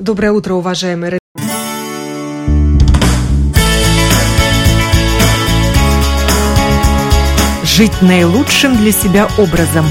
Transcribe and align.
Доброе 0.00 0.32
утро, 0.32 0.54
уважаемые 0.54 1.18
Жить 7.64 8.00
наилучшим 8.00 8.78
для 8.78 8.92
себя 8.92 9.28
образом. 9.36 9.84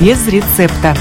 Без 0.00 0.26
рецепта. 0.28 0.96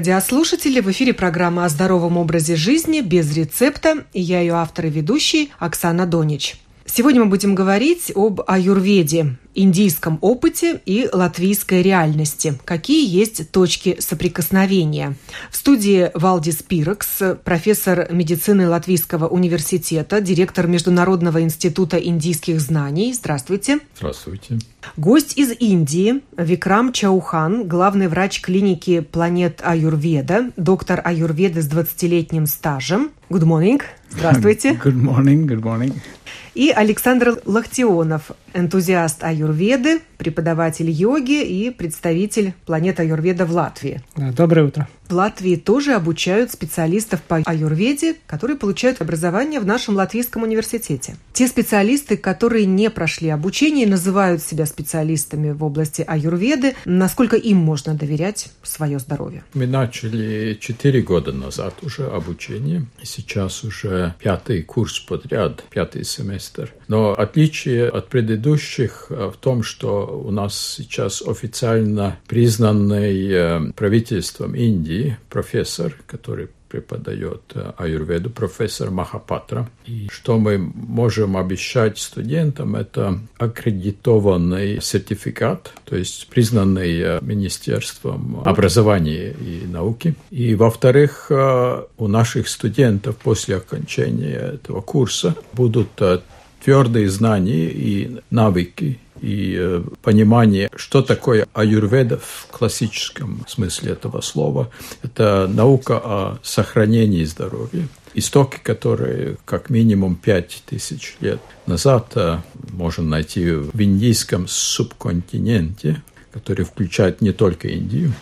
Радиослушатели, 0.00 0.80
в 0.80 0.90
эфире 0.90 1.14
программа 1.14 1.64
о 1.64 1.68
здоровом 1.68 2.16
образе 2.16 2.56
жизни 2.56 3.00
без 3.00 3.32
рецепта, 3.36 4.04
и 4.12 4.20
я 4.20 4.40
ее 4.40 4.54
автор 4.54 4.86
и 4.86 4.90
ведущий 4.90 5.52
Оксана 5.60 6.04
Донич. 6.04 6.56
Сегодня 6.90 7.22
мы 7.22 7.26
будем 7.26 7.54
говорить 7.54 8.10
об 8.14 8.40
аюрведе, 8.46 9.36
индийском 9.54 10.18
опыте 10.22 10.80
и 10.86 11.08
латвийской 11.12 11.82
реальности. 11.82 12.58
Какие 12.64 13.06
есть 13.06 13.50
точки 13.50 13.98
соприкосновения? 14.00 15.14
В 15.50 15.56
студии 15.56 16.10
Валдис 16.14 16.62
Пирекс, 16.62 17.22
профессор 17.44 18.08
медицины 18.10 18.68
Латвийского 18.68 19.28
университета, 19.28 20.20
директор 20.20 20.66
Международного 20.66 21.42
института 21.42 21.98
индийских 21.98 22.60
знаний. 22.60 23.12
Здравствуйте. 23.12 23.80
Здравствуйте. 23.96 24.58
Гость 24.96 25.36
из 25.36 25.52
Индии 25.60 26.22
Викрам 26.36 26.92
Чаухан, 26.92 27.68
главный 27.68 28.08
врач 28.08 28.40
клиники 28.40 29.00
Планет 29.00 29.60
Аюрведа, 29.62 30.50
доктор 30.56 31.02
аюрведы 31.04 31.60
с 31.62 31.68
20-летним 31.68 32.46
стажем. 32.46 33.10
Good 33.28 33.42
morning. 33.42 33.82
Здравствуйте. 34.10 34.72
Good 34.72 35.00
morning. 35.02 35.46
Good 35.46 35.62
morning. 35.62 35.94
И 36.54 36.70
Александр 36.70 37.40
Лахтионов, 37.44 38.32
энтузиаст 38.54 39.22
аюрведы, 39.24 40.00
преподаватель 40.16 40.90
йоги 40.90 41.42
и 41.42 41.70
представитель 41.70 42.54
планеты 42.66 43.02
аюрведа 43.02 43.46
в 43.46 43.52
Латвии. 43.52 44.02
Доброе 44.16 44.66
утро. 44.66 44.88
В 45.08 45.14
Латвии 45.14 45.56
тоже 45.56 45.94
обучают 45.94 46.52
специалистов 46.52 47.22
по 47.22 47.36
аюрведе, 47.36 48.16
которые 48.26 48.58
получают 48.58 49.00
образование 49.00 49.58
в 49.58 49.64
нашем 49.64 49.94
латвийском 49.94 50.42
университете. 50.42 51.16
Те 51.32 51.48
специалисты, 51.48 52.18
которые 52.18 52.66
не 52.66 52.90
прошли 52.90 53.30
обучение, 53.30 53.86
называют 53.86 54.42
себя 54.42 54.66
специалистами 54.66 55.52
в 55.52 55.64
области 55.64 56.04
аюрведы. 56.06 56.74
Насколько 56.84 57.36
им 57.36 57.56
можно 57.56 57.94
доверять 57.94 58.50
свое 58.62 58.98
здоровье? 58.98 59.44
Мы 59.54 59.66
начали 59.66 60.58
четыре 60.60 61.00
года 61.00 61.32
назад 61.32 61.76
уже 61.82 62.06
обучение. 62.06 62.84
Сейчас 63.02 63.64
уже 63.64 64.14
пятый 64.18 64.62
курс 64.62 64.98
подряд, 64.98 65.64
пятый 65.70 66.04
семестр. 66.04 66.70
Но 66.86 67.12
отличие 67.12 67.88
от 67.88 68.08
предыдущих 68.38 69.06
э, 69.10 69.30
в 69.34 69.36
том, 69.36 69.62
что 69.62 70.22
у 70.24 70.30
нас 70.30 70.76
сейчас 70.76 71.22
официально 71.26 72.18
признанный 72.26 73.28
э, 73.30 73.72
правительством 73.74 74.54
Индии 74.54 75.16
профессор, 75.28 75.94
который 76.06 76.48
преподает 76.68 77.40
э, 77.54 77.72
аюрведу, 77.78 78.30
профессор 78.30 78.90
Махапатра. 78.90 79.68
И 79.86 80.08
что 80.10 80.38
мы 80.38 80.58
можем 80.58 81.36
обещать 81.36 81.98
студентам, 81.98 82.76
это 82.76 83.18
аккредитованный 83.38 84.80
сертификат, 84.80 85.72
то 85.84 85.96
есть 85.96 86.28
признанный 86.28 87.20
Министерством 87.22 88.42
образования 88.44 89.32
и 89.32 89.66
науки. 89.66 90.14
И, 90.30 90.54
во-вторых, 90.54 91.30
у 91.30 92.06
наших 92.06 92.48
студентов 92.48 93.16
после 93.16 93.56
окончания 93.56 94.54
этого 94.54 94.82
курса 94.82 95.34
будут 95.54 95.90
твердые 96.62 97.08
знания 97.08 97.68
и 97.70 98.20
навыки 98.30 98.98
и 99.20 99.56
э, 99.58 99.82
понимание, 100.02 100.70
что 100.76 101.02
такое 101.02 101.46
аюрведа 101.52 102.18
в 102.18 102.46
классическом 102.50 103.44
смысле 103.48 103.92
этого 103.92 104.20
слова. 104.20 104.70
Это 105.02 105.48
наука 105.52 105.98
о 105.98 106.38
сохранении 106.42 107.24
здоровья. 107.24 107.88
Истоки, 108.14 108.58
которые 108.62 109.36
как 109.44 109.70
минимум 109.70 110.16
пять 110.16 110.62
тысяч 110.66 111.16
лет 111.20 111.40
назад 111.66 112.12
э, 112.14 112.38
можно 112.70 113.04
найти 113.04 113.50
в 113.50 113.80
индийском 113.80 114.46
субконтиненте, 114.48 116.02
который 116.32 116.64
включает 116.64 117.20
не 117.20 117.32
только 117.32 117.68
Индию, 117.68 118.12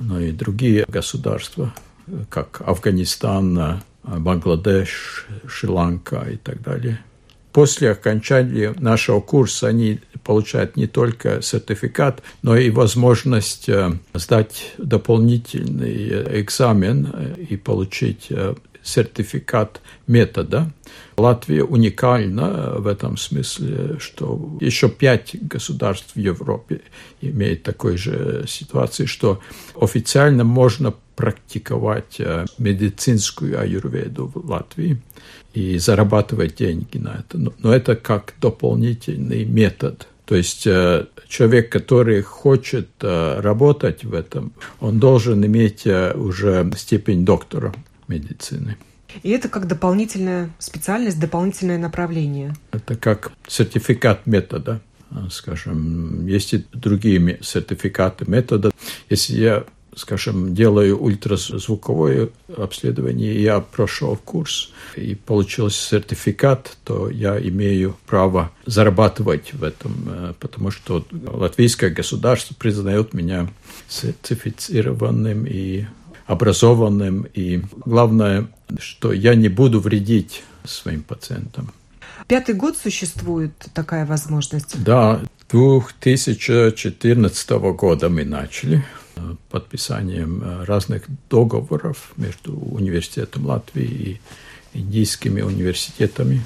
но 0.00 0.20
и 0.20 0.32
другие 0.32 0.84
государства, 0.88 1.72
как 2.28 2.62
Афганистан, 2.64 3.82
Бангладеш, 4.02 5.26
Шри-Ланка 5.46 6.26
и 6.30 6.36
так 6.36 6.62
далее– 6.62 7.00
после 7.52 7.90
окончания 7.90 8.74
нашего 8.78 9.20
курса 9.20 9.68
они 9.68 10.00
получают 10.24 10.76
не 10.76 10.86
только 10.86 11.42
сертификат, 11.42 12.22
но 12.42 12.56
и 12.56 12.70
возможность 12.70 13.68
э, 13.68 13.92
сдать 14.14 14.72
дополнительный 14.78 16.40
экзамен 16.40 17.10
э, 17.12 17.34
и 17.50 17.56
получить 17.56 18.26
э, 18.30 18.54
сертификат 18.82 19.80
метода. 20.06 20.72
Латвия 21.16 21.62
уникальна 21.62 22.74
в 22.78 22.86
этом 22.86 23.16
смысле, 23.16 23.98
что 24.00 24.56
еще 24.60 24.88
пять 24.88 25.36
государств 25.40 26.14
в 26.14 26.18
Европе 26.18 26.80
имеют 27.20 27.62
такой 27.62 27.96
же 27.96 28.44
ситуации, 28.48 29.06
что 29.06 29.40
официально 29.80 30.42
можно 30.42 30.94
практиковать 31.14 32.20
медицинскую 32.58 33.60
аюрведу 33.60 34.32
в 34.34 34.50
Латвии 34.50 35.00
и 35.54 35.78
зарабатывать 35.78 36.56
деньги 36.56 36.98
на 36.98 37.20
это. 37.20 37.38
Но 37.58 37.74
это 37.74 37.96
как 37.96 38.34
дополнительный 38.40 39.44
метод. 39.44 40.08
То 40.24 40.36
есть 40.36 40.66
э, 40.66 41.06
человек, 41.28 41.70
который 41.70 42.22
хочет 42.22 42.88
э, 43.00 43.40
работать 43.40 44.04
в 44.04 44.14
этом, 44.14 44.52
он 44.80 44.98
должен 44.98 45.44
иметь 45.44 45.86
э, 45.86 46.14
уже 46.14 46.70
степень 46.76 47.24
доктора 47.24 47.74
медицины. 48.08 48.76
И 49.22 49.30
это 49.30 49.48
как 49.48 49.66
дополнительная 49.66 50.50
специальность, 50.58 51.20
дополнительное 51.20 51.76
направление. 51.76 52.54
Это 52.70 52.96
как 52.96 53.32
сертификат 53.46 54.26
метода, 54.26 54.80
скажем. 55.30 56.26
Есть 56.26 56.54
и 56.54 56.64
другие 56.72 57.38
сертификаты 57.42 58.24
метода. 58.26 58.70
Если 59.10 59.34
я 59.34 59.64
скажем, 59.94 60.54
делаю 60.54 60.98
ультразвуковое 60.98 62.30
обследование, 62.56 63.42
я 63.42 63.60
прошел 63.60 64.16
курс 64.16 64.70
и 64.96 65.14
получил 65.14 65.70
сертификат, 65.70 66.76
то 66.84 67.10
я 67.10 67.38
имею 67.38 67.96
право 68.06 68.50
зарабатывать 68.66 69.52
в 69.52 69.62
этом, 69.62 69.92
э, 70.06 70.34
потому 70.38 70.70
что 70.70 71.04
латвийское 71.10 71.90
государство 71.90 72.54
признает 72.54 73.12
меня 73.12 73.48
сертифицированным 73.88 75.46
и 75.46 75.84
образованным, 76.26 77.26
и 77.34 77.62
главное, 77.84 78.48
что 78.78 79.12
я 79.12 79.34
не 79.34 79.48
буду 79.48 79.80
вредить 79.80 80.44
своим 80.64 81.02
пациентам. 81.02 81.72
Пятый 82.28 82.54
год 82.54 82.76
существует 82.76 83.52
такая 83.74 84.06
возможность? 84.06 84.80
Да, 84.82 85.20
2014 85.50 87.50
года 87.50 88.08
мы 88.08 88.24
начали 88.24 88.84
подписанием 89.50 90.42
э, 90.42 90.64
разных 90.64 91.04
договоров 91.28 92.12
между 92.16 92.56
университетом 92.56 93.46
Латвии 93.46 93.84
и 93.84 94.20
индийскими 94.78 95.42
университетами. 95.42 96.42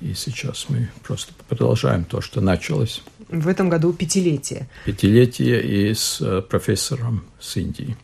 И 0.00 0.14
сейчас 0.14 0.66
мы 0.68 0.90
просто 1.02 1.32
продолжаем 1.48 2.04
то, 2.04 2.20
что 2.20 2.40
началось. 2.40 3.02
В 3.28 3.48
этом 3.48 3.68
году 3.68 3.92
пятилетие. 3.92 4.68
Пятилетие 4.84 5.62
и 5.62 5.94
с 5.94 6.20
э, 6.20 6.42
профессором 6.42 7.24
с 7.40 7.56
Индии. 7.56 7.96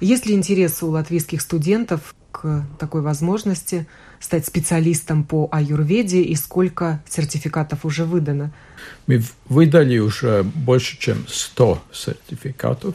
Есть 0.00 0.26
ли 0.26 0.34
интерес 0.34 0.82
у 0.82 0.90
латвийских 0.90 1.40
студентов 1.40 2.14
к 2.30 2.64
такой 2.78 3.02
возможности 3.02 3.86
стать 4.20 4.46
специалистом 4.46 5.24
по 5.24 5.48
аюрведе 5.50 6.22
и 6.22 6.34
сколько 6.36 7.02
сертификатов 7.08 7.84
уже 7.84 8.04
выдано? 8.04 8.52
Мы 9.06 9.22
выдали 9.46 9.98
уже 9.98 10.42
больше, 10.42 10.98
чем 10.98 11.26
100 11.26 11.82
сертификатов 11.92 12.94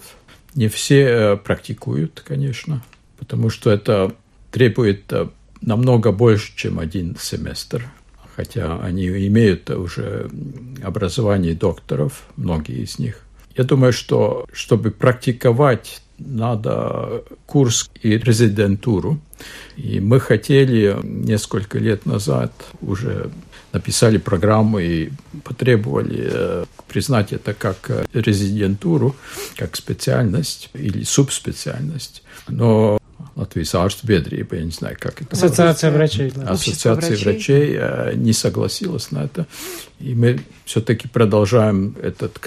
не 0.55 0.67
все 0.67 1.01
э, 1.01 1.37
практикуют, 1.37 2.23
конечно, 2.25 2.81
потому 3.17 3.49
что 3.49 3.69
это 3.69 4.15
требует 4.51 5.11
э, 5.11 5.27
намного 5.61 6.11
больше, 6.11 6.55
чем 6.55 6.79
один 6.79 7.17
семестр. 7.19 7.85
Хотя 8.35 8.79
они 8.81 9.07
имеют 9.27 9.69
уже 9.69 10.29
образование 10.83 11.55
докторов, 11.55 12.23
многие 12.35 12.83
из 12.83 12.99
них. 12.99 13.21
Я 13.55 13.63
думаю, 13.63 13.93
что 13.93 14.45
чтобы 14.51 14.91
практиковать, 14.91 16.01
надо 16.17 17.23
курс 17.45 17.89
и 18.01 18.17
резидентуру. 18.17 19.19
И 19.75 19.99
мы 19.99 20.19
хотели 20.19 20.97
несколько 21.03 21.77
лет 21.79 22.05
назад 22.05 22.51
уже 22.81 23.29
написали 23.73 24.17
программу 24.17 24.79
и 24.79 25.09
потребовали 25.43 26.29
э, 26.31 26.65
признать 26.87 27.33
это 27.33 27.53
как 27.53 27.89
э, 27.89 28.05
резидентуру, 28.13 29.15
как 29.57 29.75
специальность 29.75 30.69
или 30.73 31.03
субспециальность. 31.03 32.23
Но 32.47 32.97
Латвийская 33.35 33.81
артбедрия, 33.81 34.47
я 34.49 34.63
не 34.63 34.71
знаю, 34.71 34.95
как 34.97 35.21
это 35.21 35.33
Ассоциация 35.33 35.91
врачей. 35.91 36.31
Да. 36.33 36.51
Ассоциация 36.51 37.17
врачей. 37.17 37.77
врачей 37.77 38.15
не 38.15 38.31
согласилась 38.31 39.11
на 39.11 39.25
это. 39.25 39.45
И 39.99 40.15
мы 40.15 40.39
все-таки 40.63 41.09
продолжаем 41.09 41.97
этот 42.01 42.39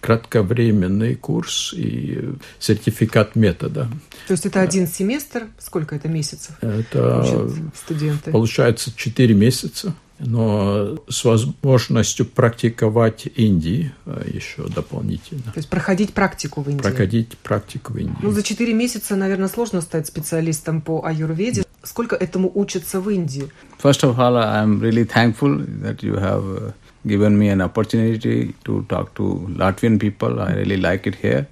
кратковременный 0.00 1.14
курс 1.14 1.74
и 1.76 2.30
сертификат 2.58 3.36
метода. 3.36 3.88
То 4.28 4.32
есть 4.32 4.46
это 4.46 4.62
один 4.62 4.86
семестр? 4.86 5.48
Сколько 5.58 5.96
это 5.96 6.08
месяцев? 6.08 6.56
Это 6.62 7.50
студенты. 7.74 8.30
получается 8.30 8.92
4 8.96 9.34
месяца 9.34 9.94
но 10.20 10.98
с 11.08 11.24
возможностью 11.24 12.26
практиковать 12.26 13.26
Индии 13.34 13.92
э, 14.06 14.24
еще 14.32 14.68
дополнительно. 14.68 15.42
То 15.42 15.56
есть 15.56 15.68
проходить 15.68 16.12
практику 16.12 16.62
в 16.62 16.68
Индии? 16.68 16.82
Проходить 16.82 17.38
практику 17.38 17.94
в 17.94 17.96
Индии. 17.96 18.16
Ну, 18.22 18.30
за 18.30 18.42
четыре 18.42 18.74
месяца, 18.74 19.16
наверное, 19.16 19.48
сложно 19.48 19.80
стать 19.80 20.06
специалистом 20.06 20.80
по 20.80 21.04
аюрведе. 21.04 21.64
Сколько 21.82 22.16
этому 22.16 22.50
учатся 22.54 23.00
в 23.00 23.08
Индии? 23.08 23.50
First 23.82 24.02
of 24.02 24.18
all, 24.18 24.36
I'm 24.36 24.80
really 24.80 25.04
thankful 25.04 25.56
that 25.82 26.02
you 26.02 26.16
have 26.16 26.44
uh, 26.44 26.72
given 27.06 27.38
me 27.38 27.48
an 27.48 27.62
opportunity 27.62 28.54
to 28.64 28.84
talk 28.88 29.14
to 29.14 29.48
Latvian 29.56 29.98
people. 29.98 30.40
I 30.40 30.52
really 30.52 30.76
like 30.76 31.06
it 31.06 31.16
here. 31.22 31.46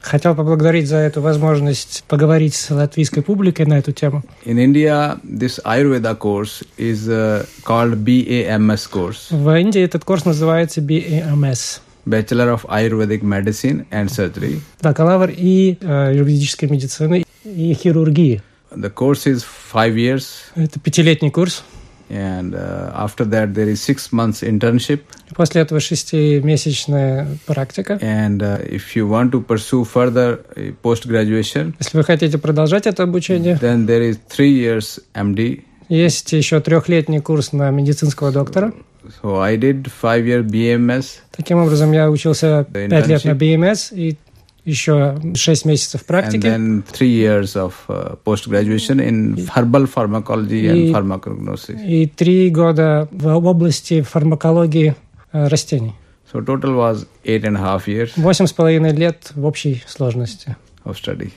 Хотел 0.00 0.34
поблагодарить 0.34 0.88
за 0.88 0.96
эту 0.96 1.20
возможность 1.20 2.04
поговорить 2.08 2.54
с 2.54 2.70
латвийской 2.70 3.22
публикой 3.22 3.66
на 3.66 3.78
эту 3.78 3.92
тему. 3.92 4.22
In 4.44 4.58
India, 4.58 5.20
this 5.22 5.60
Ayurveda 5.64 6.16
course 6.18 6.66
is 6.76 7.08
uh, 7.08 7.46
called 7.64 8.04
BAMS 8.04 8.88
course. 8.90 9.30
В 9.30 9.48
Индии 9.58 9.82
этот 9.82 10.04
курс 10.04 10.24
называется 10.24 10.80
BAMS. 10.80 11.80
Bachelor 12.06 12.54
of 12.54 12.64
Ayurvedic 12.68 13.22
Medicine 13.22 13.86
and 13.90 14.08
Surgery. 14.08 14.60
Бакалавр 14.82 15.30
и 15.30 15.78
э, 15.80 16.12
юридической 16.14 16.68
медицины 16.68 17.24
и 17.44 17.74
хирургии. 17.74 18.42
The 18.72 18.92
course 18.92 19.26
is 19.26 19.44
five 19.72 19.94
years. 19.94 20.26
Это 20.54 20.80
пятилетний 20.80 21.30
курс. 21.30 21.64
And 22.10 22.54
uh, 22.54 22.92
after 22.94 23.24
that 23.30 23.54
there 23.54 23.68
is 23.68 23.80
six 23.80 24.12
months 24.12 24.42
internship. 24.42 25.00
После 25.34 25.62
этого 25.62 25.80
шестимесячная 25.80 27.26
практика. 27.46 27.98
And 28.00 28.40
uh, 28.42 28.60
if 28.68 28.94
you 28.94 29.08
want 29.08 29.32
to 29.32 29.40
pursue 29.40 29.84
further 29.84 30.40
post 30.82 31.06
graduation, 31.06 31.74
если 31.78 31.96
вы 31.96 32.04
хотите 32.04 32.38
продолжать 32.38 32.86
это 32.86 33.02
обучение, 33.02 33.58
then 33.60 33.86
there 33.86 34.02
is 34.02 34.18
three 34.28 34.52
years 34.52 35.00
MD. 35.14 35.64
Есть 35.88 36.32
еще 36.32 36.60
трехлетний 36.60 37.20
курс 37.20 37.52
на 37.52 37.70
медицинского 37.70 38.32
доктора. 38.32 38.72
So 39.22 39.40
I 39.40 39.56
did 39.56 39.90
five 40.02 40.24
year 40.24 40.42
BMS. 40.42 41.20
Таким 41.30 41.58
образом, 41.58 41.92
я 41.92 42.10
учился 42.10 42.66
пять 42.72 43.06
лет 43.06 43.24
на 43.24 43.32
BMS 43.32 43.94
и 43.94 44.16
еще 44.64 45.18
шесть 45.34 45.64
месяцев 45.64 46.04
практики. 46.04 46.46
And 46.46 46.84
then 46.84 46.84
three 46.90 47.10
years 47.10 47.54
of 47.56 47.74
uh, 47.88 48.16
post 48.24 48.48
graduation 48.48 49.00
in 49.00 49.46
herbal 49.54 49.86
pharmacology 49.86 50.66
and 50.66 50.92
pharmacognosis. 50.92 51.80
И 51.84 52.06
три 52.06 52.50
года 52.50 53.08
в 53.10 53.26
области 53.26 54.02
фармакологии 54.02 54.96
э, 55.32 55.48
растений. 55.48 55.94
So 56.32 56.44
total 56.44 56.74
was 56.74 57.06
eight 57.24 57.44
and 57.44 57.56
a 57.56 57.60
half 57.60 57.86
years. 57.86 58.12
Восемь 58.16 58.46
с 58.46 58.52
половиной 58.52 58.92
лет 58.92 59.32
в 59.34 59.44
общей 59.44 59.82
сложности. 59.86 60.56
Of 60.84 60.94
study. 60.94 61.32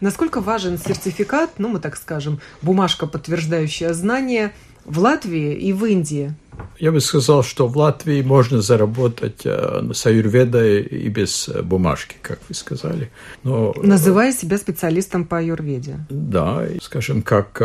Насколько 0.00 0.40
важен 0.40 0.78
сертификат, 0.78 1.58
ну 1.58 1.68
мы 1.68 1.80
так 1.80 1.96
скажем, 1.96 2.40
бумажка, 2.62 3.06
подтверждающая 3.06 3.92
знания 3.92 4.52
в 4.88 4.98
Латвии 4.98 5.54
и 5.54 5.72
в 5.72 5.84
Индии? 5.84 6.34
Я 6.78 6.92
бы 6.92 7.00
сказал, 7.00 7.42
что 7.42 7.66
в 7.66 7.76
Латвии 7.76 8.22
можно 8.22 8.60
заработать 8.62 9.42
э, 9.44 9.90
с 9.92 10.06
аюрведой 10.06 10.82
и 10.82 11.08
без 11.08 11.48
э, 11.48 11.62
бумажки, 11.62 12.16
как 12.22 12.38
вы 12.48 12.54
сказали. 12.54 13.10
Но, 13.42 13.74
э, 13.76 13.80
Называя 13.86 14.32
себя 14.32 14.58
специалистом 14.58 15.24
по 15.24 15.38
аюрведе. 15.38 15.98
Да, 16.08 16.64
скажем, 16.80 17.22
как 17.22 17.62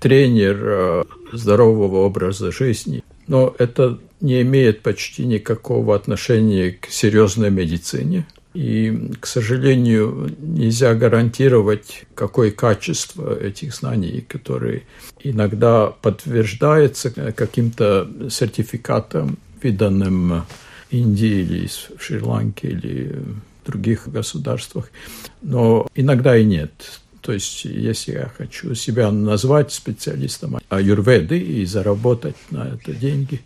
тренер 0.00 1.06
здорового 1.32 2.04
образа 2.04 2.50
жизни. 2.50 3.04
Но 3.28 3.54
это 3.58 3.98
не 4.20 4.42
имеет 4.42 4.82
почти 4.82 5.24
никакого 5.24 5.94
отношения 5.94 6.72
к 6.72 6.86
серьезной 6.86 7.50
медицине. 7.50 8.26
И, 8.54 9.10
к 9.18 9.26
сожалению, 9.26 10.34
нельзя 10.38 10.94
гарантировать, 10.94 12.04
какое 12.14 12.50
качество 12.50 13.34
этих 13.34 13.74
знаний, 13.74 14.24
которые 14.28 14.82
иногда 15.20 15.86
подтверждается 15.86 17.10
каким-то 17.32 18.10
сертификатом, 18.30 19.38
виданным 19.62 20.44
Индии 20.90 21.40
или 21.40 21.66
в 21.66 22.02
Шри-Ланке 22.02 22.68
или 22.68 23.24
в 23.62 23.66
других 23.66 24.08
государствах. 24.08 24.90
Но 25.40 25.86
иногда 25.94 26.36
и 26.36 26.44
нет. 26.44 26.72
То 27.22 27.32
есть, 27.32 27.64
если 27.64 28.12
я 28.12 28.32
хочу 28.36 28.74
себя 28.74 29.10
назвать 29.12 29.72
специалистом 29.72 30.58
аюрведы 30.68 31.38
и 31.38 31.64
заработать 31.64 32.34
на 32.50 32.74
это 32.74 32.92
деньги, 32.92 33.40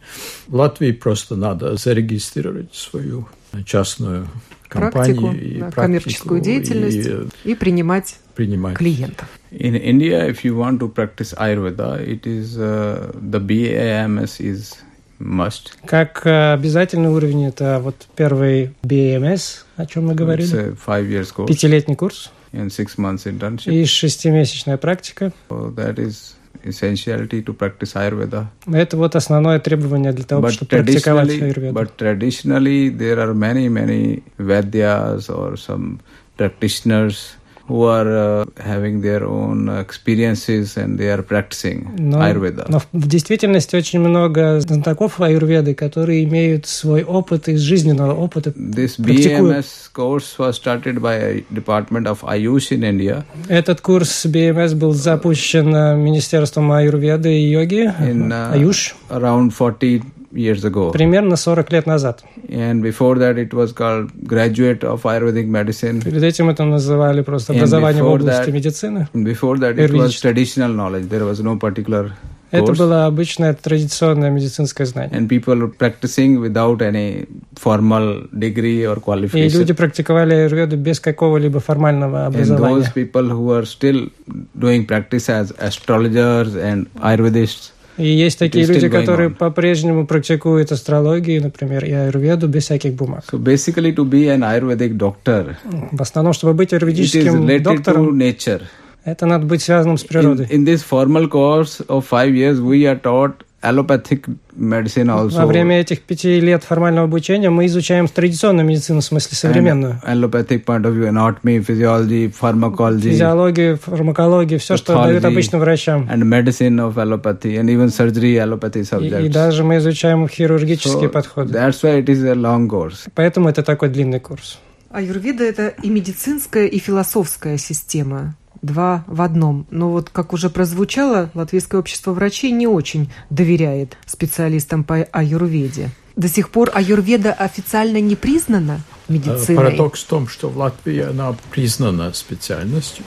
в 0.49 0.55
Латвии 0.55 0.93
просто 0.93 1.37
надо 1.37 1.77
зарегистрировать 1.77 2.75
свою 2.75 3.29
частную 3.67 4.29
компанию 4.69 5.21
практику, 5.21 5.33
и 5.33 5.59
да, 5.61 5.71
коммерческую 5.71 6.41
деятельность 6.41 7.09
и, 7.45 7.51
и 7.51 7.55
принимать, 7.55 8.19
принимать 8.35 8.77
клиентов. 8.77 9.29
In 9.51 9.75
India, 9.75 10.29
if 10.29 10.45
you 10.45 10.57
want 10.57 10.79
to 10.81 10.93
practice 10.93 11.35
Ayurveda, 11.35 12.01
it 12.01 12.27
is 12.27 12.59
uh, 12.59 13.13
the 13.15 13.41
BAMS 13.41 14.41
is 14.41 14.75
must. 15.19 15.73
Как 15.87 16.27
обязательный 16.27 17.09
уровень 17.09 17.47
это 17.47 17.81
вот 17.83 18.07
первый 18.17 18.75
BAMS, 18.83 19.65
о 19.77 19.87
чем 19.87 20.07
мы 20.07 20.15
говорили. 20.15 20.49
It's 20.49 20.73
a 20.73 20.77
five 20.77 21.09
years 21.09 21.35
course. 21.35 21.49
Пятилетний 21.49 21.97
курс. 21.97 22.31
And 22.53 22.69
six 22.69 22.97
months 22.97 23.27
internship. 23.27 23.73
И 23.73 23.85
шестимесячная 23.85 24.77
практика. 24.77 25.33
So 25.51 25.75
that 25.75 25.99
is 25.99 26.36
essentiality 26.64 27.42
to 27.42 27.54
practice 27.54 27.96
Ayurveda. 27.96 28.48
Это 28.68 28.98
вот 28.98 29.16
основное 29.16 29.60
требование 29.60 30.12
для 30.14 30.26
того, 30.26 30.48
but 30.48 30.52
чтобы 30.52 30.70
практиковать 30.70 31.30
аюрведу. 31.30 31.74
But 31.74 31.98
traditionally 31.98 32.90
there 32.90 33.20
are 33.20 33.34
many, 33.34 33.70
many 33.70 34.24
Vadyas 34.38 35.30
or 35.30 35.58
some 35.58 36.00
practitioners 36.38 37.35
who 37.69 37.85
are 37.85 38.43
uh, 38.43 38.45
having 38.59 39.01
their 39.03 39.25
own 39.25 39.69
experiences 39.69 40.77
and 40.77 40.99
they 40.99 41.11
are 41.11 41.23
practicing 41.23 41.95
но, 41.99 42.21
Ayurveda. 42.23 42.67
Но 42.69 42.81
в 42.93 43.07
действительности 43.09 43.77
очень 43.77 44.01
много 44.01 44.61
знатоков 44.61 45.21
аюрведы, 45.21 45.75
которые 45.75 46.25
имеют 46.25 46.67
свой 46.67 47.03
опыт 47.03 47.49
из 47.49 47.61
жизненного 47.61 48.15
опыта. 48.15 48.51
This 48.51 48.99
BMS 48.99 49.91
course 49.93 50.39
was 50.39 50.57
started 50.57 51.01
by 51.01 51.15
a 51.15 51.45
Department 51.51 52.07
of 52.07 52.23
Ayush 52.23 52.71
in 52.71 52.83
India. 52.83 53.25
Этот 53.49 53.81
курс 53.81 54.27
BMS 54.27 54.75
был 54.75 54.93
запущен 54.93 55.69
Министерством 56.01 56.71
аюрведы 56.73 57.33
и 57.33 57.51
йоги, 57.51 57.93
in, 58.01 58.31
uh, 58.31 58.55
Ayush. 58.55 58.95
Around 59.11 59.51
40 59.51 60.03
years 60.36 60.64
ago. 60.64 60.92
Примерно 60.92 61.36
40 61.36 61.72
лет 61.72 61.86
назад. 61.86 62.24
And 62.50 62.82
before 62.82 63.16
that 63.20 63.38
it 63.38 63.54
was 63.54 63.74
called 63.74 64.12
Graduate 64.24 64.84
of 64.84 65.04
Ayurvedic 65.04 65.48
Medicine. 65.48 66.02
Перед 66.02 66.24
этим 66.24 66.50
это 66.50 66.64
называли 66.64 67.22
просто 67.22 67.54
образование 67.54 68.04
в 68.04 68.08
области 68.08 68.50
that, 68.50 68.52
медицины. 68.52 69.08
Before 69.14 69.58
that 69.58 69.78
it 69.78 69.92
was 69.92 70.20
traditional 70.20 70.74
knowledge. 70.74 71.10
There 71.10 71.26
was 71.26 71.42
no 71.42 71.58
particular 71.58 72.12
это 72.52 72.74
было 72.74 73.06
обычное 73.06 73.54
традиционное 73.54 74.30
медицинское 74.30 74.86
знание. 74.86 75.18
And 75.18 75.30
people 75.30 75.56
were 75.56 75.70
practicing 75.70 76.40
without 76.42 76.82
any 76.82 77.28
formal 77.56 78.28
degree 78.34 78.86
or 78.86 79.00
qualification. 79.00 79.46
И 79.46 79.58
люди 79.58 79.74
практиковали 79.74 80.34
аюрведу 80.34 80.76
без 80.76 81.00
какого-либо 81.00 81.60
формального 81.62 82.26
образования. 82.26 82.76
And 82.76 82.84
those 82.84 82.94
people 82.94 83.30
who 83.30 83.52
are 83.52 83.66
still 83.66 84.10
doing 84.54 84.86
practice 84.86 85.30
as 85.30 85.54
astrologers 85.60 86.56
and 86.56 86.90
Ayurvedists 86.96 87.72
и 87.97 88.07
есть 88.07 88.39
такие 88.39 88.67
люди, 88.67 88.89
которые 88.89 89.31
по-прежнему 89.31 90.07
практикуют 90.07 90.73
астрологию, 90.73 91.43
например, 91.43 91.85
и 91.85 91.93
аюрведу 91.93 92.49
без 92.49 92.65
всяких 92.65 92.95
бумаг. 92.95 93.25
So 93.31 93.39
basically 93.39 93.95
to 93.95 94.05
be 94.05 94.29
an 94.29 94.41
Ayurvedic 94.41 94.97
doctor, 94.97 95.57
в 95.93 96.03
основном, 96.03 96.33
чтобы 96.33 96.55
быть 96.55 96.73
аюрведическим 96.73 97.63
доктором, 97.63 98.09
to 98.09 98.13
nature. 98.13 98.63
это 99.05 99.27
надо 99.27 99.47
быть 99.47 99.63
связанным 99.63 99.99
с 99.99 100.05
природой. 100.05 100.47
In, 100.47 100.51
in 100.51 100.65
this 100.65 100.83
formal 100.83 101.29
course 101.29 101.81
of 101.89 102.07
five 102.07 102.35
years, 102.35 102.61
we 102.61 102.85
are 102.87 103.01
taught 103.01 103.45
allopathic 103.67 104.27
medicine 104.57 105.09
also. 105.09 105.39
Во 105.39 105.47
время 105.47 105.81
этих 105.81 106.03
пяти 106.03 106.41
лет 106.41 106.65
формального 106.65 107.07
обучения 107.07 107.51
мы 107.51 107.67
изучаем 107.67 108.09
традиционную 108.09 108.67
медицину, 108.67 109.01
в 109.01 109.05
смысле 109.05 109.37
современную. 109.37 110.01
And 110.05 110.23
allopathic 110.23 110.65
point 110.65 110.87
of 110.87 110.95
view, 110.95 111.09
anatomy, 111.09 111.65
physiology, 111.65 112.33
pharmacology. 112.33 113.11
Физиологию, 113.11 113.79
фармакологию, 113.79 114.59
все, 114.61 114.77
что 114.77 114.95
дают 114.95 115.25
обычным 115.25 115.61
врачам. 115.61 116.09
And 116.11 116.23
medicine 116.23 116.79
of 116.79 116.95
allopathy, 116.97 117.57
and 117.57 117.69
even 117.69 117.89
surgery, 117.89 118.37
allopathy 118.37 118.83
subjects. 118.83 119.23
И, 119.23 119.27
и 119.27 119.29
даже 119.29 119.65
мы 119.65 119.79
изучаем 119.79 120.29
хирургические 120.29 121.09
so 121.09 121.13
подходы. 121.13 121.53
That's 121.53 121.83
why 121.83 122.03
it 122.03 122.07
is 122.07 122.25
a 122.25 122.35
long 122.35 122.69
course. 122.69 123.09
Поэтому 123.15 123.49
это 123.49 123.63
такой 123.63 123.89
длинный 123.89 124.21
курс. 124.21 124.59
Аюрведа– 124.91 125.45
это 125.45 125.75
и 125.83 125.91
медицинская, 125.91 126.67
и 126.67 126.79
философская 126.79 127.59
система 127.59 128.37
два 128.67 129.05
в 129.07 129.23
одном. 129.23 129.67
Но 129.71 129.91
вот, 129.91 130.11
как 130.11 130.33
уже 130.33 130.51
прозвучало, 130.51 131.31
Латвийское 131.35 131.81
общество 131.81 132.13
врачей 132.13 132.51
не 132.51 132.67
очень 132.67 133.11
доверяет 133.31 133.97
специалистам 134.07 134.85
по 134.85 134.97
аюрведе. 134.97 135.91
До 136.17 136.29
сих 136.29 136.51
пор 136.51 136.71
аюрведа 136.75 137.33
официально 137.33 138.01
не 138.01 138.17
признана 138.17 138.81
медициной. 139.09 139.57
Парадокс 139.57 140.03
в 140.03 140.07
том, 140.07 140.29
что 140.29 140.49
в 140.49 140.57
Латвии 140.57 141.01
она 141.01 141.37
признана 141.51 142.13
специальностью. 142.15 143.05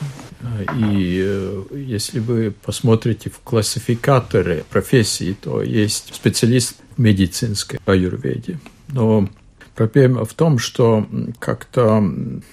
И 0.78 1.22
э, 1.26 1.64
если 1.74 2.20
вы 2.20 2.52
посмотрите 2.52 3.30
в 3.30 3.40
классификаторы 3.40 4.64
профессий, 4.70 5.34
то 5.34 5.62
есть 5.62 6.16
специалист 6.16 6.76
медицинской 6.98 7.80
аюрведе. 7.86 8.60
Но 8.90 9.28
проблема 9.80 10.26
в 10.26 10.34
том, 10.34 10.60
что 10.60 11.08
как-то 11.40 12.04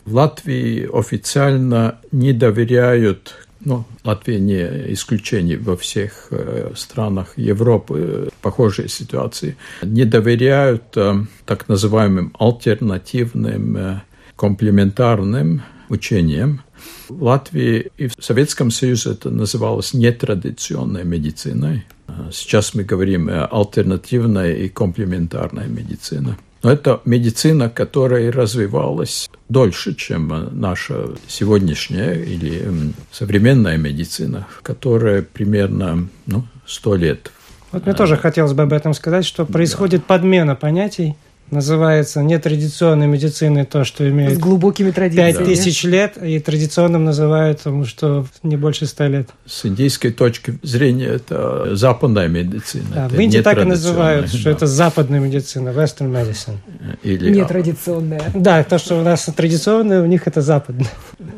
в 0.05 0.15
Латвии 0.15 0.89
официально 0.93 1.99
не 2.13 2.33
доверяют 2.33 3.35
ну, 3.59 3.85
Латвия 4.05 4.39
не 4.39 4.93
исключение 4.93 5.59
во 5.59 5.77
всех 5.77 6.29
э, 6.31 6.71
странах 6.77 7.33
Европы, 7.37 7.95
э, 7.99 8.29
похожие 8.43 8.89
ситуации, 8.89 9.57
не 9.83 10.05
доверяют 10.05 10.97
э, 10.97 11.25
так 11.47 11.69
называемым 11.69 12.33
альтернативным 12.39 14.03
комплементарным 14.37 15.63
учениям. 15.89 16.61
В 17.09 17.25
Латвии 17.25 17.91
и 17.97 18.07
в 18.07 18.15
Советском 18.21 18.71
Союзе 18.71 19.13
это 19.13 19.31
называлось 19.31 19.95
нетрадиционной 19.95 21.03
медициной. 21.03 21.87
Сейчас 22.31 22.75
мы 22.75 22.85
говорим 22.85 23.29
альтернативная 23.29 24.53
и 24.53 24.69
комплементарная 24.69 25.67
медицина. 25.67 26.37
Но 26.67 26.73
это 26.73 27.01
медицина, 27.05 27.71
которая 27.71 28.33
развивалась 28.33 29.31
дольше, 29.49 29.95
чем 29.95 30.49
наша 30.51 31.11
сегодняшняя 31.29 32.15
или 32.15 32.93
современная 33.13 33.77
медицина, 33.77 34.49
которая 34.65 35.23
примерно 35.23 36.09
ну, 36.27 36.43
100 36.67 36.97
лет. 36.97 37.31
Вот 37.71 37.87
мне 37.87 37.95
тоже 37.95 38.17
хотелось 38.17 38.53
бы 38.53 38.65
об 38.65 38.73
этом 38.73 38.95
сказать, 38.95 39.25
что 39.25 39.47
происходит 39.47 40.01
да. 40.01 40.07
подмена 40.17 40.57
понятий 40.57 41.15
называется 41.51 42.23
нетрадиционной 42.23 43.07
медициной 43.07 43.65
то, 43.65 43.85
что 43.85 44.09
имеет 44.09 44.35
с 44.35 44.39
глубокими 44.39 44.91
традициями. 44.91 45.33
Пять 45.33 45.45
тысяч 45.45 45.85
лет, 45.85 46.17
и 46.23 46.39
традиционным 46.39 47.05
называют, 47.05 47.59
потому 47.59 47.85
что 47.85 48.27
не 48.43 48.57
больше 48.57 48.87
ста 48.87 49.09
лет. 49.09 49.31
С 49.47 49.67
индийской 49.67 50.13
точки 50.13 50.59
зрения 50.63 51.07
это 51.07 51.75
западная 51.77 52.29
медицина. 52.29 52.87
Да, 52.95 53.09
в 53.09 53.19
Индии 53.19 53.39
так 53.39 53.59
и 53.59 53.65
называют, 53.65 54.29
что 54.29 54.45
да. 54.45 54.51
это 54.51 54.67
западная 54.67 55.21
медицина, 55.21 55.71
western 55.71 56.11
medicine. 56.11 56.57
Или... 57.03 57.31
Нетрадиционная. 57.31 58.23
Да, 58.35 58.63
то, 58.65 58.79
что 58.79 58.99
у 58.99 59.03
нас 59.03 59.29
традиционное, 59.37 60.03
у 60.03 60.07
них 60.07 60.27
это 60.27 60.41
западное. 60.41 60.91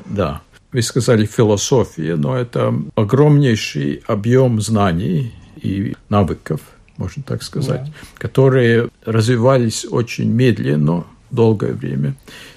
Да. 0.06 0.40
Вы 0.70 0.82
сказали 0.82 1.24
философия, 1.24 2.16
но 2.16 2.36
это 2.36 2.74
огромнейший 2.94 4.02
объем 4.06 4.60
знаний 4.60 5.32
и 5.62 5.94
навыков– 6.08 6.60
можно 6.99 7.23
так 7.23 7.43
сказать, 7.43 7.85
да. 7.85 7.93
которые 8.19 8.90
развивались 9.05 9.87
очень 9.88 10.31
медленно, 10.31 11.05
долгое 11.31 11.73
время. 11.73 12.14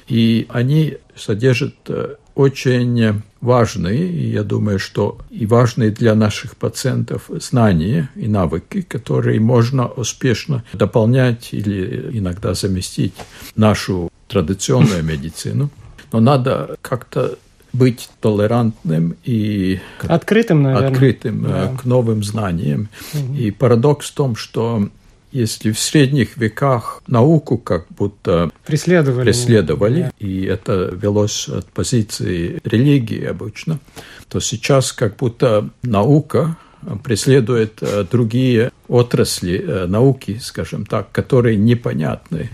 И 0.07 0.45
они 0.49 0.97
содержат 1.15 1.75
э, 1.87 2.15
очень 2.35 3.21
важные, 3.41 4.07
и 4.07 4.29
я 4.29 4.43
думаю, 4.43 4.79
что 4.79 5.17
и 5.29 5.45
важные 5.45 5.91
для 5.91 6.15
наших 6.15 6.55
пациентов 6.55 7.29
знания 7.29 8.09
и 8.15 8.27
навыки, 8.27 8.81
которые 8.81 9.39
можно 9.39 9.87
успешно 9.87 10.63
дополнять 10.73 11.49
или 11.53 12.17
иногда 12.17 12.53
заместить 12.53 13.13
нашу 13.55 14.09
традиционную 14.27 15.03
медицину. 15.03 15.69
Но 16.11 16.19
надо 16.19 16.77
как-то 16.81 17.37
быть 17.73 18.09
толерантным 18.19 19.15
и 19.23 19.79
открытым, 19.99 20.63
наверное. 20.63 20.89
открытым 20.89 21.45
э, 21.45 21.49
да. 21.49 21.77
к 21.77 21.85
новым 21.85 22.23
знаниям. 22.23 22.89
Угу. 23.13 23.35
И 23.35 23.51
парадокс 23.51 24.09
в 24.09 24.13
том, 24.13 24.35
что 24.35 24.89
если 25.31 25.71
в 25.71 25.79
средних 25.79 26.37
веках 26.37 27.01
науку 27.07 27.57
как 27.57 27.85
будто 27.89 28.51
преследовали, 28.65 29.23
преследовали 29.23 30.01
да. 30.01 30.11
и 30.19 30.43
это 30.43 30.93
велось 30.93 31.47
от 31.47 31.67
позиции 31.67 32.59
религии 32.65 33.23
обычно, 33.23 33.79
то 34.27 34.39
сейчас 34.39 34.91
как 34.91 35.15
будто 35.15 35.69
наука 35.83 36.57
преследует 37.03 37.77
э, 37.81 38.05
другие 38.09 38.71
отрасли 38.87 39.63
э, 39.65 39.85
науки, 39.85 40.39
скажем 40.41 40.85
так, 40.85 41.11
которые 41.11 41.55
непонятны, 41.55 42.49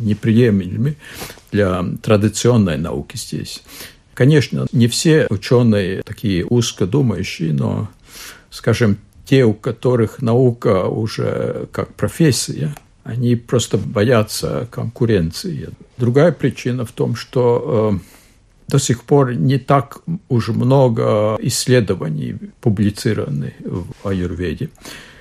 неприемлемы 0.00 0.96
для 1.50 1.84
традиционной 2.02 2.76
науки 2.76 3.16
здесь. 3.16 3.62
Конечно, 4.14 4.66
не 4.72 4.88
все 4.88 5.26
ученые 5.30 6.02
такие 6.02 6.44
узкодумающие, 6.44 7.52
но, 7.52 7.88
скажем, 8.50 8.98
те, 9.24 9.44
у 9.44 9.54
которых 9.54 10.20
наука 10.20 10.86
уже 10.86 11.68
как 11.72 11.94
профессия, 11.94 12.74
они 13.04 13.36
просто 13.36 13.78
боятся 13.78 14.68
конкуренции. 14.70 15.70
Другая 15.96 16.32
причина 16.32 16.84
в 16.84 16.92
том, 16.92 17.14
что 17.14 17.92
э, 17.94 17.98
до 18.68 18.78
сих 18.78 19.04
пор 19.04 19.34
не 19.34 19.58
так 19.58 19.98
уж 20.28 20.48
много 20.48 21.36
исследований 21.40 22.36
публицированы 22.60 23.54
в 23.60 24.08
аюрведе. 24.08 24.70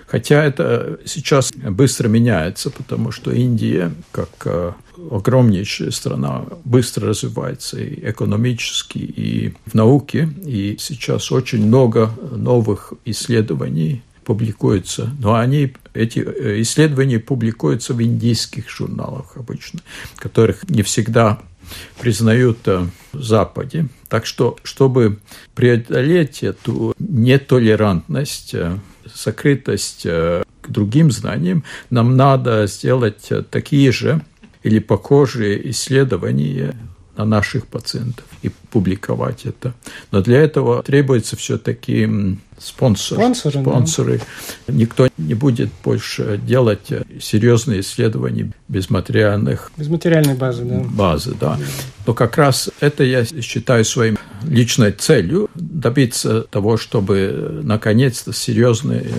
Хотя 0.07 0.43
это 0.43 0.99
сейчас 1.05 1.51
быстро 1.53 2.07
меняется, 2.07 2.71
потому 2.71 3.11
что 3.11 3.31
Индия, 3.31 3.91
как 4.11 4.29
э, 4.45 4.71
огромнейшая 5.11 5.91
страна, 5.91 6.45
быстро 6.65 7.09
развивается 7.09 7.79
и 7.79 8.09
экономически, 8.09 8.97
и 8.97 9.53
в 9.65 9.73
науке. 9.73 10.29
И 10.45 10.77
сейчас 10.79 11.31
очень 11.31 11.65
много 11.65 12.11
новых 12.31 12.93
исследований 13.05 14.03
публикуются, 14.29 15.09
но 15.19 15.33
они, 15.33 15.73
эти 15.95 16.19
э, 16.19 16.61
исследования 16.61 17.19
публикуются 17.19 17.95
в 17.95 18.03
индийских 18.03 18.69
журналах 18.69 19.35
обычно, 19.37 19.79
которых 20.17 20.69
не 20.69 20.83
всегда 20.83 21.39
признают 21.99 22.59
э, 22.67 22.85
в 23.11 23.23
Западе. 23.23 23.87
Так 24.07 24.27
что, 24.27 24.55
чтобы 24.61 25.17
преодолеть 25.55 26.43
эту 26.43 26.93
нетолерантность 26.99 28.53
э, 28.53 28.77
к 30.61 30.69
другим 30.69 31.11
знаниям, 31.11 31.63
нам 31.89 32.15
надо 32.15 32.67
сделать 32.67 33.31
такие 33.49 33.91
же 33.91 34.21
или 34.63 34.79
похожие 34.79 35.69
исследования 35.71 36.75
на 37.19 37.25
наших 37.25 37.67
пациентов 37.67 38.25
и 38.43 38.49
публиковать 38.71 39.45
это. 39.45 39.73
Но 40.11 40.21
для 40.21 40.39
этого 40.39 40.81
требуется 40.83 41.35
все-таки 41.35 42.37
спонсор, 42.57 43.17
спонсоры. 43.17 43.61
спонсоры. 43.61 44.21
Да. 44.67 44.73
Никто 44.73 45.09
не 45.17 45.33
будет 45.33 45.69
больше 45.83 46.39
делать 46.41 46.87
серьезные 47.21 47.81
исследования 47.81 48.53
без 48.69 48.89
материальных... 48.89 49.69
Без 49.75 49.89
материальной 49.89 50.35
базы, 50.35 50.63
да. 50.63 50.79
Базы, 50.79 51.35
да. 51.37 51.59
Но 52.07 52.13
как 52.13 52.37
раз 52.37 52.69
это 52.79 53.03
я 53.03 53.25
считаю 53.25 53.83
своим 53.83 54.17
личной 54.43 54.93
целью 54.93 55.49
добиться 55.55 56.43
того, 56.43 56.77
чтобы 56.77 57.59
наконец-то 57.63 58.31
серьезные 58.31 59.11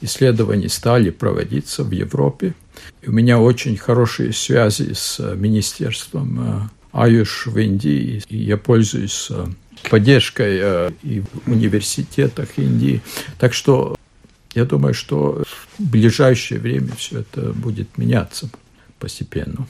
исследования 0.00 0.68
стали 0.68 1.10
проводиться 1.10 1.84
в 1.84 1.90
Европе. 1.90 2.54
И 3.02 3.08
у 3.08 3.12
меня 3.12 3.38
очень 3.38 3.76
хорошие 3.76 4.32
связи 4.32 4.92
с 4.94 5.18
Министерством 5.36 6.40
э, 6.40 6.68
Аюш 6.92 7.46
в 7.46 7.58
Индии, 7.58 8.22
и 8.28 8.38
я 8.38 8.56
пользуюсь 8.56 9.28
э, 9.30 9.46
поддержкой 9.90 10.58
э, 10.60 10.90
и 11.02 11.20
в 11.20 11.50
университетах 11.50 12.58
Индии. 12.58 13.00
Так 13.38 13.54
что 13.54 13.96
я 14.54 14.64
думаю, 14.64 14.94
что 14.94 15.42
в 15.78 15.82
ближайшее 15.82 16.60
время 16.60 16.92
все 16.96 17.20
это 17.20 17.52
будет 17.52 17.96
меняться 17.98 18.50
постепенно. 18.98 19.66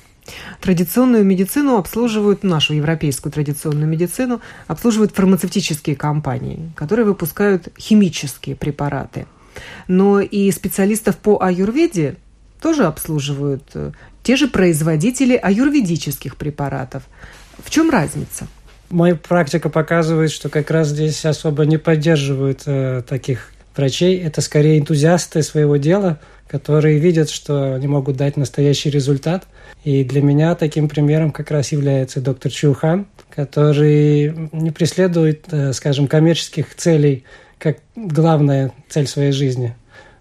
Традиционную 0.61 1.25
медицину 1.25 1.77
обслуживают, 1.77 2.43
нашу 2.43 2.75
европейскую 2.75 3.33
традиционную 3.33 3.89
медицину, 3.89 4.41
обслуживают 4.69 5.13
фармацевтические 5.13 5.97
компании, 5.97 6.71
которые 6.77 7.07
выпускают 7.07 7.69
химические 7.79 8.57
препараты. 8.57 9.27
Но 9.89 10.21
и 10.21 10.51
специалистов 10.51 11.17
по 11.17 11.43
аюрведе 11.43 12.17
тоже 12.61 12.85
обслуживают 12.85 13.65
э, 13.75 13.93
те 14.23 14.37
же 14.37 14.49
производители 14.49 15.35
аюрведических 15.37 16.37
препаратов. 16.37 17.03
В 17.65 17.71
чем 17.71 17.91
разница? 17.91 18.47
Моя 18.91 19.15
практика 19.15 19.69
показывает, 19.69 20.31
что 20.31 20.49
как 20.49 20.71
раз 20.71 20.89
здесь 20.89 21.25
особо 21.25 21.65
не 21.65 21.79
поддерживают 21.79 22.63
э, 22.67 23.03
таких 23.09 23.53
врачей. 23.77 24.19
Это 24.19 24.41
скорее 24.41 24.79
энтузиасты 24.79 25.43
своего 25.43 25.77
дела, 25.77 26.19
которые 26.49 26.99
видят, 26.99 27.31
что 27.31 27.75
они 27.75 27.87
могут 27.87 28.17
дать 28.17 28.37
настоящий 28.37 28.91
результат. 28.91 29.47
И 29.85 30.05
для 30.05 30.21
меня 30.21 30.55
таким 30.55 30.89
примером 30.89 31.31
как 31.31 31.51
раз 31.51 31.73
является 31.73 32.21
доктор 32.21 32.51
Чухан, 32.51 33.07
который 33.35 34.49
не 34.53 34.71
преследует, 34.73 35.45
э, 35.53 35.73
скажем, 35.73 36.09
коммерческих 36.09 36.75
целей 36.75 37.25
как 37.61 37.79
главная 37.95 38.73
цель 38.89 39.07
своей 39.07 39.33
жизни. 39.33 39.77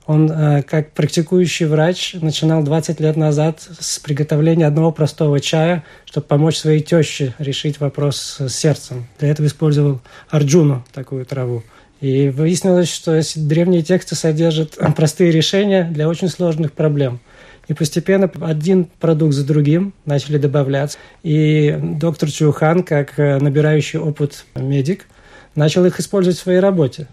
Он, 0.06 0.32
э, 0.32 0.64
как 0.64 0.92
практикующий 0.94 1.68
врач, 1.68 2.16
начинал 2.16 2.64
20 2.64 3.00
лет 3.00 3.16
назад 3.16 3.62
с 3.80 4.00
приготовления 4.00 4.66
одного 4.66 4.92
простого 4.92 5.40
чая, 5.40 5.84
чтобы 6.06 6.28
помочь 6.28 6.58
своей 6.58 6.82
теще 6.82 7.34
решить 7.38 7.80
вопрос 7.80 8.38
с 8.40 8.50
сердцем. 8.50 9.08
Для 9.20 9.30
этого 9.30 9.46
использовал 9.46 10.02
арджуну, 10.30 10.84
такую 10.94 11.26
траву. 11.26 11.64
И 12.02 12.30
выяснилось, 12.30 12.92
что 12.92 13.22
древние 13.36 13.84
тексты 13.84 14.16
содержат 14.16 14.78
простые 14.96 15.32
решения 15.32 15.84
для 15.84 16.10
очень 16.10 16.28
сложных 16.28 16.74
проблем. 16.74 17.20
И 17.68 17.76
постепенно 17.76 18.32
один 18.42 18.86
продукт 19.00 19.36
за 19.36 19.46
другим 19.46 19.94
начали 20.06 20.40
добавляться. 20.40 20.98
И 21.22 21.78
доктор 21.82 22.32
Чухан, 22.32 22.82
как 22.82 23.20
э, 23.20 23.38
набирающий 23.38 24.00
опыт 24.00 24.46
медик, 24.56 25.06
начал 25.54 25.86
их 25.86 26.00
использовать 26.00 26.40
в 26.40 26.42
своей 26.42 26.60
работе. 26.60 27.08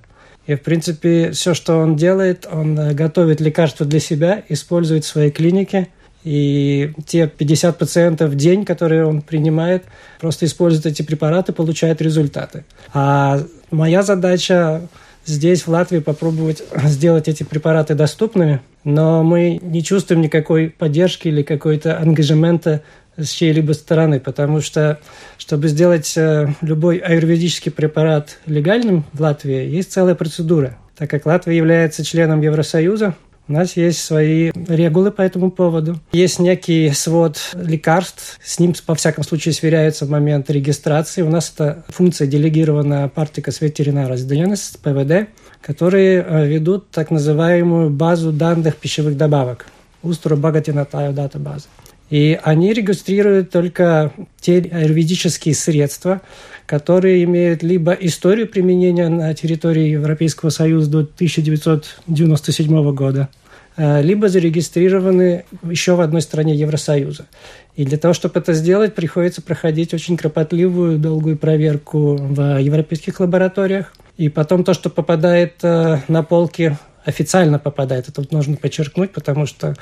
И, 0.47 0.55
в 0.55 0.63
принципе, 0.63 1.33
все, 1.33 1.55
что 1.55 1.79
он 1.79 1.97
делает, 1.97 2.47
он 2.51 2.79
э, 2.79 2.95
готовит 2.95 3.41
лекарства 3.41 3.85
для 3.85 4.01
себя, 4.01 4.43
использует 4.49 5.05
в 5.05 5.09
своей 5.09 5.31
клинике. 5.31 5.89
И 6.23 6.93
те 7.07 7.29
50 7.29 7.79
пациентов 7.79 8.31
в 8.31 8.35
день, 8.35 8.65
которые 8.65 9.07
он 9.07 9.23
принимает, 9.23 9.85
просто 10.21 10.47
использует 10.47 10.87
эти 10.87 11.03
препараты, 11.03 11.53
получает 11.53 12.03
результаты. 12.03 12.65
А 12.93 13.41
моя 13.71 14.03
задача 14.03 14.83
здесь, 15.25 15.63
в 15.63 15.69
Латвии, 15.69 15.99
попробовать 15.99 16.63
сделать 16.85 17.29
эти 17.29 17.43
препараты 17.43 17.95
доступными, 17.95 18.61
но 18.85 19.23
мы 19.23 19.61
не 19.63 19.83
чувствуем 19.83 20.23
никакой 20.23 20.71
поддержки 20.71 21.29
или 21.29 21.43
какой-то 21.43 21.99
ангажемента 21.99 22.83
с 23.17 23.31
чьей-либо 23.31 23.73
стороны, 23.73 24.21
потому 24.21 24.61
что, 24.61 24.99
чтобы 25.39 25.69
сделать 25.69 26.17
э, 26.17 26.49
любой 26.61 26.99
аюрведический 26.99 27.73
препарат 27.73 28.39
легальным 28.47 29.05
в 29.13 29.21
Латвии, 29.21 29.69
есть 29.69 29.93
целая 29.93 30.15
процедура. 30.15 30.77
Так 30.97 31.11
как 31.11 31.27
Латвия 31.27 31.57
является 31.57 32.05
членом 32.05 32.41
Евросоюза, 32.41 33.15
у 33.49 33.53
нас 33.53 33.77
есть 33.77 34.03
свои 34.03 34.51
регулы 34.67 35.13
по 35.13 35.23
этому 35.23 35.53
поводу. 35.53 36.01
Есть 36.11 36.41
некий 36.41 36.91
свод 36.91 37.39
лекарств, 37.55 38.41
с 38.43 38.59
ним, 38.59 38.75
по 38.85 38.97
всяком 38.97 39.23
случае, 39.23 39.55
сверяется 39.55 40.05
в 40.05 40.11
момент 40.11 40.51
регистрации. 40.51 41.23
У 41.23 41.31
нас 41.31 41.53
эта 41.55 41.85
функция 41.89 42.27
делегирована 42.27 43.09
Партикас 43.09 43.61
ветеринара 43.61 44.17
Сденес, 44.17 44.77
ПВД, 44.83 45.29
которые 45.63 46.25
э, 46.27 46.47
ведут 46.47 46.91
так 46.91 47.13
называемую 47.13 47.91
базу 47.91 48.33
данных 48.33 48.77
пищевых 48.77 49.17
добавок. 49.17 49.67
Устро 50.03 50.35
Багатинатаю 50.35 51.13
дата 51.13 51.39
база. 51.39 51.67
И 52.11 52.39
они 52.43 52.73
регистрируют 52.73 53.51
только 53.51 54.13
те 54.41 54.59
аюрведические 54.59 55.55
средства, 55.55 56.21
которые 56.67 57.25
имеют 57.25 57.63
либо 57.63 57.93
историю 57.93 58.49
применения 58.49 59.09
на 59.09 59.35
территории 59.35 59.89
Европейского 59.89 60.51
Союза 60.51 60.91
до 60.91 60.99
1997 61.01 62.93
года, 62.93 63.29
э, 63.77 64.03
либо 64.03 64.29
зарегистрированы 64.29 65.45
еще 65.69 65.95
в 65.95 66.01
одной 66.01 66.23
стране 66.23 66.55
Евросоюза. 66.55 67.27
И 67.75 67.85
для 67.85 67.99
того, 67.99 68.15
чтобы 68.15 68.39
это 68.39 68.53
сделать, 68.55 68.95
приходится 68.95 69.43
проходить 69.43 69.93
очень 69.93 70.17
кропотливую, 70.17 70.99
долгую 70.99 71.37
проверку 71.37 72.17
в 72.17 72.59
европейских 72.61 73.21
лабораториях. 73.21 73.93
И 74.17 74.29
потом 74.29 74.65
то, 74.65 74.75
что 74.75 74.91
попадает 74.91 75.57
э, 75.63 75.99
на 76.09 76.23
полки 76.23 76.77
официально 77.07 77.59
попадает. 77.61 78.09
Это 78.09 78.21
вот 78.21 78.33
нужно 78.33 78.57
подчеркнуть, 78.57 79.13
потому 79.13 79.47
что 79.47 79.75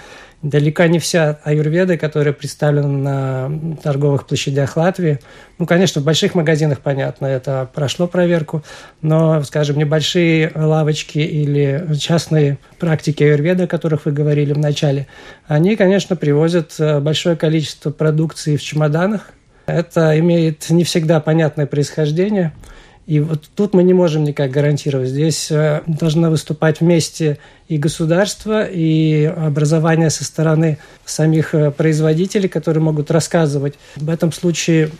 далеко 0.42 0.84
не 0.84 0.98
вся 0.98 1.40
аюрведа, 1.42 1.96
которая 1.96 2.34
представлена 2.34 3.48
на 3.48 3.76
торговых 3.82 4.26
площадях 4.26 4.76
Латвии, 4.76 5.18
ну, 5.58 5.66
конечно, 5.66 6.02
в 6.02 6.04
больших 6.04 6.34
магазинах, 6.34 6.80
понятно, 6.80 7.26
это 7.26 7.68
прошло 7.74 8.06
проверку, 8.06 8.62
но, 9.00 9.42
скажем, 9.42 9.78
небольшие 9.78 10.52
лавочки 10.54 11.18
или 11.18 11.96
частные 11.98 12.58
практики 12.78 13.22
аюрведа, 13.22 13.64
о 13.64 13.68
которых 13.68 14.04
вы 14.04 14.12
говорили 14.12 14.52
в 14.52 14.58
начале, 14.58 15.06
они, 15.46 15.76
конечно, 15.76 16.16
привозят 16.16 16.74
э, 16.78 17.00
большое 17.00 17.36
количество 17.36 17.90
продукции 17.90 18.56
в 18.56 18.62
чемоданах. 18.62 19.30
Это 19.66 20.18
имеет 20.18 20.68
не 20.68 20.84
всегда 20.84 21.20
понятное 21.20 21.64
происхождение– 21.64 22.52
и 23.06 23.20
вот 23.20 23.50
тут 23.54 23.74
мы 23.74 23.82
не 23.82 23.92
можем 23.92 24.24
никак 24.24 24.50
гарантировать. 24.50 25.10
Здесь 25.10 25.50
э, 25.50 25.82
должно 25.86 26.30
выступать 26.30 26.80
вместе 26.80 27.38
и 27.68 27.76
государство, 27.76 28.64
и 28.64 29.24
образование 29.24 30.08
со 30.08 30.24
стороны 30.24 30.78
самих 31.04 31.54
э, 31.54 31.70
производителей, 31.70 32.48
которые 32.48 32.82
могут 32.82 33.10
рассказывать. 33.10 33.74
В 33.96 34.08
этом 34.08 34.32
случае, 34.32 34.90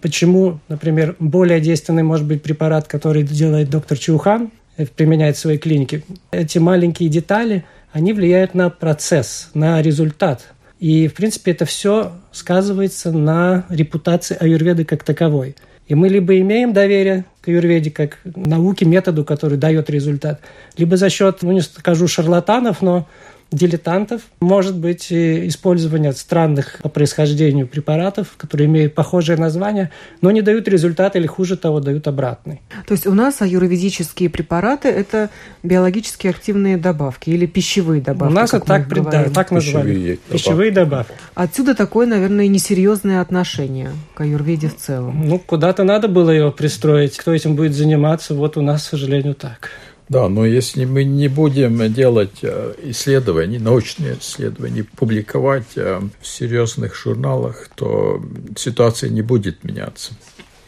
почему, 0.00 0.60
например, 0.68 1.16
более 1.18 1.60
действенный 1.60 2.04
может 2.04 2.26
быть 2.26 2.42
препарат, 2.42 2.86
который 2.86 3.24
делает 3.24 3.70
доктор 3.70 3.98
Чухан, 3.98 4.52
э, 4.76 4.86
применяет 4.86 5.36
в 5.36 5.40
своей 5.40 5.58
клинике. 5.58 6.04
Эти 6.30 6.58
маленькие 6.58 7.08
детали, 7.08 7.64
они 7.92 8.12
влияют 8.12 8.54
на 8.54 8.70
процесс, 8.70 9.50
на 9.54 9.82
результат. 9.82 10.46
И, 10.78 11.08
в 11.08 11.14
принципе, 11.14 11.50
это 11.50 11.64
все 11.64 12.12
сказывается 12.30 13.10
на 13.10 13.66
репутации 13.68 14.36
аюрведы 14.38 14.84
как 14.84 15.02
таковой– 15.02 15.56
и 15.88 15.94
мы 15.94 16.08
либо 16.08 16.38
имеем 16.38 16.72
доверие 16.72 17.24
к 17.40 17.48
аюрведе 17.48 17.90
как 17.90 18.18
науке, 18.24 18.84
методу, 18.84 19.24
который 19.24 19.56
дает 19.56 19.90
результат, 19.90 20.40
либо 20.76 20.96
за 20.96 21.08
счет, 21.08 21.38
ну 21.42 21.52
не 21.52 21.62
скажу 21.62 22.06
шарлатанов, 22.06 22.82
но 22.82 23.08
дилетантов. 23.50 24.22
Может 24.40 24.76
быть 24.76 25.10
использование 25.10 26.12
странных 26.12 26.80
по 26.82 26.88
происхождению 26.88 27.66
препаратов, 27.66 28.34
которые 28.36 28.66
имеют 28.66 28.94
похожее 28.94 29.38
название, 29.38 29.90
но 30.20 30.30
не 30.30 30.42
дают 30.42 30.68
результат 30.68 31.16
или 31.16 31.26
хуже 31.26 31.56
того, 31.56 31.80
дают 31.80 32.06
обратный. 32.08 32.60
То 32.86 32.92
есть 32.92 33.06
у 33.06 33.14
нас 33.14 33.40
аюрведические 33.40 34.28
препараты– 34.28 34.88
это 34.90 35.30
биологически 35.62 36.26
активные 36.26 36.76
добавки 36.76 37.30
или 37.30 37.46
пищевые 37.46 38.02
добавки? 38.02 38.32
У 38.32 38.34
нас 38.34 38.52
это 38.52 38.66
так, 38.66 38.88
да, 38.88 39.24
так 39.30 39.50
называют. 39.50 39.88
Пищевые, 39.88 40.16
пищевые 40.30 40.70
добавки. 40.70 41.14
Отсюда 41.34 41.74
такое, 41.74 42.06
наверное, 42.06 42.48
несерьезное 42.48 43.20
отношение 43.20 43.90
к 44.14 44.20
аюрведе 44.20 44.68
в 44.68 44.76
целом. 44.76 45.26
Ну, 45.26 45.38
куда-то 45.38 45.84
надо 45.84 46.08
было 46.08 46.30
его 46.30 46.50
пристроить. 46.50 47.16
Кто 47.16 47.32
этим 47.32 47.56
будет 47.56 47.74
заниматься, 47.74 48.34
вот 48.34 48.56
у 48.56 48.62
нас, 48.62 48.82
к 48.82 48.90
сожалению, 48.90 49.34
так. 49.34 49.70
Да, 50.08 50.28
но 50.28 50.46
если 50.46 50.86
мы 50.86 51.04
не 51.04 51.28
будем 51.28 51.92
делать 51.92 52.38
э, 52.42 52.74
исследования, 52.84 53.58
научные 53.58 54.16
исследования, 54.18 54.84
публиковать 54.84 55.76
э, 55.76 56.00
в 56.20 56.26
серьезных 56.26 56.94
журналах, 56.94 57.68
то 57.74 58.22
ситуация 58.56 59.10
не 59.10 59.20
будет 59.20 59.64
меняться. 59.64 60.12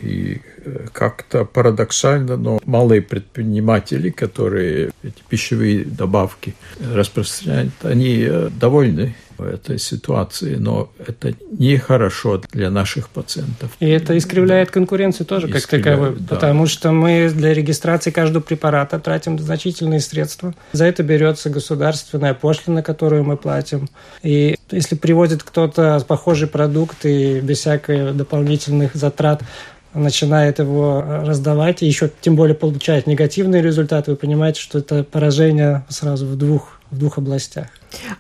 И 0.01 0.43
э, 0.65 0.89
как-то 0.93 1.47
парадоксально, 1.47 2.37
но 2.37 2.61
малые 2.67 3.01
предприниматели, 3.01 4.11
которые 4.11 4.91
эти 5.03 5.23
пищевые 5.29 5.85
добавки 5.85 6.55
распространяют, 6.79 7.73
они 7.83 8.29
довольны 8.61 9.17
этой 9.45 9.79
ситуации, 9.79 10.57
но 10.57 10.91
это 11.07 11.35
нехорошо 11.59 12.41
для 12.53 12.71
наших 12.71 13.09
пациентов. 13.09 13.71
И 13.81 13.89
это 13.89 14.17
искривляет 14.17 14.71
конкуренцию 14.71 15.27
тоже 15.27 15.49
как 15.49 15.67
таковой, 15.67 16.17
да. 16.19 16.35
потому 16.35 16.67
что 16.67 16.93
мы 16.93 17.31
для 17.31 17.55
регистрации 17.55 18.11
каждого 18.11 18.43
препарата 18.43 18.99
тратим 18.99 19.39
значительные 19.39 20.01
средства. 20.01 20.55
За 20.73 20.85
это 20.85 21.03
берется 21.03 21.51
государственная 21.51 22.35
пошлина, 22.35 22.83
которую 22.83 23.25
мы 23.25 23.37
платим. 23.37 23.89
И 24.23 24.57
если 24.71 24.95
приводит 24.95 25.43
кто-то 25.43 26.05
похожий 26.07 26.49
продукт 26.49 27.05
и 27.05 27.41
без 27.41 27.59
всяких 27.59 28.17
дополнительных 28.17 28.95
затрат 28.95 29.43
начинает 29.95 30.59
его 30.59 31.03
раздавать, 31.03 31.83
и 31.83 31.87
еще 31.87 32.11
тем 32.21 32.37
более 32.37 32.55
получает 32.55 33.07
негативный 33.07 33.61
результат, 33.61 34.07
вы 34.07 34.17
понимаете, 34.17 34.61
что 34.61 34.79
это 34.79 35.03
поражение 35.03 35.85
сразу 35.89 36.27
в 36.27 36.37
двух, 36.37 36.81
в 36.91 36.99
двух 36.99 37.19
областях. 37.19 37.67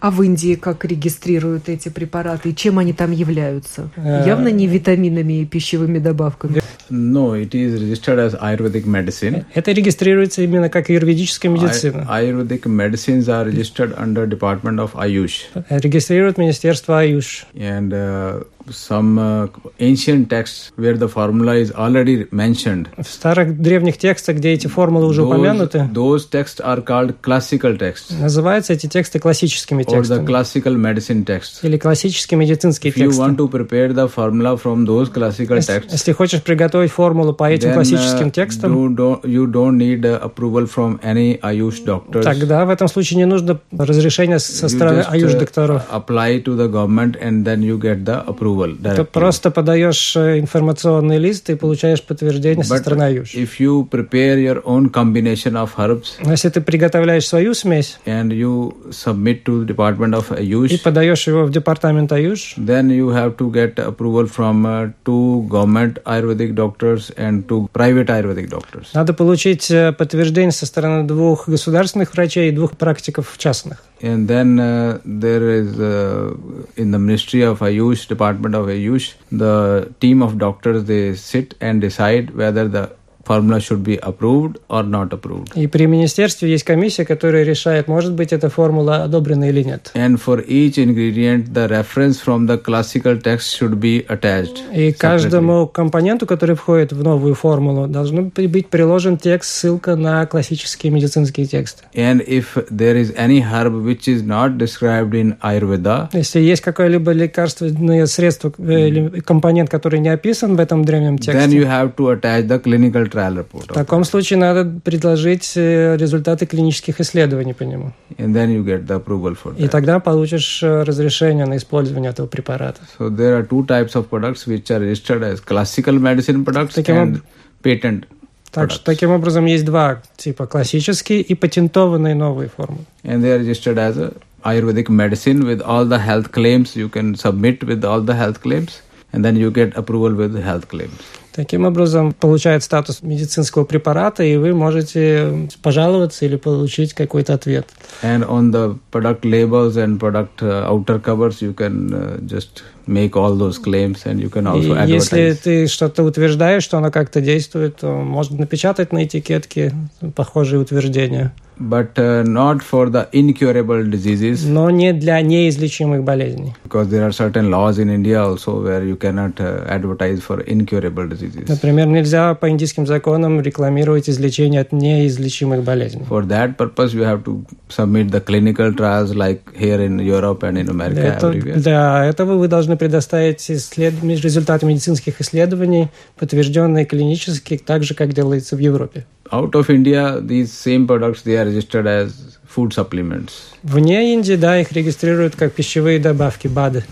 А 0.00 0.10
в 0.10 0.22
Индии 0.22 0.54
как 0.54 0.84
регистрируют 0.84 1.68
эти 1.68 1.88
препараты 1.88 2.50
и 2.50 2.54
чем 2.54 2.78
они 2.78 2.92
там 2.92 3.12
являются? 3.12 3.90
Э, 3.96 4.24
Явно 4.26 4.48
не 4.48 4.66
витаминами 4.66 5.42
и 5.42 5.44
пищевыми 5.44 5.98
добавками. 5.98 6.60
No, 6.90 7.34
it 7.40 7.54
is 7.54 7.80
registered 7.80 8.18
as 8.18 8.34
Ayurvedic 8.34 8.84
medicine. 8.84 9.44
Это 9.54 9.70
регистрируется 9.70 10.42
именно 10.42 10.68
как 10.68 10.90
аюрведическая 10.90 11.50
медицина. 11.50 12.06
Ayurvedic 12.10 12.62
medicines 12.66 13.28
are 13.28 13.44
registered 13.44 13.96
under 13.96 14.26
Department 14.26 14.80
of 14.80 14.94
Ayush. 14.94 15.44
Регистрирует 15.70 16.36
Министерство 16.36 17.00
Аюш. 17.00 17.46
And 17.54 17.92
uh, 17.92 18.42
some 18.70 19.18
uh, 19.18 19.48
ancient 19.78 20.28
texts 20.30 20.72
where 20.76 20.96
the 20.96 21.08
formula 21.08 21.54
is 21.54 21.70
already 21.72 22.26
mentioned. 22.32 22.88
В 22.98 23.06
старых 23.08 23.60
древних 23.60 23.96
текстах, 23.96 24.36
где 24.36 24.50
эти 24.50 24.66
формулы 24.66 25.06
уже 25.06 25.22
упомянуты. 25.22 25.88
Those 25.92 26.28
texts 26.28 26.60
are 26.60 26.84
called 26.84 27.14
classical 27.22 27.78
texts. 27.78 28.12
Называются 28.20 28.72
эти 28.72 28.88
тексты 28.88 29.20
классическими 29.20 29.59
классическими 29.60 29.82
текстами. 29.82 30.20
Or 30.20 30.22
the 30.22 30.26
classical 30.26 30.76
medicine 30.76 31.24
texts. 31.24 31.60
Или 31.62 31.76
классические 31.76 32.38
медицинские 32.38 32.92
If 32.92 32.96
тексты. 32.96 33.04
You 33.04 33.18
want 33.18 33.36
to 33.36 33.48
prepare 33.48 33.92
the 33.92 34.08
formula 34.08 34.56
from 34.56 34.86
those 34.86 35.10
classical 35.12 35.56
если, 35.56 35.74
texts, 35.74 35.92
если 35.92 36.12
хочешь 36.12 36.42
приготовить 36.42 36.90
формулу 36.90 37.32
по 37.32 37.50
этим 37.50 37.70
then, 37.70 37.74
классическим 37.74 38.28
uh, 38.28 38.30
текстам, 38.30 38.74
you 38.74 38.94
don't, 38.94 39.22
you 39.24 39.46
don't 39.50 39.76
need 39.76 40.04
approval 40.04 40.66
from 40.66 41.00
any 41.02 41.38
Ayush 41.40 41.84
doctors. 41.84 42.22
Тогда 42.22 42.64
в 42.64 42.70
этом 42.70 42.88
случае 42.88 43.18
не 43.18 43.26
нужно 43.26 43.60
разрешения 43.76 44.38
со 44.38 44.68
стороны 44.68 45.04
Ayush 45.10 45.38
докторов. 45.38 45.82
Apply 45.90 46.42
to 46.44 46.56
the 46.56 46.68
government 46.70 47.16
and 47.20 47.44
then 47.44 47.60
you 47.60 47.78
get 47.78 48.04
the 48.04 48.24
approval. 48.26 48.76
Ты 48.94 49.04
просто 49.04 49.50
подаешь 49.50 50.16
информационный 50.16 51.18
лист 51.18 51.50
и 51.50 51.54
получаешь 51.54 52.02
подтверждение 52.02 52.64
But 52.64 52.68
со 52.68 52.76
стороны 52.78 53.02
Ayush. 53.02 53.34
If 53.34 53.60
you 53.60 53.88
prepare 53.88 54.38
your 54.38 54.62
own 54.64 54.90
combination 54.90 55.54
of 55.54 55.70
herbs, 55.76 56.14
если 56.24 56.48
ты 56.48 56.60
приготовляешь 56.60 57.26
свою 57.26 57.54
смесь, 57.54 57.98
and 58.06 58.30
you 58.30 58.74
submit 58.90 59.44
to 59.44 59.49
Department 59.49 60.13
of 60.13 60.29
Ayush, 60.29 60.73
и 60.73 60.77
подаешь 60.77 61.27
его 61.27 61.45
в 61.45 61.51
департамент 61.51 62.11
Аюш, 62.11 62.55
then 62.57 62.89
you 62.89 63.09
have 63.09 63.37
to 63.37 63.51
get 63.51 63.79
approval 63.79 64.27
from 64.27 64.65
uh, 64.65 64.91
two 65.03 65.47
government 65.49 65.99
Ayurvedic 66.05 66.53
doctors 66.55 67.11
and 67.17 67.47
two 67.47 67.69
private 67.73 68.07
Ayurvedic 68.07 68.49
doctors. 68.49 68.87
Надо 68.93 69.13
получить 69.13 69.71
подтверждение 69.97 70.51
со 70.51 70.65
стороны 70.65 71.07
двух 71.07 71.47
государственных 71.47 72.13
врачей 72.13 72.49
и 72.49 72.51
двух 72.51 72.77
практиков 72.77 73.35
частных. 73.37 73.83
And 74.01 74.27
then 74.27 74.59
uh, 74.59 74.99
there 75.05 75.49
is 75.49 75.79
uh, 75.79 76.35
in 76.75 76.91
the 76.91 76.99
Ministry 76.99 77.41
of 77.41 77.59
Ayush, 77.59 78.07
Department 78.07 78.53
of 78.53 78.67
Ayush, 78.67 79.13
the 79.31 79.89
team 79.99 80.21
of 80.21 80.37
doctors 80.37 80.83
they 80.83 81.15
sit 81.15 81.55
and 81.61 81.81
decide 81.81 82.35
whether 82.35 82.67
the 82.67 82.89
formula 83.30 83.60
should 83.66 83.82
be 83.90 83.96
approved 84.10 84.54
or 84.68 84.82
not 84.96 85.08
approved. 85.16 85.48
И 85.54 85.66
при 85.68 85.86
министерстве 85.86 86.50
есть 86.50 86.64
комиссия, 86.64 87.04
которая 87.04 87.44
решает, 87.44 87.86
может 87.86 88.12
быть 88.14 88.32
эта 88.32 88.48
формула 88.50 89.04
одобрена 89.04 89.48
или 89.50 89.62
нет. 89.62 89.92
And 89.94 90.18
for 90.24 90.44
each 90.46 90.76
ingredient, 90.78 91.52
the 91.52 91.68
reference 91.68 92.16
from 92.26 92.46
the 92.50 92.58
classical 92.58 93.14
text 93.28 93.46
should 93.56 93.78
be 93.78 94.04
attached. 94.08 94.58
И 94.74 94.92
каждому 94.92 95.66
компоненту, 95.66 96.26
который 96.26 96.56
входит 96.56 96.92
в 96.92 97.02
новую 97.02 97.34
формулу, 97.34 97.86
должен 97.86 98.32
быть 98.34 98.68
приложен 98.68 99.16
текст, 99.16 99.50
ссылка 99.50 99.94
на 99.94 100.26
классические 100.26 100.90
медицинские 100.92 101.46
тексты. 101.46 101.84
And 101.94 102.20
if 102.26 102.46
there 102.70 102.96
is 102.96 103.14
any 103.16 103.40
herb 103.40 103.74
which 103.88 104.08
is 104.08 104.22
not 104.24 104.58
described 104.58 105.14
in 105.14 105.36
Ayurveda, 105.40 106.08
Если 106.12 106.40
есть 106.40 106.62
какое-либо 106.62 107.12
лекарственное 107.12 108.06
средство 108.06 108.52
э, 108.58 108.88
или 108.88 109.20
компонент, 109.20 109.70
который 109.70 110.00
не 110.00 110.08
описан 110.08 110.56
в 110.56 110.60
этом 110.60 110.84
древнем 110.84 111.16
then 111.16 111.50
you 111.50 111.62
тексте, 111.62 111.62
have 111.76 111.94
to 111.94 112.04
attach 112.14 112.46
the 112.48 112.58
clinical 112.58 113.06
trial 113.06 113.19
report. 113.28 113.70
в 113.70 113.74
таком 113.74 114.04
случае 114.04 114.38
надо 114.38 114.64
предложить 114.64 115.52
э, 115.56 115.96
результаты 115.96 116.46
клинических 116.46 117.00
исследований 117.00 117.52
по 117.52 117.62
нему. 117.64 117.92
And 118.18 118.34
then 118.34 118.50
you 118.50 118.64
get 118.64 118.86
the 118.86 118.96
approval 119.02 119.36
for 119.36 119.54
И 119.56 119.64
that. 119.64 119.68
тогда 119.68 120.00
получишь 120.00 120.62
э, 120.62 120.82
разрешение 120.82 121.46
на 121.46 121.56
использование 121.56 122.10
этого 122.10 122.26
препарата. 122.26 122.80
So 122.98 123.08
there 123.10 123.38
are 123.38 123.46
two 123.46 123.66
types 123.66 123.94
of 123.94 124.08
products 124.08 124.46
which 124.46 124.70
are 124.70 124.80
registered 124.80 125.22
as 125.22 125.40
classical 125.40 125.94
medicine 125.98 126.44
products 126.44 126.74
Таким 126.74 126.96
and 126.96 127.22
patent 127.62 128.06
Так 128.52 128.72
что 128.72 128.84
таким 128.84 129.10
образом 129.10 129.46
есть 129.46 129.64
два 129.64 130.02
типа 130.16 130.46
классические 130.46 131.20
и 131.20 131.34
патентованные 131.34 132.14
новые 132.14 132.48
формы. 132.48 132.78
And 133.04 133.22
they 133.22 133.30
are 133.30 133.38
registered 133.38 133.78
as 133.78 133.96
a 133.96 134.12
Ayurvedic 134.42 134.88
medicine 134.88 135.44
with 135.44 135.60
all 135.60 135.84
the 135.84 135.98
health 135.98 136.32
claims. 136.32 136.74
You 136.74 136.88
can 136.88 137.14
submit 137.14 137.62
with 137.62 137.84
all 137.84 138.00
the 138.00 138.14
health 138.14 138.40
claims 138.42 138.80
and 139.12 139.24
then 139.24 139.36
you 139.36 139.50
get 139.50 139.76
approval 139.76 140.14
with 140.14 140.34
health 140.42 140.68
claims. 140.68 140.98
Таким 141.32 141.64
образом 141.64 142.12
получает 142.12 142.64
статус 142.64 143.02
медицинского 143.02 143.64
препарата, 143.64 144.24
и 144.24 144.36
вы 144.36 144.52
можете 144.52 145.48
пожаловаться 145.62 146.24
или 146.24 146.36
получить 146.36 146.92
какой-то 146.92 147.34
ответ. 147.34 147.66
And 148.02 148.26
on 148.26 148.50
the 148.50 148.76
product 148.90 149.22
labels 149.22 149.76
and 149.76 149.98
product 150.00 150.42
uh, 150.42 150.68
outer 150.68 150.98
covers, 151.00 151.40
you 151.40 151.54
can 151.54 151.94
uh, 151.94 152.18
just 152.26 152.64
make 152.86 153.16
all 153.16 153.36
those 153.36 153.58
claims 153.58 154.04
and 154.06 154.18
you 154.20 154.28
can 154.28 154.46
also 154.46 154.74
И 154.84 154.90
если 154.90 155.30
advertise. 155.30 155.40
ты 155.44 155.66
что-то 155.68 156.02
утверждаешь, 156.02 156.64
что 156.64 156.78
оно 156.78 156.90
как-то 156.90 157.20
действует, 157.20 157.76
то 157.76 157.86
можно 157.86 158.38
напечатать 158.38 158.92
на 158.92 159.04
этикетке 159.04 159.72
похожие 160.16 160.60
утверждения. 160.60 161.32
But 161.60 161.98
uh, 161.98 162.22
not 162.24 162.62
for 162.62 162.88
the 162.88 163.06
incurable 163.12 163.84
diseases 163.84 164.46
Но 164.46 164.70
не 164.70 164.94
для 164.94 165.20
неизлечимых 165.20 166.02
болезней. 166.02 166.54
because 166.64 166.88
there 166.88 167.04
are 167.06 167.12
certain 167.12 167.50
laws 167.50 167.78
in 167.78 167.90
India 167.90 168.22
also 168.24 168.62
where 168.62 168.82
you 168.82 168.96
cannot 168.96 169.38
uh, 169.38 169.66
advertise 169.68 170.20
for 170.22 170.40
incurable 170.46 171.06
diseases. 171.06 171.46
Например, 171.48 171.86
нельзя 171.86 172.34
по 172.34 172.48
индийским 172.48 172.86
законам 172.86 173.42
рекламировать 173.42 174.08
излечение 174.08 174.62
от 174.62 174.72
неизлечимых 174.72 175.62
болезней. 175.62 176.04
For 176.08 176.24
that 176.28 176.56
purpose, 176.56 176.94
you 176.94 177.02
have 177.02 177.24
to 177.24 177.44
submit 177.68 178.10
the 178.10 178.20
clinical 178.24 178.72
trials 178.74 179.14
like 179.14 179.40
here 179.54 179.80
in 179.84 179.98
Europe 179.98 180.42
and 180.42 180.56
in 180.56 180.70
America 180.70 181.18
everywhere. 181.20 181.60
для 181.60 182.06
этого 182.06 182.38
вы 182.38 182.48
должны 182.48 182.78
предоставить 182.78 183.50
исслед- 183.50 184.02
результаты 184.02 184.64
медицинских 184.64 185.20
исследований, 185.20 185.88
подтвержденные 186.18 186.86
клинически, 186.86 187.58
так 187.58 187.82
же, 187.82 187.94
как 187.94 188.14
делается 188.14 188.56
в 188.56 188.60
Европе. 188.60 189.04
Out 189.32 189.54
of 189.54 189.70
India, 189.70 190.20
these 190.20 190.52
same 190.52 190.86
products 190.86 191.22
they 191.22 191.36
are 191.38 191.44
registered 191.44 191.86
as 191.86 192.38
food 192.46 192.72
supplements. 192.72 193.54
Вне 193.62 194.12
Индии, 194.14 194.34
да, 194.36 194.60
их 194.60 194.72
регистрируют 194.72 195.36
как 195.36 195.52
пищевые 195.52 195.98
добавки, 195.98 196.48
БАДы. 196.48 196.84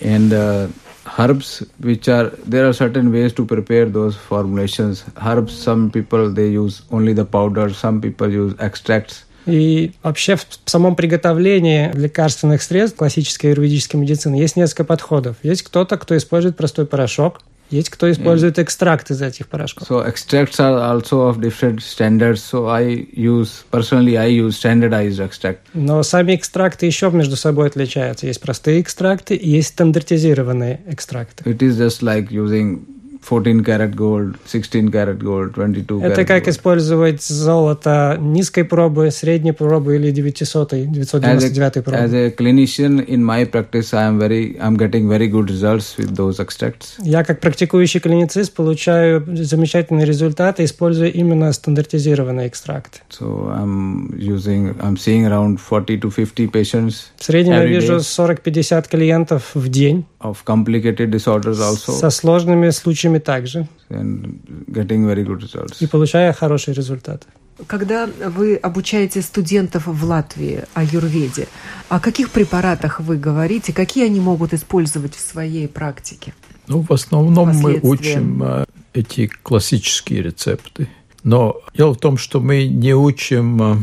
and 0.00 0.32
uh, 0.32 0.68
herbs 1.16 1.62
which 1.80 2.06
are 2.08 2.30
there 2.46 2.66
are 2.68 2.72
certain 2.74 3.10
ways 3.10 3.32
to 3.32 3.46
prepare 3.46 3.86
those 3.86 4.14
formulations 4.14 5.04
herbs 5.22 5.52
some 5.54 5.90
people 5.90 6.28
they 6.30 6.48
use 6.48 6.82
only 6.90 7.14
the 7.14 7.24
powder 7.24 7.70
some 7.72 8.00
people 8.00 8.28
use 8.30 8.54
extracts 8.58 9.24
И 9.46 9.92
вообще 10.02 10.34
в 10.36 10.44
самом 10.66 10.96
приготовлении 10.96 11.92
лекарственных 11.94 12.62
средств 12.62 12.98
классической 12.98 13.46
аюрведической 13.52 14.00
медицины 14.00 14.34
есть 14.34 14.56
несколько 14.56 14.82
подходов. 14.82 15.36
Есть 15.44 15.62
кто-то, 15.62 15.96
кто 15.98 16.16
использует 16.16 16.56
простой 16.56 16.84
порошок, 16.84 17.40
есть 17.70 17.90
кто 17.90 18.10
использует 18.10 18.58
экстракт 18.58 19.10
из 19.10 19.20
этих 19.22 19.48
порошков. 19.48 19.88
so 19.88 20.06
extracts 20.06 20.58
are 20.58 20.78
also 20.78 21.28
of 21.28 21.40
different 21.40 21.80
standards 21.80 22.42
so 22.42 22.68
i 22.68 23.06
use 23.14 23.64
personally 23.70 24.16
i 24.16 24.26
use 24.26 24.56
standardized 24.56 25.18
extract 25.20 25.58
Но 25.74 26.02
сами 26.02 26.34
экстракты 26.34 26.86
еще 26.86 27.10
между 27.10 27.36
собой 27.36 27.68
отличаются. 27.68 28.26
Есть 28.26 28.40
простые 28.40 28.80
экстракты 28.80 29.38
есть 29.40 29.68
стандартизированные 29.68 30.80
экстракты. 30.86 31.44
it 31.44 31.58
is 31.62 31.76
just 31.78 32.02
like 32.02 32.30
using 32.30 32.84
14 33.28 33.62
karat 33.64 33.94
gold 33.94 34.36
16 34.46 34.90
karat 34.90 35.18
gold 35.18 35.52
22 35.54 36.02
Это 36.04 36.22
karat 36.22 36.26
как 36.26 36.44
gold. 36.44 36.50
использовать 36.50 37.22
золото 37.22 38.16
низкой 38.20 38.64
пробы, 38.64 39.10
средней 39.10 39.52
пробы 39.52 39.96
или 39.96 40.10
900 40.10 40.72
as 40.72 40.86
999 40.86 41.76
a, 41.76 41.82
пробы. 41.82 41.98
as 41.98 42.12
a 42.14 42.30
clinician 42.30 43.00
in 43.06 43.24
my 43.24 43.44
practice 43.44 43.92
i 43.94 44.04
am 44.04 44.18
very 44.18 44.56
i'm 44.60 44.76
getting 44.76 45.08
very 45.08 45.28
good 45.28 45.48
results 45.50 45.96
with 45.98 46.14
those 46.14 46.38
extracts 46.38 46.96
Я 47.02 47.24
как 47.24 47.40
практикующий 47.40 48.00
клиницист 48.00 48.52
получаю 48.54 49.24
замечательные 49.26 50.06
результаты, 50.06 50.64
используя 50.64 51.08
именно 51.08 51.52
стандартизированные 51.52 52.48
экстракты. 52.48 53.00
So 53.10 53.50
I'm 53.50 54.14
using, 54.18 54.76
I'm 54.80 54.96
seeing 54.96 55.26
around 55.26 55.58
40 55.60 56.00
to 56.00 56.10
50 56.10 56.50
patients 56.50 57.10
В 57.16 57.24
среднем 57.24 57.54
я 57.54 57.64
вижу 57.64 57.96
day. 57.96 57.98
40-50 57.98 58.88
клиентов 58.88 59.50
в 59.54 59.68
день 59.68 60.04
of 60.30 60.44
complicated 60.44 61.10
disorders 61.10 61.58
со 61.58 61.70
also 61.70 62.10
сложными 62.10 62.70
случаями 62.70 63.18
также 63.18 63.68
and 63.90 64.38
getting 64.68 65.06
very 65.06 65.24
good 65.24 65.40
results. 65.40 65.76
и 65.80 65.86
получая 65.86 66.32
хороший 66.32 66.74
результат. 66.74 67.26
Когда 67.66 68.06
вы 68.06 68.56
обучаете 68.56 69.22
студентов 69.22 69.86
в 69.86 70.04
Латвии 70.04 70.64
аюрведе, 70.74 71.48
о 71.88 72.00
каких 72.00 72.30
препаратах 72.30 73.00
вы 73.00 73.16
говорите, 73.16 73.72
какие 73.72 74.04
они 74.04 74.20
могут 74.20 74.52
использовать 74.52 75.14
в 75.14 75.20
своей 75.20 75.66
практике? 75.66 76.34
Ну, 76.68 76.82
в 76.82 76.92
основном 76.92 77.48
мы 77.56 77.80
учим 77.82 78.42
э, 78.42 78.64
эти 78.92 79.26
классические 79.42 80.22
рецепты. 80.22 80.88
Но 81.22 81.62
дело 81.74 81.94
в 81.94 81.98
том, 81.98 82.18
что 82.18 82.40
мы 82.40 82.66
не 82.66 82.94
учим 82.94 83.62
э, 83.62 83.76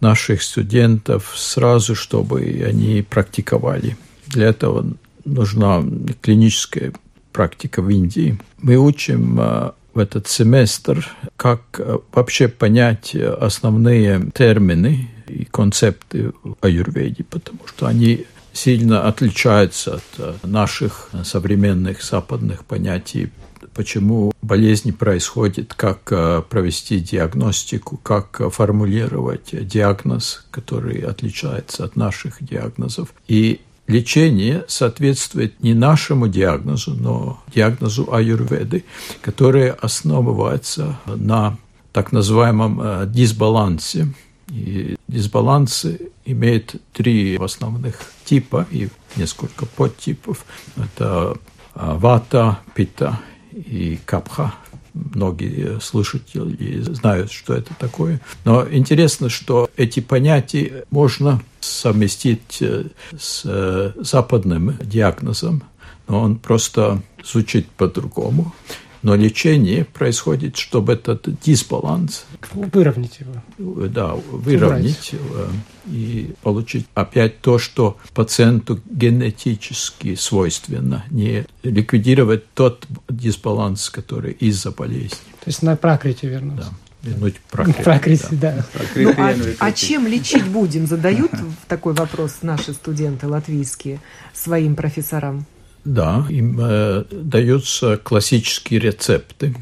наших 0.00 0.42
студентов 0.42 1.32
сразу, 1.36 1.94
чтобы 1.94 2.40
они 2.66 3.02
практиковали. 3.02 3.96
Для 4.26 4.48
этого 4.48 4.86
нужна 5.24 5.84
клиническая 6.20 6.92
практика 7.32 7.82
в 7.82 7.90
Индии. 7.90 8.38
Мы 8.58 8.76
учим 8.76 9.38
э, 9.40 9.70
в 9.94 9.98
этот 9.98 10.28
семестр, 10.28 11.08
как 11.36 11.62
э, 11.78 11.98
вообще 12.12 12.48
понять 12.48 13.14
основные 13.14 14.30
термины 14.34 15.10
и 15.26 15.44
концепты 15.44 16.32
в 16.42 16.56
аюрведе, 16.60 17.24
потому 17.24 17.60
что 17.66 17.86
они 17.86 18.26
сильно 18.52 19.06
отличаются 19.06 19.96
от 19.96 20.04
э, 20.18 20.34
наших 20.42 21.10
современных 21.24 22.02
западных 22.02 22.64
понятий, 22.64 23.30
почему 23.74 24.32
болезни 24.42 24.90
происходят, 24.90 25.74
как 25.74 26.02
провести 26.48 26.98
диагностику, 26.98 27.98
как 27.98 28.40
формулировать 28.52 29.50
диагноз, 29.52 30.44
который 30.50 30.98
отличается 31.00 31.84
от 31.84 31.94
наших 31.94 32.42
диагнозов. 32.42 33.14
И 33.28 33.60
лечение 33.90 34.64
соответствует 34.68 35.62
не 35.62 35.74
нашему 35.74 36.28
диагнозу, 36.28 36.94
но 36.94 37.42
диагнозу 37.54 38.12
аюрведы, 38.12 38.84
который 39.20 39.70
основывается 39.70 40.98
на 41.06 41.56
так 41.92 42.12
называемом 42.12 42.80
э, 42.80 43.06
дисбалансе. 43.06 44.08
И 44.48 44.96
дисбаланс 45.08 45.86
имеет 46.24 46.74
три 46.92 47.36
основных 47.36 47.96
типа 48.24 48.66
и 48.70 48.88
несколько 49.16 49.66
подтипов. 49.66 50.44
Это 50.76 51.36
э, 51.74 51.94
вата, 51.98 52.58
пита 52.74 53.18
и 53.52 53.98
капха. 54.04 54.54
Многие 54.94 55.80
слушатели 55.80 56.80
знают, 56.82 57.32
что 57.32 57.54
это 57.54 57.74
такое. 57.78 58.20
Но 58.44 58.66
интересно, 58.70 59.28
что 59.28 59.68
эти 59.76 60.00
понятия 60.00 60.84
можно 60.90 61.42
совместить 61.60 62.58
э, 62.60 62.84
с 63.18 63.42
э, 63.44 63.92
западным 63.96 64.76
диагнозом, 64.80 65.62
но 66.08 66.20
он 66.20 66.36
просто 66.36 67.02
звучит 67.24 67.68
по-другому. 67.68 68.54
Но 69.02 69.14
лечение 69.14 69.84
происходит, 69.84 70.56
чтобы 70.56 70.92
этот 70.92 71.40
дисбаланс 71.40 72.26
Выровнять 72.52 73.20
его. 73.20 73.86
да, 73.86 74.14
выровнять 74.14 75.10
э, 75.12 75.48
и 75.86 76.34
получить 76.42 76.86
опять 76.94 77.40
то, 77.40 77.58
что 77.58 77.96
пациенту 78.12 78.80
генетически 78.90 80.14
свойственно, 80.14 81.04
не 81.10 81.46
ликвидировать 81.62 82.52
тот 82.52 82.86
дисбаланс, 83.08 83.88
который 83.88 84.32
из-за 84.32 84.70
болезни. 84.70 85.16
То 85.40 85.48
есть 85.48 85.62
на 85.62 85.76
пракрите 85.76 86.28
вернуться. 86.28 86.68
Да. 86.70 86.76
Вернуть 87.02 87.40
пракрити, 87.50 87.82
Пракрите, 87.82 88.26
да. 88.32 88.56
да. 88.56 88.64
Ну, 88.94 89.10
а, 89.10 89.32
Criterion 89.32 89.56
а 89.58 89.70
with 89.70 89.74
чем 89.74 90.06
лечить 90.06 90.46
будем? 90.46 90.86
Задают 90.86 91.30
такой 91.68 91.94
вопрос 91.94 92.38
наши 92.42 92.74
студенты 92.74 93.26
латвийские 93.26 94.00
своим 94.34 94.76
профессорам. 94.76 95.46
Да, 95.84 96.26
им 96.28 96.58
э, 96.60 97.04
даются 97.10 97.96
классические 97.96 98.80
рецепты. 98.80 99.54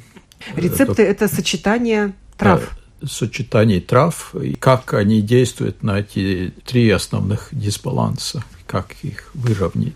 Рецепты– 0.56 1.02
это 1.04 1.28
сочетание 1.28 2.14
трав. 2.36 2.76
Сочетание 3.04 3.80
трав 3.80 4.34
и 4.34 4.54
как 4.54 4.94
они 4.94 5.22
действуют 5.22 5.82
на 5.82 6.00
эти 6.00 6.52
три 6.64 6.90
основных 6.90 7.48
дисбаланса, 7.52 8.42
как 8.66 8.94
их 9.02 9.30
выровнять. 9.34 9.94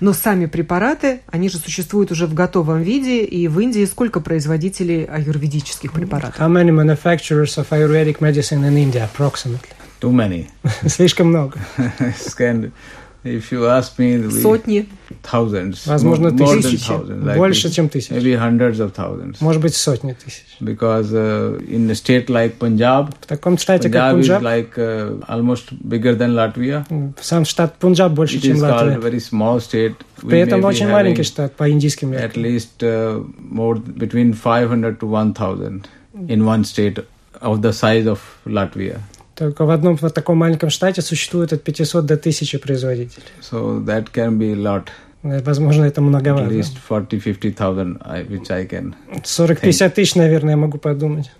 Но 0.00 0.12
сами 0.12 0.46
препараты, 0.46 1.20
они 1.26 1.48
же 1.48 1.58
существуют 1.58 2.10
уже 2.12 2.26
в 2.26 2.34
готовом 2.34 2.82
виде, 2.82 3.24
и 3.24 3.48
в 3.48 3.58
Индии 3.60 3.84
сколько 3.84 4.20
производителей 4.20 5.04
аюрведических 5.04 5.92
препаратов? 5.92 6.38
How 6.38 6.48
many 6.48 6.70
manufacturers 6.70 7.56
of 7.56 7.68
Ayurvedic 7.70 8.20
medicine 8.20 8.64
in 8.64 8.76
India, 8.76 9.08
approximately? 9.12 9.60
Too 10.00 10.12
many. 10.12 10.48
Слишком 10.88 11.28
много. 11.28 11.58
If 13.23 13.51
you 13.51 13.67
ask 13.67 13.97
me, 13.99 14.29
Сотни. 14.29 14.85
Thousands. 15.23 15.85
Возможно, 15.85 16.29
more, 16.29 16.61
тысячи. 16.61 16.89
More 16.89 17.05
than 17.05 17.07
thousands, 17.19 17.25
like 17.25 17.37
Больше, 17.37 17.69
чем 17.69 17.89
тысячи. 17.89 18.13
Maybe 18.13 18.35
hundreds 18.35 18.79
of 18.79 18.93
thousands. 18.93 19.41
Может 19.41 19.61
быть, 19.61 19.75
сотни 19.75 20.13
тысяч. 20.13 20.45
Because 20.61 21.11
uh, 21.11 21.59
in 21.67 21.89
a 21.89 21.95
state 21.95 22.29
like 22.29 22.57
Punjab, 22.57 23.09
В 23.21 23.25
таком 23.25 23.57
штате, 23.57 23.89
как 23.89 24.13
Punjab 24.15 24.19
is 24.19 24.27
Пунджаб, 24.29 24.41
like 24.43 24.77
uh, 24.77 25.19
almost 25.27 25.73
bigger 25.83 26.15
than 26.15 26.35
Latvia. 26.35 26.85
сам 27.19 27.43
штат 27.43 27.77
Пунджаб 27.79 28.13
больше, 28.13 28.37
It 28.37 28.43
чем 28.43 28.55
is 28.57 28.61
called 28.61 28.87
a 28.87 28.95
Латвия. 28.95 28.99
very 28.99 29.19
small 29.19 29.59
state. 29.59 29.95
We 30.23 30.29
При 30.29 30.37
may 30.39 30.43
этом 30.47 30.61
be 30.61 30.65
очень 30.65 30.85
having 30.87 30.91
маленький 30.93 31.23
штат 31.23 31.53
по 31.55 31.69
индийским 31.69 32.13
At 32.13 32.35
меркам. 32.37 32.43
least 32.43 32.81
uh, 32.83 33.21
more 33.51 33.75
between 33.75 34.31
500 34.33 34.99
to 34.99 35.05
1,000 35.07 35.87
in 36.29 36.45
one 36.45 36.63
state 36.63 36.99
of 37.41 37.61
the 37.61 37.73
size 37.73 38.07
of 38.07 38.19
Latvia. 38.45 39.01
Только 39.42 39.64
в 39.64 39.70
одном 39.70 39.96
вот 40.00 40.14
таком 40.14 40.38
маленьком 40.38 40.70
штате 40.70 41.02
существует 41.02 41.52
от 41.52 41.64
500 41.64 42.06
до 42.06 42.14
1000 42.14 42.60
производителей. 42.60 43.24
So 43.40 43.84
that 43.84 44.06
can 44.14 44.38
be 44.38 44.52
a 44.52 44.56
lot. 44.56 44.84
Э, 45.24 45.42
Возможно, 45.42 45.82
это 45.84 46.00
At 46.00 46.04
многовато. 46.04 46.48
least 46.54 46.76
40-50,000, 46.88 47.98
I- 48.04 48.22
which 48.22 48.50
I 48.52 48.64
can. 48.66 48.94
40-50 49.24 49.90
тысяч, 49.94 50.14
наверное, 50.14 50.50
я 50.52 50.56
могу 50.56 50.78
подумать. 50.78 51.32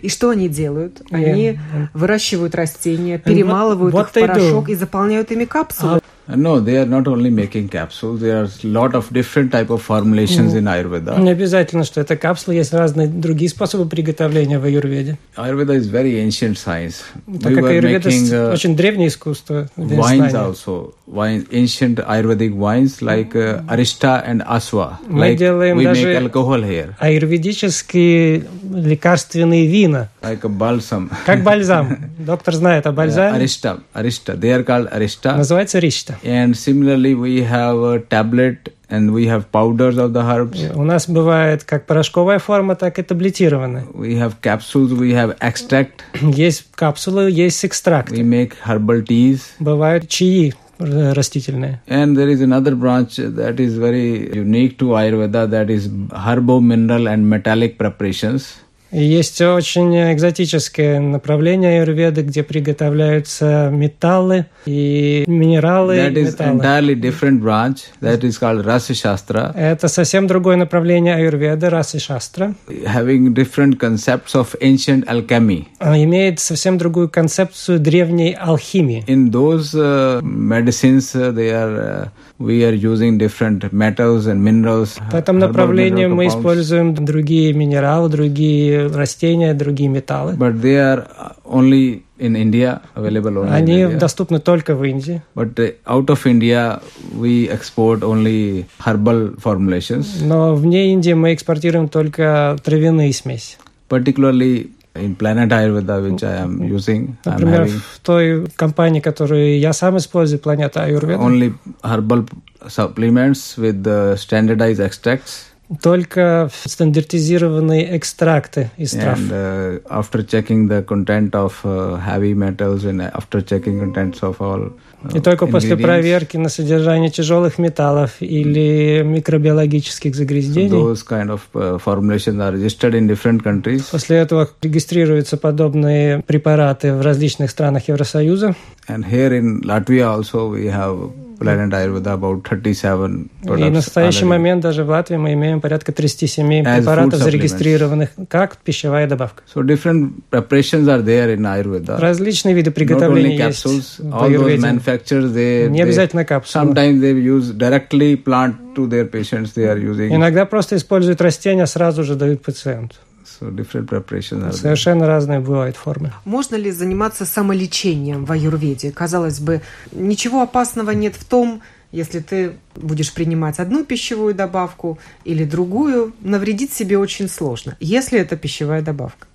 И 0.00 0.08
что 0.08 0.30
они 0.30 0.48
делают? 0.48 1.02
Они 1.10 1.50
Yeah. 1.54 1.58
выращивают 1.92 2.54
растения, 2.54 3.18
перемалывают 3.18 3.94
what 3.96 4.02
их 4.02 4.08
в 4.10 4.12
порошок 4.12 4.68
do? 4.68 4.72
и 4.72 4.74
заполняют 4.76 5.32
ими 5.32 5.44
капсулы. 5.44 6.00
Uh, 6.29 6.35
No, 6.35 6.59
they 6.59 6.77
are 6.81 6.87
not 6.87 7.05
only 7.07 7.29
making 7.29 7.69
capsules. 7.69 8.19
There 8.19 8.37
are 8.41 8.45
a 8.63 8.67
lot 8.67 8.95
of 8.95 9.11
different 9.13 9.51
type 9.51 9.69
of 9.69 9.83
formulations 9.83 10.55
in 10.55 10.63
Ayurveda. 10.67 11.19
Не 11.19 11.29
обязательно, 11.29 11.83
что 11.83 12.01
это 12.01 12.15
капсулы, 12.15 12.55
есть 12.55 12.73
разные 12.73 13.07
другие 13.07 13.47
способы 13.47 13.87
приготовления 13.87 14.57
в 14.57 14.65
аюрведе. 14.65 15.19
Ayurveda 15.37 15.75
is 15.77 15.85
very 15.87 16.15
ancient 16.25 16.57
science. 16.57 17.03
Так 17.43 17.51
we 17.51 17.55
как 17.55 17.63
were 17.65 17.69
аюрведа 17.69 18.09
making 18.09 18.25
с- 18.25 18.33
uh, 18.33 18.53
очень 18.53 18.75
древнее 18.75 19.09
искусство. 19.09 19.69
wines 19.77 20.31
знания. 20.31 20.33
also. 20.33 20.93
Wine, 21.05 21.45
ancient 21.51 21.99
Ayurvedic 21.99 22.55
wines 22.55 23.03
like 23.03 23.35
uh, 23.35 23.61
Arista 23.67 24.23
and 24.27 24.41
Aswa. 24.47 24.97
Мы 25.07 25.27
like 25.27 25.37
делаем 25.37 25.77
we 25.77 25.83
даже- 25.83 26.07
make 26.07 26.17
alcohol 26.23 26.63
here, 26.63 26.95
Аюрведические 26.99 28.45
лекарственные 28.70 29.66
вина. 29.66 30.08
like 30.22 30.44
a 30.44 30.48
balsam. 30.48 31.10
Как 31.26 31.42
бальзам. 31.44 32.10
Доктор 32.18 32.54
знает 32.54 32.86
о 32.86 32.92
бальзаме. 32.92 33.38
Arista, 33.38 33.80
Arista. 33.94 34.36
They 34.38 34.50
are 34.56 34.64
called 34.64 34.92
Arista. 34.92 35.36
Называется 35.36 35.78
ришта. 35.78 36.16
And 36.22 36.54
similarly, 36.54 37.14
we 37.14 37.42
have 37.48 37.82
a 37.82 37.98
tablet 38.00 38.72
and 38.88 39.12
we 39.12 39.26
have 39.26 39.44
powders 39.52 39.96
of 39.98 40.12
the 40.12 40.22
herbs. 40.22 40.74
У 40.74 40.82
нас 40.84 41.08
бывает 41.08 41.64
как 41.64 41.86
порошковая 41.86 42.38
форма, 42.38 42.74
так 42.76 42.98
и 42.98 43.02
таблетированная. 43.02 43.84
We 43.94 44.18
have 44.18 44.34
capsules, 44.42 44.90
we 44.92 45.12
have 45.12 45.38
extract. 45.38 46.00
Есть 46.20 46.66
капсулы, 46.74 47.30
есть 47.30 47.64
экстракт. 47.64 48.10
We 48.12 48.22
make 48.22 48.54
herbal 48.66 49.04
teas. 49.06 49.40
Бывают 49.58 50.08
чаи 50.08 50.54
растительные. 50.79 51.79
And 51.87 52.17
there 52.17 52.29
is 52.29 52.41
another 52.41 52.75
branch 52.75 53.17
that 53.17 53.59
is 53.59 53.77
very 53.77 54.35
unique 54.35 54.77
to 54.79 54.85
Ayurveda 54.85 55.49
that 55.49 55.69
is 55.69 55.87
herbo, 55.87 56.61
mineral 56.61 57.07
and 57.07 57.29
metallic 57.29 57.77
preparations. 57.77 58.57
И 58.92 59.04
есть 59.04 59.40
очень 59.40 59.94
экзотическое 60.12 60.98
направление 60.98 61.80
аюрведы, 61.80 62.22
где 62.22 62.42
приготовляются 62.42 63.70
металлы 63.72 64.46
и 64.66 65.24
минералы. 65.28 65.96
That 65.96 66.14
is 66.14 66.32
металлы. 66.32 66.58
entirely 66.60 66.94
different 67.00 67.40
branch 67.40 67.82
that 68.00 68.20
is 68.24 68.38
called 68.38 68.64
Rasa 68.64 68.92
Shastra, 68.94 69.52
Это 69.54 69.86
совсем 69.88 70.26
другое 70.26 70.56
направление 70.56 71.14
аюрведы, 71.14 71.68
расы 71.68 71.98
шастра. 72.00 72.54
having 72.86 73.32
different 73.32 73.78
concepts 73.78 74.34
of 74.34 74.56
ancient 74.60 75.06
alchemy. 75.06 75.68
А 75.78 75.96
Имеет 75.96 76.40
совсем 76.40 76.76
другую 76.76 77.08
концепцию 77.08 77.78
древней 77.78 78.32
алхимии. 78.34 79.04
In 79.06 79.30
those 79.30 79.72
uh, 79.74 80.20
medicines, 80.22 81.14
uh, 81.14 81.30
they 81.32 81.50
are 81.52 82.06
uh, 82.06 82.08
we 82.40 82.64
are 82.64 82.72
using 82.72 83.18
different 83.18 83.70
metals 83.72 84.26
and 84.26 84.42
minerals. 84.42 84.98
В 85.10 85.14
этом 85.14 85.38
направлении 85.38 86.06
мы 86.06 86.26
используем 86.28 86.94
другие 86.94 87.52
минералы, 87.52 88.08
другие 88.08 88.86
растения, 88.88 89.52
другие 89.54 89.88
металлы. 89.90 90.34
but 90.36 90.60
they 90.62 90.76
are 90.78 91.06
uh, 91.18 91.32
only 91.44 92.02
in 92.18 92.34
India 92.36 92.80
available 92.94 93.36
only. 93.38 93.48
in 93.48 93.52
Они 93.52 93.80
India. 93.82 93.98
доступны 93.98 94.40
только 94.40 94.74
в 94.74 94.82
Индии. 94.84 95.20
But 95.34 95.54
uh, 95.58 95.74
out 95.86 96.08
of 96.08 96.26
India, 96.26 96.80
we 97.14 97.48
export 97.50 98.00
only 98.02 98.64
herbal 98.84 99.36
formulations, 99.38 100.22
Но 100.22 100.54
вне 100.54 100.92
Индии 100.92 101.12
мы 101.12 101.34
экспортируем 101.34 101.88
только 101.88 102.56
травяные 102.64 103.12
смеси. 103.12 103.56
particularly 103.88 104.70
in 104.95 105.15
Planet 105.15 105.49
Ayurveda, 105.49 106.01
which 106.01 106.23
I 106.23 106.35
am 106.37 106.63
using. 106.63 107.17
I'm 107.25 107.31
Например, 107.31 107.61
having 107.61 107.79
в 107.79 107.99
той 107.99 108.45
компании, 108.55 109.01
которую 109.01 109.59
я 109.59 109.73
сам 109.73 109.97
использую, 109.97 110.39
Планета 110.39 110.83
Аюрведа, 110.83 111.19
only 111.19 111.53
herbal 111.83 112.27
supplements 112.67 113.57
with 113.57 113.83
the 113.83 114.15
standardized 114.17 114.79
extracts. 114.79 115.48
Только 115.82 116.50
стандартизированные 116.64 117.96
экстракты 117.96 118.70
из 118.76 118.90
трав. 118.90 119.18
And 119.18 119.30
uh, 119.30 119.82
after 119.88 120.26
checking 120.26 120.68
the 120.68 120.84
content 120.84 121.34
of 121.34 121.54
uh, 121.64 121.96
heavy 121.96 122.34
metals 122.34 122.84
and 122.84 123.00
after 123.02 123.40
checking 123.40 123.78
contents 123.78 124.20
of 124.22 124.40
all 124.40 124.72
uh, 125.04 125.16
И 125.16 125.20
только 125.20 125.46
после 125.46 125.76
проверки 125.76 126.36
на 126.36 126.48
содержание 126.48 127.10
тяжелых 127.10 127.58
металлов 127.58 128.16
или 128.20 129.02
микробиологических 129.04 130.14
загрязнений, 130.14 130.70
those 130.70 131.04
kind 131.06 131.30
of 131.30 131.40
uh, 131.54 131.78
formulations 131.78 132.38
are 132.38 132.52
registered 132.52 132.94
in 132.94 133.06
different 133.06 133.42
countries. 133.42 133.84
после 133.90 134.18
этого 134.18 134.48
регистрируются 134.62 135.36
подобные 135.36 136.22
препараты 136.26 136.94
в 136.94 137.00
различных 137.00 137.50
странах 137.50 137.88
Евросоюза. 137.88 138.54
And 138.90 139.04
here 139.04 139.32
in 139.40 139.60
Latvia 139.62 140.06
also 140.10 140.48
we 140.50 140.66
have 140.66 140.96
Planet 141.40 141.70
Ayurveda 141.72 142.12
about 142.12 142.44
37 142.44 143.30
И 143.42 143.46
products. 143.46 143.68
в 143.68 143.72
настоящий 143.72 144.24
момент 144.26 144.62
даже 144.62 144.84
в 144.84 144.90
Латвии 144.90 145.16
мы 145.16 145.32
имеем 145.32 145.60
порядка 145.60 145.90
37 145.92 146.46
As 146.64 146.76
препаратов 146.78 147.20
зарегистрированных 147.20 148.10
как 148.28 148.58
пищевая 148.58 149.06
добавка. 149.06 149.42
So 149.54 149.62
different 149.62 150.12
preparations 150.30 150.86
are 150.88 151.02
there 151.02 151.34
in 151.34 151.40
Ayurveda. 151.46 151.98
Различные 151.98 152.54
виды 152.54 152.70
приготовления 152.70 153.36
есть 153.46 153.64
capsules, 153.64 153.98
в 153.98 154.14
all 154.14 154.30
those 154.30 154.58
manufacturers 154.60 155.32
they, 155.32 155.68
Не 155.70 155.80
обязательно 155.82 156.24
капсулы. 156.26 156.74
sometimes 156.74 157.00
they 157.00 157.12
use 157.14 157.52
directly 157.56 158.16
plant 158.22 158.56
to 158.74 158.86
their 158.86 159.06
patients 159.06 159.54
they 159.54 159.66
are 159.66 159.78
using. 159.78 160.14
Иногда 160.14 160.44
просто 160.44 160.76
используют 160.76 161.22
растения, 161.22 161.66
сразу 161.66 162.04
же 162.04 162.16
дают 162.16 162.42
пациенту. 162.42 162.96
So 163.40 163.50
different 163.50 163.88
preparations 163.88 164.42
are 164.42 164.50
there. 164.50 164.52
Совершенно 164.52 165.06
разные 165.06 165.40
бывают 165.40 165.76
формы. 165.76 166.12
Можно 166.24 166.56
ли 166.56 166.70
заниматься 166.70 167.24
самолечением 167.24 168.24
в 168.24 168.32
аюрведе? 168.32 168.90
Казалось 168.92 169.40
бы, 169.40 169.62
ничего 169.92 170.42
опасного 170.42 170.90
нет 170.90 171.14
в 171.16 171.24
том, 171.24 171.62
если 171.92 172.20
ты 172.20 172.52
будешь 172.76 173.12
принимать 173.12 173.58
одну 173.58 173.84
пищевую 173.84 174.34
добавку 174.34 174.98
или 175.24 175.44
другую, 175.44 176.12
навредить 176.20 176.72
себе 176.72 176.98
очень 176.98 177.28
сложно, 177.28 177.76
если 177.80 178.18
это 178.18 178.36
пищевая 178.36 178.82
добавка. 178.82 179.26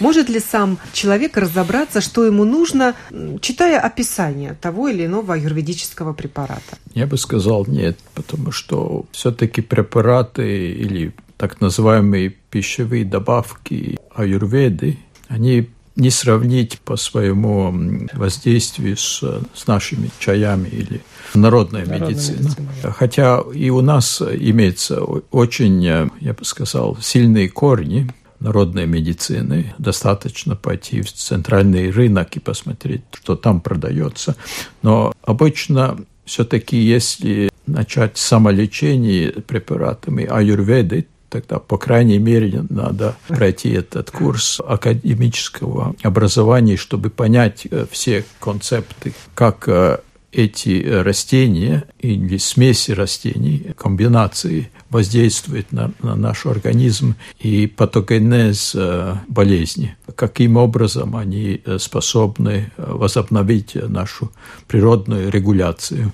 Может 0.00 0.28
ли 0.28 0.40
сам 0.40 0.78
человек 0.92 1.36
разобраться, 1.36 2.00
что 2.00 2.24
ему 2.24 2.44
нужно, 2.44 2.94
читая 3.40 3.80
описание 3.80 4.56
того 4.60 4.88
или 4.88 5.06
иного 5.06 5.34
аюрведического 5.34 6.12
препарата? 6.12 6.78
Я 6.94 7.06
бы 7.06 7.18
сказал 7.18 7.66
нет, 7.66 7.98
потому 8.14 8.52
что 8.52 9.04
все-таки 9.12 9.60
препараты 9.60 10.70
или 10.72 11.12
так 11.42 11.60
называемые 11.60 12.30
пищевые 12.50 13.04
добавки 13.04 13.98
аюрведы, 14.14 14.96
они 15.26 15.70
не 15.96 16.08
сравнить 16.10 16.78
по 16.78 16.94
своему 16.94 18.06
воздействию 18.12 18.96
с, 18.96 19.24
с 19.52 19.66
нашими 19.66 20.08
чаями 20.20 20.68
или 20.68 21.00
народной 21.34 21.84
Народной 21.84 22.10
медициной. 22.10 22.38
медициной, 22.44 22.92
Хотя 22.92 23.42
и 23.52 23.70
у 23.70 23.80
нас 23.80 24.22
имеется 24.22 25.02
о- 25.02 25.22
очень, 25.32 25.84
э, 25.84 26.08
я 26.20 26.32
бы 26.32 26.44
сказал, 26.44 26.96
сильные 27.00 27.48
корни 27.48 28.08
народной 28.38 28.86
медицины. 28.86 29.74
Достаточно 29.78 30.54
пойти 30.54 31.00
в 31.02 31.12
центральный 31.12 31.90
рынок 31.90 32.36
и 32.36 32.38
посмотреть, 32.38 33.02
что 33.14 33.34
там 33.34 33.60
продается. 33.60 34.36
Но 34.82 35.12
обычно 35.22 35.98
все-таки, 36.24 36.76
если 36.76 37.50
начать 37.66 38.16
самолечение 38.16 39.32
препаратами 39.32 40.24
аюрведы, 40.24 41.08
тогда, 41.32 41.58
по 41.58 41.78
крайней 41.78 42.18
мере, 42.18 42.64
надо 42.68 43.16
пройти 43.26 43.70
этот 43.70 44.10
курс 44.10 44.60
академического 44.64 45.94
образования, 46.02 46.76
чтобы 46.76 47.08
понять 47.08 47.66
э, 47.70 47.86
все 47.90 48.24
концепты, 48.38 49.14
как 49.34 49.66
э, 49.66 50.00
эти 50.30 50.84
растения 50.86 51.84
или 52.00 52.36
смеси 52.36 52.90
растений, 52.92 53.72
комбинации 53.78 54.70
воздействует 54.90 55.72
на, 55.72 55.92
на 56.02 56.16
наш 56.16 56.44
организм 56.44 57.14
и 57.38 57.66
патогенез 57.66 58.74
э, 58.74 59.14
болезни. 59.26 59.96
Каким 60.14 60.58
образом 60.58 61.16
они 61.16 61.62
способны 61.78 62.70
возобновить 62.76 63.74
нашу 63.74 64.30
природную 64.68 65.30
регуляцию. 65.30 66.12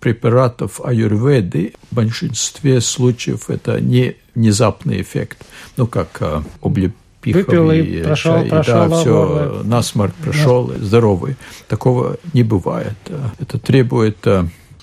Препаратов 0.00 0.80
аюрведы 0.84 1.74
в 1.90 1.94
большинстве 1.94 2.80
случаев 2.80 3.50
это 3.50 3.80
не 3.80 4.16
внезапный 4.34 5.02
эффект, 5.02 5.44
ну 5.76 5.86
как 5.86 6.22
облепиховый 6.62 7.02
Выпил 7.24 7.70
и 7.72 8.02
прошел, 8.04 8.34
чай, 8.34 8.48
прошел, 8.48 8.88
да, 8.88 9.00
все, 9.00 9.62
насморк 9.64 10.14
прошел, 10.14 10.72
здоровый. 10.78 11.36
Такого 11.66 12.16
не 12.32 12.44
бывает. 12.44 12.96
Это 13.40 13.58
требует 13.58 14.24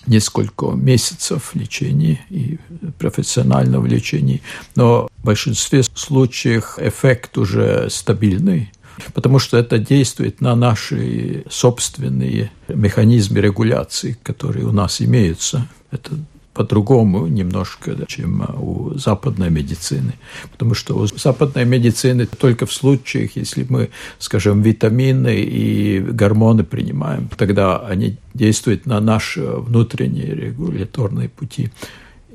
несколько 0.05 0.67
месяцев 0.67 1.51
лечения 1.55 2.19
и 2.29 2.59
профессионального 2.99 3.85
лечения, 3.85 4.41
но 4.75 5.07
в 5.17 5.25
большинстве 5.25 5.81
случаев 5.83 6.77
эффект 6.77 7.37
уже 7.37 7.89
стабильный, 7.89 8.71
потому 9.13 9.39
что 9.39 9.57
это 9.57 9.77
действует 9.77 10.41
на 10.41 10.55
наши 10.55 11.43
собственные 11.49 12.51
механизмы 12.67 13.39
регуляции, 13.41 14.17
которые 14.23 14.65
у 14.65 14.71
нас 14.71 15.01
имеются. 15.01 15.67
Это 15.91 16.11
по-другому 16.55 17.27
немножко, 17.27 17.97
чем 18.07 18.41
у 18.57 18.97
западной 18.97 19.49
медицины. 19.49 20.13
Потому 20.51 20.73
что 20.73 20.97
у 20.97 21.05
западной 21.05 21.65
медицины 21.65 22.25
только 22.25 22.65
в 22.65 22.71
случаях, 22.73 23.35
если 23.35 23.65
мы, 23.67 23.89
скажем, 24.19 24.61
витамины 24.61 25.35
и 25.35 25.99
гормоны 25.99 26.63
принимаем, 26.63 27.29
тогда 27.37 27.79
они 27.79 28.17
действуют 28.33 28.85
на 28.85 29.01
наши 29.01 29.41
внутренние 29.41 30.33
регуляторные 30.33 31.27
пути. 31.27 31.71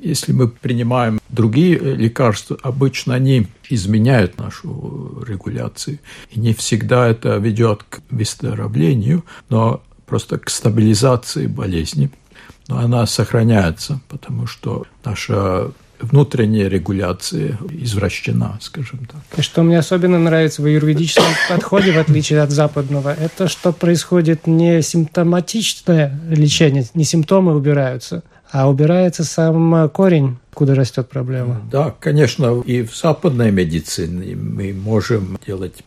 Если 0.01 0.33
мы 0.33 0.47
принимаем 0.47 1.19
другие 1.29 1.77
лекарства, 1.77 2.57
обычно 2.63 3.13
они 3.13 3.47
изменяют 3.69 4.37
нашу 4.37 5.23
регуляцию. 5.27 5.99
И 6.31 6.39
не 6.39 6.53
всегда 6.53 7.07
это 7.07 7.37
ведет 7.37 7.83
к 7.83 8.01
выздоровлению, 8.09 9.23
но 9.49 9.81
просто 10.05 10.37
к 10.39 10.49
стабилизации 10.49 11.47
болезни 11.47 12.11
но 12.71 12.79
она 12.79 13.05
сохраняется, 13.05 13.99
потому 14.07 14.47
что 14.47 14.85
наша 15.03 15.71
внутренняя 15.99 16.69
регуляция 16.69 17.59
извращена, 17.69 18.57
скажем 18.61 19.05
так. 19.05 19.21
И 19.37 19.41
что 19.41 19.61
мне 19.61 19.77
особенно 19.77 20.17
нравится 20.17 20.61
в 20.61 20.65
аюрведическом 20.65 21.25
подходе, 21.49 21.91
в 21.91 21.99
отличие 21.99 22.41
от 22.41 22.49
западного, 22.49 23.13
это 23.13 23.49
что 23.49 23.73
происходит 23.73 24.47
не 24.47 24.81
симптоматичное 24.81 26.19
лечение, 26.29 26.85
не 26.93 27.03
симптомы 27.03 27.55
убираются, 27.55 28.23
а 28.51 28.69
убирается 28.69 29.23
сам 29.23 29.89
корень, 29.89 30.37
куда 30.53 30.75
растет 30.75 31.09
проблема. 31.09 31.61
Да, 31.71 31.95
конечно, 31.99 32.61
и 32.61 32.83
в 32.83 32.95
западной 32.95 33.51
медицине 33.51 34.35
мы 34.35 34.73
можем 34.73 35.39
делать 35.45 35.83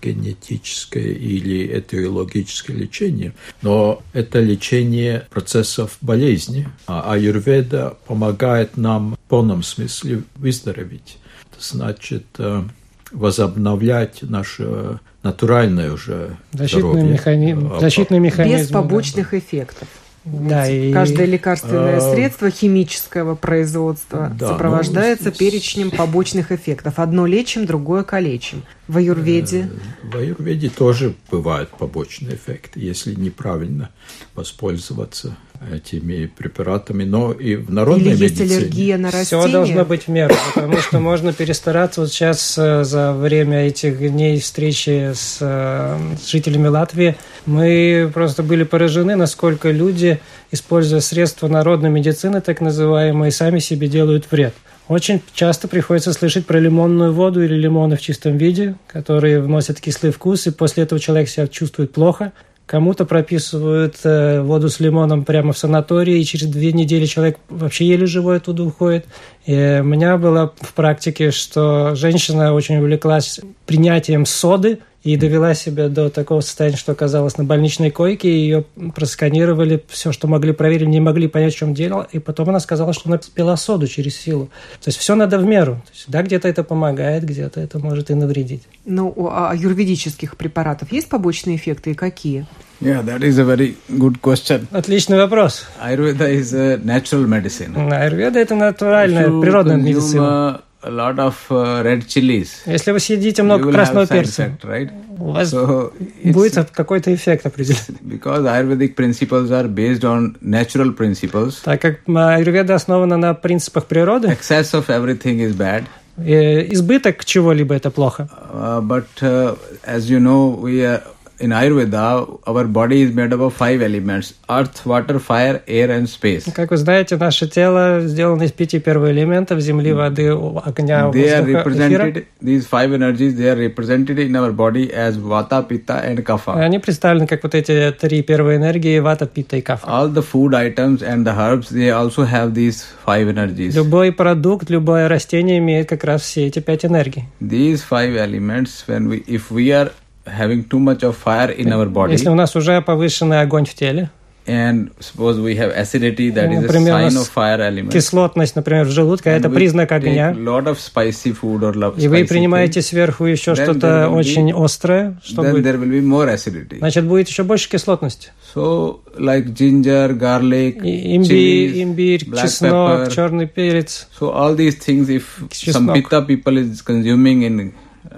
генетическое 0.00 1.12
или 1.12 1.66
этиологическое 1.66 2.76
лечение, 2.76 3.32
но 3.62 4.02
это 4.12 4.38
лечение 4.38 5.26
процессов 5.30 5.98
болезни, 6.00 6.68
а 6.86 7.12
аюрведа 7.12 7.96
помогает 8.06 8.76
нам 8.76 9.16
в 9.16 9.28
полном 9.28 9.64
смысле 9.64 10.22
выздороветь. 10.36 11.18
Это 11.50 11.64
значит 11.64 12.26
э, 12.38 12.62
возобновлять 13.10 14.22
наше 14.22 15.00
натуральное 15.22 15.92
уже 15.92 16.36
защитный 16.52 16.90
здоровье. 16.90 17.12
Механи... 17.12 17.56
А, 17.72 17.80
защитный 17.80 18.18
механизм. 18.18 18.58
Без 18.58 18.68
побочных 18.68 19.30
да. 19.32 19.38
эффектов. 19.38 19.88
Да, 20.24 20.68
и... 20.68 20.92
Каждое 20.92 21.26
лекарственное 21.26 21.96
а... 21.96 22.14
средство 22.14 22.50
химического 22.50 23.34
производства 23.34 24.32
да, 24.38 24.48
сопровождается 24.48 25.26
ну, 25.26 25.32
перечнем 25.32 25.90
побочных 25.90 26.52
эффектов. 26.52 26.98
Одно 26.98 27.26
лечим, 27.26 27.66
другое 27.66 28.04
калечим. 28.04 28.62
В 28.86 28.98
аюрведе? 28.98 29.68
Э, 30.02 30.08
в 30.08 30.16
аюрведе 30.16 30.70
тоже 30.70 31.14
бывают 31.30 31.70
побочные 31.70 32.36
эффекты, 32.36 32.78
если 32.78 33.14
неправильно 33.14 33.90
воспользоваться 34.34 35.36
этими 35.70 36.26
препаратами, 36.26 37.04
но 37.04 37.32
и 37.32 37.56
в 37.56 37.70
народной 37.72 38.12
Или 38.12 38.24
медицине. 38.24 38.48
есть 38.48 38.58
аллергия 38.58 38.98
на 38.98 39.10
растения? 39.10 39.42
Все 39.42 39.52
должно 39.52 39.84
быть 39.84 40.04
в 40.04 40.08
меру, 40.08 40.34
потому 40.54 40.78
что 40.78 41.00
можно 41.00 41.32
перестараться. 41.32 42.00
Вот 42.00 42.10
сейчас 42.10 42.56
э, 42.58 42.84
за 42.84 43.12
время 43.12 43.66
этих 43.66 43.98
дней 43.98 44.40
встречи 44.40 45.12
с, 45.14 45.38
э, 45.40 45.98
с 46.22 46.28
жителями 46.28 46.68
Латвии 46.68 47.16
мы 47.46 48.10
просто 48.12 48.42
были 48.42 48.64
поражены, 48.64 49.16
насколько 49.16 49.70
люди, 49.70 50.20
используя 50.50 51.00
средства 51.00 51.48
народной 51.48 51.90
медицины, 51.90 52.40
так 52.40 52.60
называемые, 52.60 53.32
сами 53.32 53.58
себе 53.58 53.88
делают 53.88 54.30
вред. 54.30 54.54
Очень 54.88 55.22
часто 55.32 55.68
приходится 55.68 56.12
слышать 56.12 56.44
про 56.44 56.58
лимонную 56.58 57.12
воду 57.12 57.42
или 57.42 57.54
лимоны 57.54 57.96
в 57.96 58.00
чистом 58.00 58.36
виде, 58.36 58.74
которые 58.88 59.40
вносят 59.40 59.80
кислый 59.80 60.12
вкус, 60.12 60.46
и 60.46 60.50
после 60.50 60.82
этого 60.82 61.00
человек 61.00 61.28
себя 61.28 61.46
чувствует 61.46 61.92
плохо– 61.92 62.32
Кому-то 62.66 63.04
прописывают 63.04 63.96
э, 64.04 64.40
воду 64.40 64.68
с 64.68 64.80
лимоном 64.80 65.24
прямо 65.24 65.52
в 65.52 65.58
санатории, 65.58 66.20
и 66.20 66.24
через 66.24 66.46
две 66.46 66.72
недели 66.72 67.06
человек 67.06 67.38
вообще 67.48 67.86
еле 67.86 68.06
живой 68.06 68.36
оттуда 68.36 68.62
уходит. 68.62 69.06
И 69.44 69.78
у 69.80 69.84
меня 69.84 70.16
было 70.16 70.52
в 70.60 70.72
практике, 70.72 71.32
что 71.32 71.94
женщина 71.94 72.54
очень 72.54 72.78
увлеклась 72.78 73.40
принятием 73.66 74.26
соды– 74.26 74.78
и 75.02 75.16
довела 75.16 75.54
себя 75.54 75.88
до 75.88 76.10
такого 76.10 76.40
состояния, 76.40 76.76
что 76.76 76.92
оказалась 76.92 77.36
на 77.36 77.44
больничной 77.44 77.90
койке, 77.90 78.30
ее 78.30 78.64
просканировали, 78.94 79.82
все, 79.88 80.12
что 80.12 80.28
могли, 80.28 80.52
проверили, 80.52 80.88
не 80.88 81.00
могли 81.00 81.28
понять, 81.28 81.54
в 81.54 81.56
чем 81.56 81.74
дело, 81.74 82.06
и 82.12 82.18
потом 82.18 82.50
она 82.50 82.60
сказала, 82.60 82.92
что 82.92 83.08
она 83.08 83.18
пила 83.34 83.56
соду 83.56 83.86
через 83.86 84.16
силу. 84.16 84.46
То 84.80 84.88
есть 84.88 84.98
все 84.98 85.14
надо 85.14 85.38
в 85.38 85.44
меру. 85.44 85.82
То 85.86 85.92
есть, 85.92 86.04
да, 86.08 86.22
где-то 86.22 86.48
это 86.48 86.62
помогает, 86.62 87.24
где-то 87.24 87.60
это 87.60 87.78
может 87.78 88.10
и 88.10 88.14
навредить. 88.14 88.62
Ну, 88.84 89.12
а 89.30 89.52
юридических 89.54 90.36
препаратов 90.36 90.92
есть 90.92 91.08
побочные 91.08 91.56
эффекты 91.56 91.92
и 91.92 91.94
какие? 91.94 92.46
Yeah, 92.80 93.04
that 93.04 93.20
is 93.20 93.38
a 93.38 93.44
very 93.44 93.76
good 93.88 94.20
question. 94.20 94.66
Отличный 94.72 95.16
вопрос. 95.16 95.66
Ayurveda 95.80 96.28
is 96.28 96.52
a 96.52 96.78
natural 96.78 97.26
medicine. 97.28 97.74
Ayurveda– 97.76 98.38
это 98.40 98.56
натуральная, 98.56 99.28
природная 99.40 99.76
медицина 99.76 100.62
a 100.82 100.90
lot 100.90 101.18
of 101.18 101.36
uh, 101.50 101.82
red 101.82 102.06
chilies. 102.06 102.62
Если 102.66 102.90
вы 102.90 103.00
съедите 103.00 103.42
много 103.42 103.70
красного 103.70 104.06
перца, 104.06 104.44
effect, 104.44 104.64
right? 104.64 104.90
у 105.18 105.32
вас 105.32 105.52
so 105.52 105.92
будет 106.24 106.70
какой-то 106.70 107.14
эффект 107.14 107.46
определенный. 107.46 108.00
Because 108.02 108.44
Ayurvedic 108.44 108.94
principles 108.94 109.50
are 109.50 109.68
based 109.68 110.04
on 110.04 110.36
natural 110.40 110.92
principles. 110.92 111.60
Так 111.64 111.80
как 111.80 112.00
аюрведа 112.08 112.74
основана 112.74 113.16
на 113.16 113.34
принципах 113.34 113.86
природы. 113.86 114.28
Excess 114.28 114.72
of 114.72 114.88
everything 114.88 115.40
is 115.40 115.54
bad. 115.56 115.84
Избыток 116.18 117.24
чего-либо 117.24 117.74
это 117.74 117.90
плохо. 117.90 118.28
Uh, 118.52 118.80
but 118.80 119.06
uh, 119.22 119.56
as 119.84 120.10
you 120.10 120.20
know, 120.20 120.58
we 120.60 120.84
are 120.84 121.02
in 121.42 121.50
Ayurveda, 121.50 122.40
our 122.46 122.64
body 122.64 123.02
is 123.02 123.12
made 123.12 123.32
up 123.32 123.40
of 123.40 123.52
five 123.54 123.82
elements: 123.82 124.34
earth, 124.48 124.86
water, 124.86 125.18
fire, 125.18 125.62
air, 125.66 125.90
and 125.90 126.08
space. 126.08 126.50
Как 126.54 126.70
вы 126.70 126.76
знаете, 126.76 127.16
наше 127.16 127.48
тело 127.48 128.00
сделано 128.02 128.44
из 128.44 128.52
пяти 128.52 128.78
первоэлементов: 128.78 129.60
земли, 129.60 129.92
воды, 129.92 130.28
огня, 130.30 131.10
They 131.10 131.30
are 131.30 131.44
represented. 131.44 132.10
Эфира. 132.12 132.24
These 132.40 132.66
five 132.66 132.92
energies 132.92 133.34
they 133.36 133.48
are 133.50 133.56
represented 133.56 134.18
in 134.18 134.36
our 134.36 134.52
body 134.52 134.92
as 134.92 135.16
vata, 135.16 135.62
pitta, 135.66 136.00
and 136.08 136.22
kapha. 136.22 136.54
Они 136.58 136.78
представлены 136.78 137.26
как 137.26 137.42
вот 137.42 137.54
эти 137.54 137.92
три 138.00 138.22
первые 138.22 138.58
энергии: 138.58 138.98
вата, 139.00 139.26
пита 139.26 139.56
и 139.56 139.60
кафа. 139.60 139.86
All 139.86 140.12
the 140.12 140.22
food 140.22 140.54
items 140.54 141.02
and 141.02 141.26
the 141.26 141.34
herbs 141.34 141.70
they 141.70 141.90
also 141.90 142.24
have 142.24 142.54
these 142.54 142.84
five 143.04 143.28
energies. 143.28 143.74
Любой 143.74 144.12
продукт, 144.12 144.70
любое 144.70 145.08
растение 145.08 145.58
имеет 145.58 145.88
как 145.88 146.04
раз 146.04 146.22
все 146.22 146.46
эти 146.46 146.60
пять 146.60 146.84
энергий. 146.84 147.24
These 147.40 147.82
five 147.90 148.16
elements, 148.16 148.84
when 148.86 149.08
we, 149.08 149.24
if 149.26 149.50
we 149.50 149.72
are 149.72 149.90
having 150.26 150.64
too 150.64 150.78
much 150.78 151.02
of 151.02 151.16
fire 151.16 151.50
in 151.50 151.72
our 151.72 151.86
body. 151.86 152.12
Если 152.12 152.28
у 152.28 152.34
нас 152.34 152.54
уже 152.56 152.80
повышенный 152.80 153.40
огонь 153.40 153.66
в 153.66 153.74
теле. 153.74 154.10
And 154.44 154.90
suppose 154.98 155.38
we 155.38 155.54
have 155.54 155.72
acidity, 155.76 156.30
that 156.30 156.50
is 156.50 156.62
например, 156.62 156.96
a 156.96 157.10
sign 157.10 157.16
of 157.16 157.28
fire 157.28 157.60
element. 157.60 157.92
Кислотность, 157.92 158.56
например, 158.56 158.86
в 158.86 158.90
желудке, 158.90 159.30
это 159.30 159.48
признак 159.48 159.92
огня. 159.92 160.32
Lot 160.32 160.64
of 160.64 160.78
spicy 160.78 161.32
food 161.40 161.60
or 161.60 161.72
love 161.74 161.94
И 161.96 162.08
вы 162.08 162.24
принимаете 162.24 162.80
thing, 162.80 162.82
сверху 162.82 163.26
еще 163.26 163.54
что-то 163.54 164.08
очень 164.08 164.50
be, 164.50 164.64
острое, 164.64 165.20
что 165.22 165.42
then 165.42 165.52
будет? 165.52 165.66
there 165.66 165.78
will 165.78 165.90
be 165.90 166.02
more 166.02 166.28
acidity. 166.28 166.78
Значит, 166.78 167.04
будет 167.04 167.28
еще 167.28 167.44
больше 167.44 167.68
кислотности. 167.68 168.32
So, 168.52 169.02
like 169.16 169.54
ginger, 169.54 170.12
garlic, 170.18 170.78
имбирь, 170.78 171.70
chilies, 171.70 171.82
имбирь 171.82 172.24
black 172.28 172.42
чеснок, 172.42 173.00
pepper. 173.02 173.14
черный 173.14 173.46
перец. 173.46 174.08
So 174.18 174.32
all 174.32 174.56
these 174.56 174.76
things, 174.76 175.08
if 175.08 175.48
чеснок. 175.50 175.72
some 175.72 175.92
pitta 175.94 176.22
people 176.22 176.58
is 176.58 176.82
consuming 176.82 177.42
in 177.42 177.72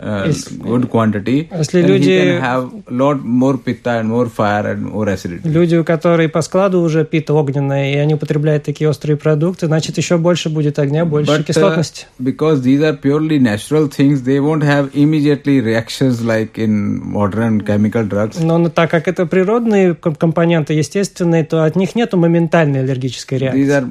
uh, 0.05 0.31
good 0.59 0.89
quantity, 0.89 1.49
если 1.57 1.83
люди, 1.83 2.39
have 2.41 2.71
lot 2.89 3.23
more 3.25 3.57
pitta 3.57 4.01
and 4.01 4.09
more 4.09 4.29
fire 4.29 4.75
and 4.75 4.83
more 4.93 5.09
acidity. 5.09 5.49
Люди, 5.49 5.77
у 5.77 5.85
которых 5.85 6.33
по 6.33 6.43
складу 6.43 6.81
уже 6.81 7.05
пита 7.05 7.33
огненная, 7.35 7.95
и 7.95 7.97
они 7.97 8.15
употребляют 8.15 8.65
такие 8.65 8.89
острые 8.89 9.17
продукты, 9.17 9.67
значит, 9.67 9.97
еще 9.97 10.19
больше 10.19 10.51
будет 10.51 10.79
огня, 10.79 11.05
больше 11.05 11.33
But, 11.33 11.45
кислотности. 11.45 12.07
Uh, 12.19 12.25
because 12.25 12.63
these 12.63 12.83
are 12.83 12.97
purely 12.97 13.39
natural 13.39 13.89
things, 13.89 14.23
they 14.23 14.41
won't 14.41 14.63
have 14.63 14.91
immediately 14.95 15.61
reactions 15.61 16.23
like 16.23 16.59
in 16.59 17.01
modern 17.03 17.61
chemical 17.63 18.07
drugs. 18.07 18.39
Но 18.41 18.69
так 18.69 18.91
как 18.91 19.09
это 19.09 19.27
природные 19.27 19.95
компоненты, 19.95 20.75
естественные, 20.75 21.45
то 21.45 21.65
от 21.65 21.77
них 21.77 21.95
нету 21.95 22.17
моментальной 22.17 22.81
аллергической 22.81 23.39
реакции. 23.39 23.65
These 23.65 23.71
are 23.71 23.89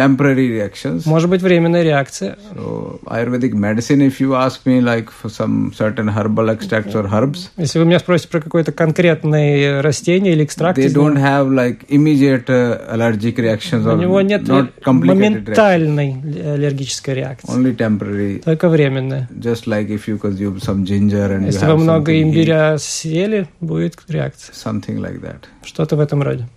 temporary 0.00 0.48
reactions. 0.48 1.06
Может 1.06 1.28
быть 1.30 1.42
временная 1.42 1.82
реакция. 1.82 2.36
So 2.54 3.00
Ayurvedic 3.06 3.52
medicine, 3.54 4.00
if 4.10 4.20
you 4.20 4.34
ask 4.34 4.64
me, 4.64 4.80
like 4.80 5.08
for 5.10 5.28
some 5.30 5.72
certain 5.76 6.08
herbal 6.08 6.48
extracts 6.54 6.94
or 6.94 7.04
herbs, 7.12 7.50
Если 7.56 7.78
вы 7.78 7.84
меня 7.84 7.98
спросите 7.98 8.28
про 8.28 8.40
какое-то 8.40 8.72
конкретное 8.72 9.82
растение 9.82 10.32
или 10.32 10.44
экстракт, 10.44 10.78
they 10.78 10.92
don't 10.92 11.16
have 11.18 11.48
like 11.50 11.78
immediate 11.88 12.46
uh, 12.48 12.78
allergic 12.94 13.36
reactions 13.36 13.84
у 13.86 13.90
or 13.90 13.98
него 13.98 14.20
нет 14.22 14.42
not 14.42 14.70
complicated 14.82 15.14
моментальной 15.14 16.16
аллергической 16.54 17.14
реакции, 17.14 17.48
Only 17.52 17.76
temporary. 17.76 18.40
только 18.44 18.68
временная. 18.68 19.28
Just 19.38 19.66
like 19.66 19.88
if 19.88 20.08
you 20.08 20.18
consume 20.18 20.58
some 20.60 20.84
ginger 20.84 21.30
and 21.36 21.44
Если 21.46 21.60
you 21.60 21.66
вы 21.66 21.72
have 21.74 21.82
много 21.82 22.12
something 22.12 22.22
имбиря 22.22 22.78
съели, 22.78 23.46
будет 23.60 23.96
реакция. 24.08 24.54
something 24.54 24.98
like 24.98 25.20
that. 25.20 25.44
Что-то 25.64 25.96
в 25.96 26.00
этом 26.00 26.22
роде. 26.22 26.48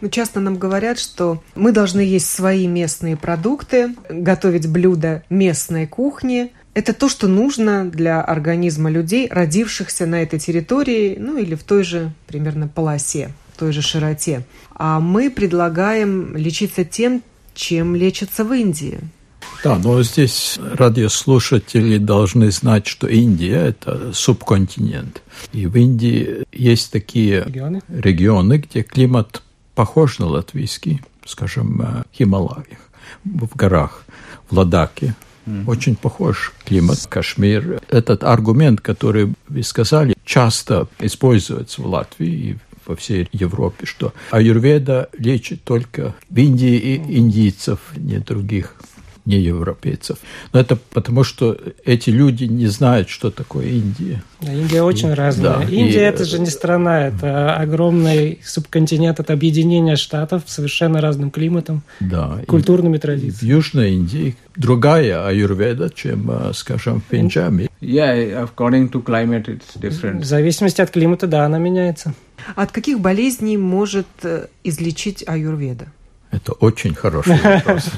Ну, 0.00 0.08
часто 0.08 0.40
нам 0.40 0.56
говорят, 0.56 0.98
что 0.98 1.42
мы 1.54 1.72
должны 1.72 2.00
есть 2.00 2.28
свои 2.28 2.66
местные 2.66 3.16
продукты, 3.16 3.94
готовить 4.08 4.68
блюда 4.68 5.22
местной 5.30 5.86
кухни. 5.86 6.52
Это 6.74 6.92
то, 6.92 7.08
что 7.08 7.26
нужно 7.26 7.88
для 7.88 8.20
организма 8.20 8.90
людей, 8.90 9.28
родившихся 9.30 10.06
на 10.06 10.22
этой 10.22 10.38
территории, 10.38 11.16
ну 11.18 11.36
или 11.36 11.54
в 11.54 11.64
той 11.64 11.82
же 11.82 12.12
примерно 12.26 12.68
полосе, 12.68 13.30
в 13.54 13.58
той 13.58 13.72
же 13.72 13.82
широте. 13.82 14.44
А 14.74 15.00
мы 15.00 15.30
предлагаем 15.30 16.36
лечиться 16.36 16.84
тем, 16.84 17.22
чем 17.54 17.96
лечатся 17.96 18.44
в 18.44 18.52
Индии. 18.52 19.00
Да, 19.64 19.76
но 19.76 20.02
здесь 20.02 20.58
радиослушатели 20.74 21.98
должны 21.98 22.50
знать, 22.52 22.86
что 22.86 23.08
Индия– 23.08 23.56
это 23.68 24.12
субконтинент. 24.12 25.22
И 25.52 25.66
в 25.66 25.76
Индии 25.76 26.44
есть 26.52 26.92
такие 26.92 27.44
Регионы? 27.44 27.80
регионы, 27.88 28.58
где 28.58 28.82
климат 28.82 29.42
похож 29.78 30.18
на 30.18 30.26
латвийский, 30.26 31.02
скажем, 31.24 31.80
э, 31.80 32.02
в 32.12 32.16
Хималаях, 32.16 32.80
в 33.24 33.54
горах, 33.54 34.02
в 34.50 34.56
Ладаке. 34.56 35.14
Очень 35.68 35.94
похож 35.94 36.52
климат, 36.64 37.06
Кашмир. 37.08 37.80
Этот 37.88 38.24
аргумент, 38.24 38.80
который 38.80 39.32
вы 39.48 39.62
сказали, 39.62 40.16
часто 40.24 40.88
используется 40.98 41.80
в 41.80 41.86
Латвии 41.86 42.28
и 42.28 42.56
во 42.86 42.96
всей 42.96 43.28
Европе, 43.30 43.86
что 43.86 44.12
аюрведа 44.32 45.10
лечит 45.16 45.62
только 45.62 46.16
в 46.28 46.36
Индии 46.36 46.76
и 46.76 47.18
индийцев, 47.18 47.78
не 47.94 48.18
других 48.18 48.74
не 49.28 49.36
европейцев. 49.38 50.18
Но 50.52 50.60
это 50.60 50.76
потому, 50.92 51.22
что 51.22 51.56
эти 51.84 52.10
люди 52.10 52.44
не 52.44 52.66
знают, 52.66 53.08
что 53.10 53.30
такое 53.30 53.66
Индия. 53.66 54.22
Да, 54.40 54.52
Индия 54.52 54.82
очень 54.82 55.12
разная. 55.14 55.58
Да, 55.58 55.62
Индия 55.64 56.00
и- 56.00 56.10
это 56.12 56.24
же 56.24 56.38
не 56.38 56.46
страна, 56.50 57.08
это 57.08 57.54
огромный 57.54 58.40
субконтинент, 58.44 59.20
это 59.20 59.32
объединение 59.34 59.96
штатов 59.96 60.42
с 60.46 60.54
совершенно 60.54 61.00
разным 61.00 61.30
климатом, 61.30 61.82
Да. 62.00 62.38
и- 62.42 62.46
культурными 62.46 62.96
и 62.96 62.98
в 62.98 63.02
традициями. 63.02 63.52
Южной 63.52 63.92
Индии 63.92 64.36
другая 64.56 65.26
аюрведа, 65.26 65.90
чем, 65.94 66.30
э, 66.30 66.52
скажем, 66.54 67.00
в 67.00 67.04
Пенджабе. 67.04 67.68
Yeah, 67.80 68.48
according 68.48 68.90
to 68.90 69.04
climate, 69.04 69.44
it's 69.46 69.60
В 69.74 69.80
different. 69.80 70.24
зависимости 70.24 70.80
от 70.80 70.90
климата, 70.90 71.26
да, 71.26 71.44
она 71.44 71.58
меняется. 71.58 72.14
От 72.56 72.72
каких 72.72 72.98
болезней 73.00 73.56
может 73.58 74.06
э, 74.22 74.46
излечить 74.64 75.22
аюрведа? 75.26 75.86
Это 76.30 76.52
очень 76.52 76.94
хороший 76.94 77.36
вопрос. 77.42 77.90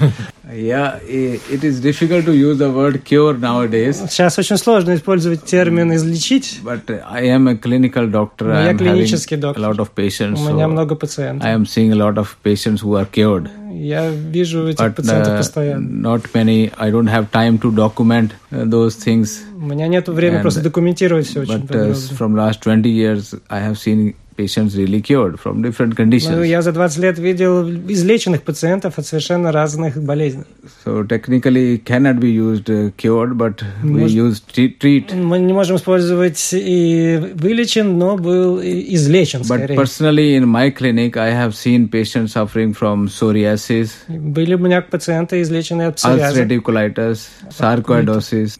Yeah, 0.52 0.98
i- 1.08 1.40
it 1.50 1.62
is 1.64 1.80
difficult 1.80 2.24
to 2.26 2.32
use 2.32 2.58
the 2.58 2.70
word 2.72 3.02
cure 3.04 3.36
nowadays. 3.38 3.96
Сейчас 4.08 4.38
очень 4.38 4.56
сложно 4.56 4.94
использовать 4.94 5.44
термин 5.44 5.92
«излечить». 5.94 6.60
But 6.64 6.86
uh, 6.86 7.00
I 7.10 7.26
am 7.28 7.48
a 7.48 7.54
clinical 7.54 8.08
doctor. 8.10 8.44
Ну, 8.46 8.52
I 8.54 8.66
я 8.66 8.74
клинический 8.74 9.36
a 9.36 9.40
доктор. 9.40 9.64
lot 9.64 9.76
of 9.78 9.88
patients. 9.96 10.38
У 10.40 10.52
меня 10.52 10.66
so 10.66 10.68
много 10.68 10.94
I 10.94 10.98
пациентов. 10.98 11.48
am 11.48 11.64
seeing 11.66 11.92
a 11.92 11.96
lot 11.96 12.14
of 12.16 12.26
patients 12.44 12.82
who 12.82 12.94
are 13.00 13.06
cured. 13.10 13.48
Я 13.72 14.10
вижу 14.10 14.66
этих 14.68 14.84
But 14.84 14.94
пациентов 14.96 15.34
uh, 15.34 15.36
постоянно. 15.38 16.08
not 16.08 16.22
many. 16.34 16.72
I 16.78 16.90
don't 16.90 17.08
have 17.08 17.30
time 17.32 17.58
to 17.60 17.72
document 17.72 18.30
uh, 18.52 18.64
those 18.64 18.96
things. 18.96 19.40
У 19.56 19.66
меня 19.66 19.86
нет 19.88 20.08
времени 20.08 20.38
and- 20.38 20.42
просто 20.42 20.60
документировать 20.62 21.26
все 21.26 21.40
очень 21.40 21.54
But 21.54 21.62
uh, 21.64 21.66
подробно. 21.66 21.94
from 22.18 22.34
last 22.36 22.60
20 22.62 22.86
years, 22.88 23.34
I 23.48 23.60
have 23.60 23.76
seen 23.76 24.14
patients 24.40 24.72
really 24.80 25.00
cured 25.08 25.34
from 25.42 25.54
different 25.66 25.92
conditions. 26.00 26.36
Ну, 26.36 26.42
я 26.42 26.62
за 26.62 26.72
20 26.72 26.98
лет 27.04 27.18
видел 27.18 27.68
излеченных 27.68 28.42
пациентов 28.42 28.98
от 28.98 29.06
совершенно 29.06 29.52
разных 29.52 29.96
болезней. 30.02 30.44
So 30.84 31.04
technically, 31.06 31.64
it 31.76 31.84
cannot 31.84 32.18
be 32.20 32.30
used 32.48 32.68
uh, 32.70 32.90
cured, 32.96 33.32
but 33.36 33.56
we 33.84 34.00
Может- 34.00 34.16
use 34.26 34.36
treat. 34.80 35.12
Мы 35.14 35.38
не 35.38 35.52
можем 35.52 35.76
использовать 35.76 36.50
и 36.52 37.32
вылечен, 37.34 37.98
но 37.98 38.16
был 38.16 38.60
излечен 38.62 39.40
But 39.40 39.44
скорее. 39.58 39.76
personally, 39.76 40.36
in 40.36 40.46
my 40.46 40.70
clinic, 40.70 41.16
I 41.16 41.30
have 41.32 41.52
seen 41.54 41.88
patients 41.88 42.32
suffering 42.34 42.72
from 42.74 43.06
psoriasis, 43.08 43.90
Были 44.08 44.54
у 44.54 44.58
меня 44.58 44.80
пациенты, 44.82 45.42
излеченные 45.42 45.88
от 45.88 45.96
псориаза 45.96 46.42
ulcerative 46.42 46.62
colitis, 46.62 47.18
sarcoidosis, 47.50 48.58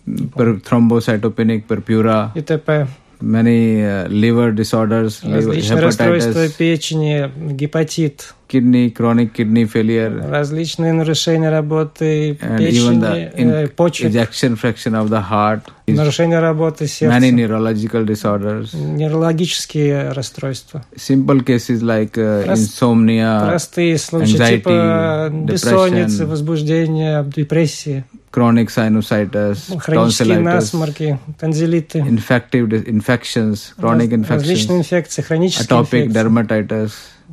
thrombocytopenic 0.68 1.64
purpura, 1.66 2.32
и 2.34 2.42
т.п. 2.42 2.86
many 3.20 3.82
uh, 3.82 4.08
liver 4.08 4.52
disorders, 4.52 5.22
liver, 5.22 5.36
Различные 5.50 5.80
расстройства 5.80 6.48
печени, 6.48 7.30
гепатит, 7.52 8.34
kidney, 8.48 8.92
chronic 8.92 9.32
kidney 9.32 9.64
failure, 9.64 10.28
различные 10.28 10.92
нарушения 10.92 11.50
работы 11.50 12.34
печени, 12.58 13.30
э, 13.32 13.64
in- 13.64 13.68
почек, 13.68 14.06
ejection 14.10 14.56
fraction 14.56 14.94
of 14.94 15.08
the 15.08 15.22
heart, 15.30 15.60
нарушения 15.86 16.40
работы 16.40 16.86
сердца, 16.86 17.16
many 17.16 17.30
neurological 17.30 18.04
disorders, 18.04 18.72
неврологические 18.74 20.12
расстройства. 20.12 20.84
simple 20.96 21.44
cases 21.44 21.82
like 21.82 22.16
uh, 22.16 22.44
Прост- 22.44 22.62
insomnia, 22.62 23.46
Простые 23.46 23.98
случаи 23.98 24.36
anxiety, 24.36 24.56
типа 24.56 25.30
бессонницы, 25.32 26.26
возбуждения, 26.26 27.22
депрессии, 27.24 28.04
chronic 28.31 28.69
sinusitis, 28.69 29.77
хронические 29.79 29.95
tonsillitis, 30.27 30.43
насморки, 30.43 31.19
танзелиты, 31.39 31.99
infective 31.99 32.67
dis- 32.67 32.85
infections, 32.85 33.73
chronic 33.77 34.11
раз- 34.11 34.29
различные 34.29 34.79
infections, 34.79 34.79
инфекции, 34.79 35.21
хронические 35.21 35.65
atopic 35.67 36.05
инфекции, 36.07 36.13
dermatitis. 36.13 36.91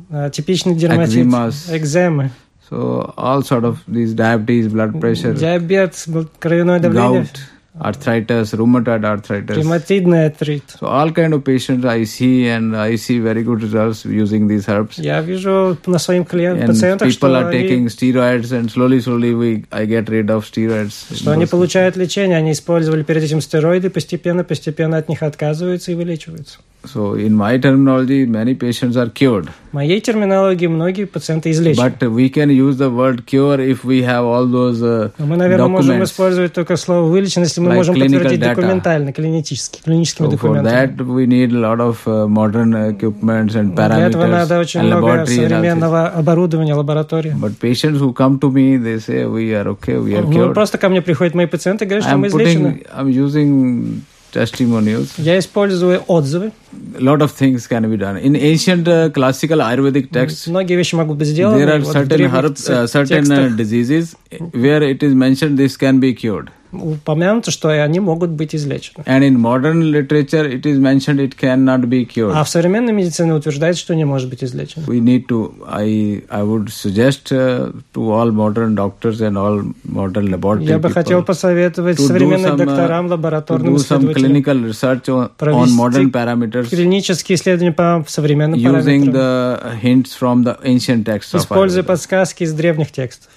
а, 0.09 0.29
типичный 0.29 0.75
дерматит, 0.75 1.13
Экземаз. 1.13 1.65
экземы, 1.69 2.31
So 2.71 3.13
all 3.17 3.41
sort 3.43 3.65
of 3.65 3.77
these 3.87 4.13
diabetes, 4.15 4.67
blood 4.71 4.93
pressure, 4.99 5.35
диабет, 5.37 5.93
бл- 6.07 6.29
кровяное 6.39 6.79
давление, 6.79 7.23
gout, 7.23 7.37
arthritis, 7.80 8.52
rheumatoid 8.52 9.04
arthritis. 9.04 9.56
ревматидный 9.56 10.26
артрит. 10.26 10.64
So 10.80 10.86
all 10.88 11.10
kind 11.12 11.32
of 11.32 11.44
patients 11.44 11.84
I 11.84 12.04
see 12.04 12.46
and 12.48 12.76
I 12.76 12.96
see 12.96 13.20
very 13.20 13.42
good 13.42 13.62
results 13.62 14.04
using 14.04 14.48
these 14.48 14.66
herbs. 14.68 14.98
Я 14.98 15.20
вижу 15.20 15.76
на 15.86 15.98
своих 15.98 16.28
клиентах, 16.28 16.64
And 16.64 16.72
пациентах, 16.74 17.08
people 17.08 17.34
are 17.34 17.50
taking 17.52 17.86
steroids 17.86 18.52
and 18.52 18.70
slowly, 18.70 19.00
slowly 19.00 19.34
we 19.34 19.64
I 19.70 19.86
get 19.86 20.08
rid 20.08 20.26
of 20.26 20.44
steroids. 20.44 21.14
что 21.14 21.32
они 21.32 21.46
получают 21.46 21.96
лечение, 21.96 22.36
они 22.36 22.52
использовали 22.52 23.02
перед 23.02 23.22
этим 23.22 23.40
стероиды, 23.40 23.90
постепенно, 23.90 24.44
постепенно 24.44 24.96
от 24.96 25.08
них 25.08 25.22
отказываются 25.22 25.92
и 25.92 25.94
вылечиваются. 25.94 26.58
So 26.84 27.14
in 27.14 27.34
my 27.34 27.58
terminology, 27.58 28.24
many 28.24 28.54
patients 28.54 28.96
are 28.96 29.10
cured. 29.10 29.48
В 29.72 29.74
моей 29.74 30.00
терминологии 30.00 30.68
многие 30.68 31.04
пациенты 31.06 31.50
излечены. 31.50 31.84
But 31.84 31.98
we 32.08 32.30
can 32.30 32.48
use 32.50 32.76
the 32.78 32.88
word 32.88 33.26
cure 33.26 33.58
if 33.60 33.84
we 33.84 34.02
have 34.04 34.24
all 34.24 34.46
those 34.46 34.80
uh, 34.80 35.10
Но 35.18 35.26
мы, 35.26 35.36
наверное, 35.36 35.66
можем 35.66 35.96
documents. 35.96 36.04
использовать 36.04 36.52
только 36.54 36.76
слово 36.76 37.08
«вылечен», 37.08 37.42
если 37.42 37.60
мы 37.60 37.72
Like 37.72 37.74
можем 37.74 37.94
clinical 37.96 38.12
подтвердить 38.20 38.40
data. 38.40 38.54
документально, 38.54 39.12
клинически, 39.12 39.82
клиническими 39.82 40.26
So 40.26 40.30
for 40.30 40.36
документами. 40.36 40.72
that 40.96 41.06
we 41.06 41.26
need 41.26 41.52
a 41.52 41.58
lot 41.58 41.80
of 41.80 41.98
uh, 42.06 42.26
modern 42.28 42.72
equipments 42.94 43.54
and 43.56 43.74
Для 43.74 44.06
этого 44.08 44.22
parameters 44.22 44.30
надо 44.30 44.58
очень 44.60 44.80
and 44.80 44.86
много 44.86 45.06
laboratory 45.06 45.24
analysis. 45.24 45.48
современного 45.48 46.06
оборудования, 46.08 46.74
лаборатории. 46.74 47.34
But 47.38 47.58
patients 47.58 47.98
who 48.00 48.14
come 48.14 48.38
to 48.38 48.50
me, 48.50 48.76
they 48.78 48.98
say 49.00 49.26
we 49.26 49.52
are 49.52 49.66
okay, 49.76 49.98
we 49.98 50.14
are 50.16 50.22
Ну, 50.22 50.30
cured. 50.32 50.54
просто 50.54 50.78
ко 50.78 50.88
мне 50.88 51.02
приходят 51.02 51.34
мои 51.34 51.46
пациенты 51.46 51.84
и 51.84 51.88
говорят, 51.88 52.04
что 52.04 52.14
I'm 52.14 52.18
мы 52.20 52.28
излечены. 52.28 52.68
putting, 52.68 52.86
I'm 52.96 53.08
using 53.10 54.02
testimonials. 54.32 55.08
Я 55.18 55.38
использую 55.38 56.02
отзывы. 56.06 56.52
A 56.97 57.01
lot 57.01 57.21
of 57.21 57.31
things 57.31 57.67
can 57.67 57.89
be 57.89 57.97
done. 57.97 58.17
In 58.17 58.35
ancient 58.35 58.87
uh, 58.87 59.09
classical 59.09 59.59
Ayurvedic 59.59 60.11
texts, 60.11 60.47
Многие 60.47 60.75
вещи 60.75 60.95
могут 60.95 61.17
быть 61.17 61.27
сделаны. 61.27 61.57
there 61.57 61.73
are 61.75 61.79
Вот 61.79 61.87
в 61.87 61.91
certain 61.91 62.09
древних 62.09 62.33
herbs, 62.33 62.69
uh, 62.69 62.85
те- 62.85 62.87
certain 62.87 63.23
uh, 63.23 63.27
текстах 63.27 63.55
diseases 63.55 64.15
where 64.53 64.81
it 64.83 65.03
is 65.03 65.13
mentioned 65.13 65.57
this 65.57 65.77
can 65.77 65.99
be 65.99 66.13
cured. 66.13 66.49
упомянуто, 66.73 67.51
что 67.51 67.73
и 67.73 67.77
они 67.77 67.99
могут 67.99 68.31
быть 68.31 68.55
излечены. 68.55 69.03
And 69.05 69.23
in 69.23 69.39
modern 69.39 69.91
literature, 69.91 70.45
it 70.45 70.65
is 70.65 70.79
mentioned 70.79 71.19
it 71.19 71.37
cannot 71.37 71.87
be 71.87 72.05
cured. 72.05 72.33
А 72.35 72.43
в 72.43 72.49
современной 72.49 72.93
медицине 72.93 73.33
утверждается, 73.33 73.81
что 73.81 73.95
не 73.95 74.05
может 74.05 74.29
быть 74.29 74.43
излечено. 74.43 74.85
We 74.87 74.99
need 74.99 75.27
to. 75.27 75.53
I 75.67 76.23
I 76.29 76.43
would 76.43 76.69
suggest 76.69 77.31
uh, 77.31 77.71
to 77.93 78.11
all 78.11 78.31
modern 78.31 78.75
doctors 78.75 79.21
and 79.21 79.37
all 79.37 79.61
modern 79.83 80.31
laboratory 80.31 80.65
Я 80.65 80.79
бы 80.79 80.89
хотел 80.89 81.19
people 81.19 81.25
посоветовать 81.25 81.97
to 81.97 82.01
do 82.01 82.07
современным 82.07 82.51
some, 82.51 82.61
uh, 82.61 82.65
докторам, 82.65 83.05
to 83.05 83.09
лабораторным 83.09 83.75
do 83.75 83.77
some 83.77 84.11
исследователям 84.11 84.31
clinical 84.31 84.63
research 84.63 85.09
on, 85.09 85.23
on 85.25 85.29
Провести 85.37 85.75
modern 85.75 86.11
parameters 86.11 86.56
клинические 86.64 87.36
исследования 87.36 87.72
по 87.72 88.04
современным 88.08 88.58
using 88.58 89.10
the 89.12 89.80
hints 89.82 90.10
from 90.18 90.44
the 90.44 90.56
ancient 90.64 91.04
texts 91.04 91.34
используя 91.34 91.82
подсказки 91.82 92.42
из 92.44 92.52
древних 92.52 92.90
текстов. 92.92 93.30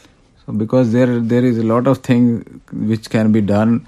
So 0.47 0.53
because 0.53 0.91
there 0.91 1.19
there 1.19 1.43
is 1.43 1.57
a 1.59 1.63
lot 1.63 1.85
of 1.87 2.01
things 2.01 2.43
which 2.71 3.09
can 3.09 3.31
be 3.31 3.41
done. 3.41 3.81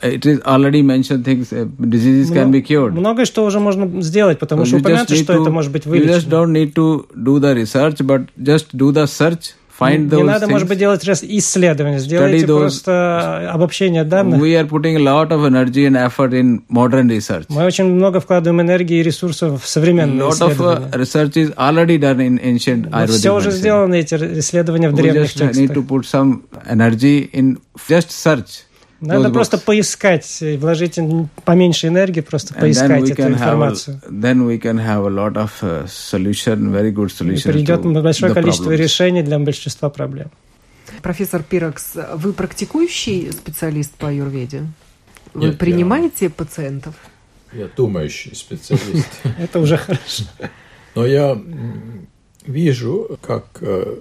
It 0.00 0.24
is 0.26 0.40
already 0.42 0.80
mentioned 0.82 1.24
things. 1.24 1.52
Uh, 1.52 1.66
diseases 1.80 2.30
can 2.30 2.52
be 2.52 2.62
cured. 2.62 2.92
Многое 2.92 3.24
что 3.26 3.44
уже 3.44 3.58
можно 3.58 4.00
сделать, 4.00 4.38
потому 4.38 4.62
So 4.62 4.66
что 4.66 4.76
упомянуто, 4.78 5.12
need 5.14 5.22
что 5.24 5.32
to- 5.32 5.42
это 5.42 5.50
может 5.50 5.72
быть 5.72 5.86
You 5.86 6.04
just 6.06 6.28
вылечено. 6.28 6.30
don't 6.30 6.52
need 6.52 6.72
to 6.74 7.06
do 7.16 7.40
the 7.40 7.52
research, 7.54 7.98
but 8.06 8.28
just 8.40 8.68
do 8.76 8.92
the 8.92 9.06
search 9.06 9.54
find 9.78 9.98
Не 10.04 10.08
those 10.08 10.24
надо, 10.24 10.46
things. 10.46 10.50
может 10.50 10.68
быть, 10.68 10.78
делать 10.78 11.04
раз 11.04 11.22
исследования, 11.22 11.98
сделайте 12.00 12.44
those- 12.46 12.58
просто 12.60 13.50
обобщение 13.52 14.04
данных. 14.04 14.40
We 14.40 14.54
are 14.60 14.66
putting 14.68 14.96
a 14.96 15.00
lot 15.00 15.28
of 15.30 15.44
energy 15.44 15.86
and 15.86 15.96
effort 15.96 16.32
in 16.32 16.62
modern 16.68 17.08
research. 17.08 17.44
Мы 17.48 17.64
очень 17.64 17.84
много 17.84 18.20
вкладываем 18.20 18.60
энергии 18.60 18.98
и 18.98 19.02
ресурсов 19.02 19.62
в 19.62 19.68
современные 19.68 20.20
lot 20.28 20.32
of 20.40 20.50
uh, 20.50 20.52
исследования. 20.52 20.90
research 20.96 21.36
is 21.36 21.52
already 21.56 21.98
done 21.98 22.20
in 22.20 22.40
ancient 22.42 22.90
Ayurvedic 22.90 23.06
все 23.18 23.34
уже 23.34 23.50
сделаны, 23.50 24.00
эти 24.00 24.14
исследования 24.40 24.88
в 24.90 24.94
We 24.94 25.02
древних 25.02 25.22
just 25.34 25.36
need 25.54 25.68
to 25.68 25.74
текстах. 25.74 25.84
put 25.84 26.04
some 26.04 26.42
energy 26.68 27.28
in 27.32 27.58
just 27.88 28.10
search. 28.10 28.64
Надо 29.00 29.28
those 29.28 29.32
просто 29.32 29.56
books. 29.58 29.64
поискать, 29.64 30.42
и 30.42 30.56
вложить 30.56 30.98
поменьше 31.44 31.86
энергии, 31.86 32.20
просто 32.20 32.54
And 32.54 32.56
then 32.56 32.60
поискать 32.60 33.02
we 33.02 33.12
эту 33.12 33.22
can 33.22 33.26
have 33.26 33.30
a, 33.30 33.32
информацию. 33.34 34.00
then 34.10 34.46
we 34.46 34.58
can 34.60 34.76
have 34.78 35.04
a 35.06 35.10
lot 35.10 35.34
of 35.36 35.50
uh, 35.62 35.86
solution, 35.86 36.72
very 36.72 36.92
good 36.92 37.10
И 37.10 37.24
solutions 37.24 37.52
придет 37.52 37.82
большое 37.82 38.34
количество 38.34 38.70
problems. 38.70 38.76
решений 38.76 39.22
для 39.22 39.38
большинства 39.38 39.88
проблем. 39.88 40.30
Профессор 41.02 41.42
Пирокс, 41.42 41.96
вы 42.16 42.32
практикующий 42.32 43.30
специалист 43.32 43.92
по 43.94 44.08
аюрведе? 44.08 44.62
Вы 45.34 45.42
Нет, 45.42 45.52
я- 45.52 45.58
принимаете 45.58 46.28
пациентов? 46.30 46.94
Я 47.52 47.68
думающий 47.76 48.34
специалист. 48.34 49.06
Это 49.38 49.60
уже 49.60 49.76
хорошо. 49.76 50.24
Но 50.94 51.06
я 51.06 51.40
вижу, 52.46 53.18
как 53.22 53.46
э, 53.60 53.96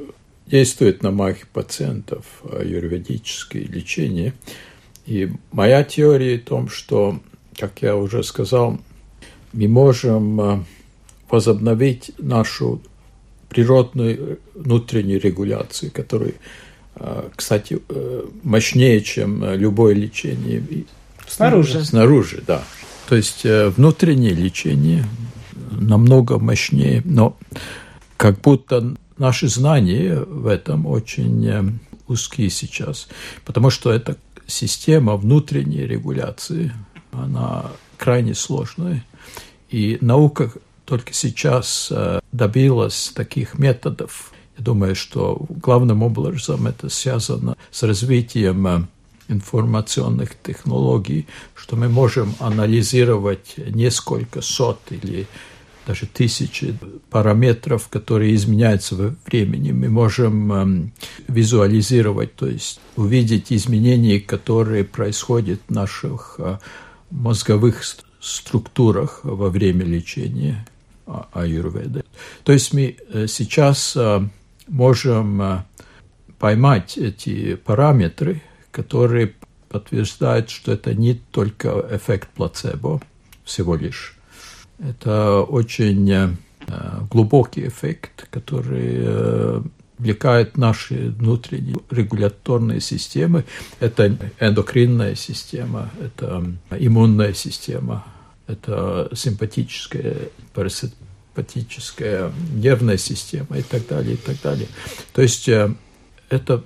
действует 0.47 1.03
на 1.03 1.11
моих 1.11 1.47
пациентов 1.49 2.25
э, 2.43 2.63
юридическое 2.65 3.63
лечение. 3.63 4.33
И 5.07 5.31
моя 5.53 5.83
теория 5.83 6.37
в 6.37 6.43
том, 6.43 6.69
что, 6.69 7.19
как 7.57 7.81
я 7.81 7.95
уже 7.95 8.23
сказал, 8.23 8.77
мы 9.53 9.67
можем 9.67 10.41
э, 10.41 10.63
возобновить 11.29 12.11
нашу 12.17 12.81
природную 13.47 14.39
внутреннюю 14.53 15.21
регуляцию, 15.21 15.91
которая, 15.91 16.33
э, 16.97 17.29
кстати, 17.35 17.79
э, 17.87 18.25
мощнее, 18.43 18.99
чем 19.01 19.43
э, 19.43 19.55
любое 19.55 19.95
лечение 19.95 20.61
Снаружи. 21.25 21.83
Снаружи, 21.83 22.43
да. 22.45 22.63
То 23.07 23.15
есть 23.15 23.45
э, 23.45 23.69
внутреннее 23.69 24.33
лечение 24.33 25.05
намного 25.71 26.37
мощнее, 26.37 27.01
но 27.05 27.37
как 28.17 28.41
будто 28.41 28.95
наши 29.17 29.47
знания 29.47 30.19
в 30.19 30.47
этом 30.47 30.85
очень 30.85 31.47
э, 31.47 31.63
узкие 32.07 32.49
сейчас, 32.49 33.07
потому 33.45 33.69
что 33.69 33.91
эта 33.91 34.17
система 34.47 35.15
внутренней 35.15 35.85
регуляции, 35.85 36.71
она 37.11 37.71
крайне 37.97 38.33
сложная, 38.33 39.03
и 39.69 39.97
наука 40.01 40.51
только 40.85 41.13
сейчас 41.13 41.89
э, 41.91 42.21
добилась 42.31 43.11
таких 43.13 43.59
методов. 43.59 44.31
Я 44.57 44.63
думаю, 44.63 44.95
что 44.95 45.45
главным 45.49 46.01
образом 46.01 46.65
это 46.65 46.89
связано 46.89 47.57
с 47.71 47.83
развитием 47.83 48.65
э, 48.67 48.81
информационных 49.27 50.41
технологий, 50.41 51.27
что 51.53 51.75
мы 51.75 51.89
можем 51.89 52.33
анализировать 52.39 53.55
несколько 53.57 54.41
сот 54.41 54.79
или 54.89 55.27
даже 55.87 56.05
тысячи 56.05 56.77
параметров, 57.09 57.87
которые 57.87 58.35
изменяются 58.35 58.95
во 58.95 59.15
времени. 59.25 59.71
Мы 59.71 59.89
можем 59.89 60.51
эм, 60.51 60.91
визуализировать, 61.29 62.35
то 62.35 62.45
есть 62.45 62.81
увидеть 62.97 63.53
изменения, 63.53 64.19
которые 64.19 64.83
происходят 64.83 65.61
в 65.67 65.73
наших 65.73 66.35
э, 66.39 66.57
мозговых 67.09 67.85
ст- 67.85 68.03
структурах 68.19 69.21
во 69.23 69.49
время 69.49 69.85
лечения 69.85 70.67
а- 71.05 71.27
аюрведы. 71.31 72.03
То 72.43 72.51
есть 72.51 72.73
мы 72.73 72.97
э, 73.13 73.27
сейчас 73.27 73.95
э, 73.95 74.27
можем 74.67 75.63
поймать 76.37 76.97
эти 76.97 77.55
параметры, 77.55 78.41
которые 78.71 79.33
подтверждают, 79.69 80.49
что 80.49 80.73
это 80.73 80.93
не 80.93 81.13
только 81.13 81.87
эффект 81.91 82.27
плацебо 82.35 83.01
всего 83.45 83.75
лишь. 83.75 84.16
Это 84.79 85.41
очень 85.41 86.09
э, 86.11 86.29
глубокий 87.09 87.67
эффект, 87.67 88.27
который 88.29 88.93
э, 88.99 89.61
влекает 89.97 90.57
наши 90.57 91.09
внутренние 91.09 91.77
регуляторные 91.89 92.79
системы. 92.79 93.43
Это 93.79 94.15
эндокринная 94.39 95.15
система, 95.15 95.89
это 95.99 96.45
иммунная 96.71 97.33
система, 97.33 98.05
это 98.45 99.09
симпатическая, 99.15 100.29
парасимпатическая 100.53 102.31
нервная 102.53 102.97
система 102.97 103.57
и 103.57 103.63
так 103.63 103.87
далее, 103.87 104.13
и 104.13 104.17
так 104.17 104.39
далее. 104.41 104.67
То 105.13 105.23
есть 105.23 105.49
э, 105.49 105.73
это 106.29 106.63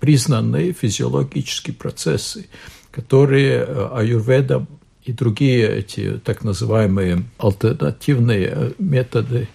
признанные 0.00 0.72
физиологические 0.74 1.74
процессы, 1.74 2.46
которые 2.90 3.64
аюрведа 3.64 4.66
и 5.08 5.12
другие 5.12 5.66
эти 5.66 6.20
так 6.22 6.44
называемые 6.44 7.24
альтернативные 7.38 8.52
э, 8.52 8.72
методы 8.78 9.48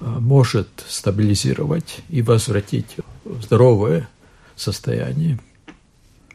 э, 0.00 0.04
может 0.04 0.68
стабилизировать 0.88 2.00
и 2.08 2.20
возвратить 2.20 2.96
в 3.24 3.40
здоровое 3.42 4.08
состояние. 4.56 5.38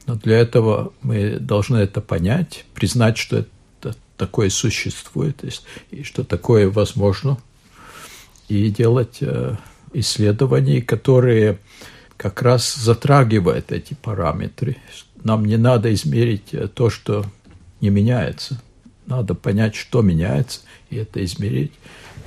Но 0.05 0.15
для 0.15 0.37
этого 0.37 0.93
мы 1.01 1.39
должны 1.41 1.75
это 1.75 1.99
понять, 1.99 2.63
признать, 2.73 3.17
что 3.17 3.39
это 3.39 3.97
такое 4.15 4.49
существует, 4.49 5.43
и 5.91 6.03
что 6.03 6.23
такое 6.23 6.69
возможно, 6.69 7.37
и 8.47 8.69
делать 8.69 9.17
э, 9.19 9.57
исследования, 9.91 10.81
которые 10.81 11.59
как 12.15 12.41
раз 12.41 12.75
затрагивают 12.75 13.73
эти 13.73 13.93
параметры. 13.93 14.77
Нам 15.21 15.43
не 15.43 15.57
надо 15.57 15.93
измерить 15.93 16.55
то, 16.75 16.89
что 16.89 17.25
не 17.83 17.89
меняется. 17.89 18.61
Надо 19.05 19.35
понять, 19.35 19.75
что 19.75 20.01
меняется, 20.01 20.61
и 20.89 20.95
это 20.95 21.23
измерить, 21.23 21.73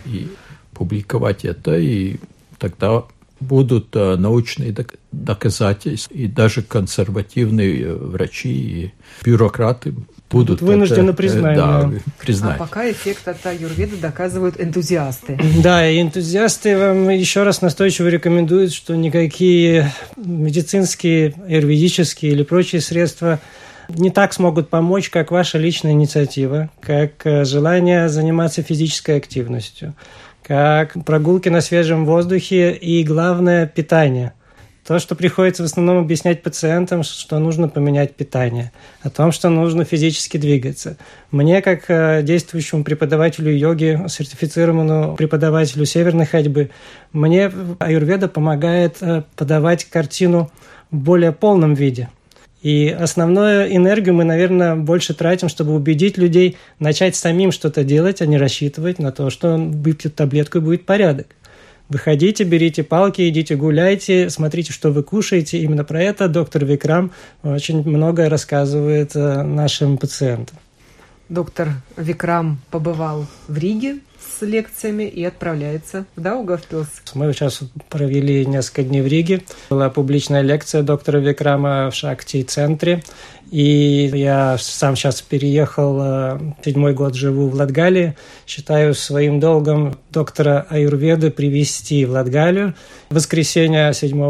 и 0.04 0.28
публиковать 0.72 1.46
это, 1.46 1.76
и 1.78 2.18
тогда 2.58 3.04
будут 3.40 3.96
э, 3.96 4.16
научные 4.16 4.72
док- 4.72 4.98
доказательства, 5.12 6.12
и 6.12 6.26
даже 6.26 6.62
консервативные 6.62 7.82
э, 7.82 7.94
врачи 7.94 8.50
и 8.50 8.92
бюрократы 9.24 9.94
будут 10.30 10.60
вынуждены 10.60 11.10
это, 11.10 11.12
э, 11.12 11.16
признать, 11.16 11.56
да. 11.56 11.90
признать. 12.20 12.56
А 12.56 12.58
пока 12.58 12.90
эффект 12.90 13.26
от 13.26 13.44
аюрведы 13.46 13.96
доказывают 13.96 14.60
энтузиасты. 14.60 15.38
Да, 15.62 15.88
и 15.88 16.00
энтузиасты 16.02 16.78
вам 16.78 17.08
еще 17.08 17.42
раз 17.42 17.62
настойчиво 17.62 18.08
рекомендуют, 18.08 18.74
что 18.74 18.94
никакие 18.94 19.92
медицинские, 20.16 21.34
аюрведические 21.48 22.32
или 22.32 22.42
прочие 22.42 22.82
средства 22.82 23.40
не 23.88 24.10
так 24.10 24.32
смогут 24.32 24.68
помочь, 24.68 25.10
как 25.10 25.30
ваша 25.30 25.58
личная 25.58 25.92
инициатива, 25.92 26.70
как 26.80 27.26
э, 27.26 27.44
желание 27.44 28.08
заниматься 28.08 28.62
физической 28.62 29.16
активностью, 29.16 29.94
как 30.42 30.94
прогулки 31.04 31.48
на 31.48 31.60
свежем 31.60 32.04
воздухе 32.04 32.72
и, 32.72 33.02
главное, 33.04 33.66
питание. 33.66 34.32
То, 34.86 35.00
что 35.00 35.16
приходится 35.16 35.64
в 35.64 35.66
основном 35.66 35.98
объяснять 35.98 36.44
пациентам, 36.44 37.02
что 37.02 37.40
нужно 37.40 37.68
поменять 37.68 38.14
питание, 38.14 38.70
о 39.02 39.10
том, 39.10 39.32
что 39.32 39.48
нужно 39.48 39.84
физически 39.84 40.36
двигаться. 40.36 40.96
Мне, 41.32 41.60
как 41.60 41.86
э, 41.88 42.22
действующему 42.22 42.84
преподавателю 42.84 43.50
йоги, 43.50 44.00
сертифицированному 44.08 45.16
преподавателю 45.16 45.84
северной 45.86 46.26
ходьбы, 46.26 46.70
мне 47.12 47.50
аюрведа 47.80 48.28
помогает 48.28 48.98
э, 49.00 49.24
подавать 49.34 49.84
картину 49.86 50.52
в 50.92 50.96
более 50.96 51.32
полном 51.32 51.74
виде. 51.74 52.08
И 52.66 52.88
основную 52.88 53.72
энергию 53.76 54.12
мы, 54.12 54.24
наверное, 54.24 54.74
больше 54.74 55.14
тратим, 55.14 55.48
чтобы 55.48 55.72
убедить 55.72 56.18
людей 56.18 56.56
начать 56.80 57.14
самим 57.14 57.52
что-то 57.52 57.84
делать, 57.84 58.20
а 58.20 58.26
не 58.26 58.38
рассчитывать 58.38 58.98
на 58.98 59.12
то, 59.12 59.30
что 59.30 59.54
он 59.54 59.70
выпьет 59.70 60.16
таблетку 60.16 60.58
и 60.58 60.60
будет 60.60 60.84
порядок. 60.84 61.28
Выходите, 61.88 62.42
берите 62.42 62.82
палки, 62.82 63.28
идите 63.28 63.54
гуляйте, 63.54 64.30
смотрите, 64.30 64.72
что 64.72 64.90
вы 64.90 65.04
кушаете. 65.04 65.58
Именно 65.58 65.84
про 65.84 66.02
это 66.02 66.26
доктор 66.26 66.64
Викрам 66.64 67.12
очень 67.44 67.88
многое 67.88 68.28
рассказывает 68.28 69.14
э, 69.14 69.42
нашим 69.44 69.96
пациентам. 69.96 70.58
Доктор 71.28 71.68
Викрам 71.96 72.58
побывал 72.72 73.26
в 73.46 73.56
Риге 73.56 74.00
с 74.26 74.44
лекциями 74.44 75.04
и 75.04 75.24
отправляется 75.24 76.06
в 76.16 76.20
Даугавпилс. 76.20 76.88
Мы 77.14 77.32
сейчас 77.32 77.60
провели 77.88 78.44
несколько 78.46 78.82
дней 78.82 79.00
в 79.02 79.06
Риге. 79.06 79.42
Была 79.70 79.90
публичная 79.90 80.42
лекция 80.42 80.82
доктора 80.82 81.18
Викрама 81.18 81.90
в 81.90 81.94
Шакти-центре. 81.94 83.02
И 83.50 84.10
я 84.12 84.56
сам 84.58 84.96
сейчас 84.96 85.22
переехал, 85.22 85.98
э, 86.02 86.38
седьмой 86.64 86.94
год 86.94 87.14
живу 87.14 87.48
в 87.48 87.54
Латгалии. 87.54 88.16
Считаю 88.44 88.92
своим 88.94 89.38
долгом 89.38 89.96
доктора 90.10 90.66
Аюрведы 90.68 91.30
привести 91.30 92.04
в 92.04 92.10
Латгалию. 92.10 92.74
В 93.08 93.14
воскресенье 93.14 93.92
7 93.94 94.20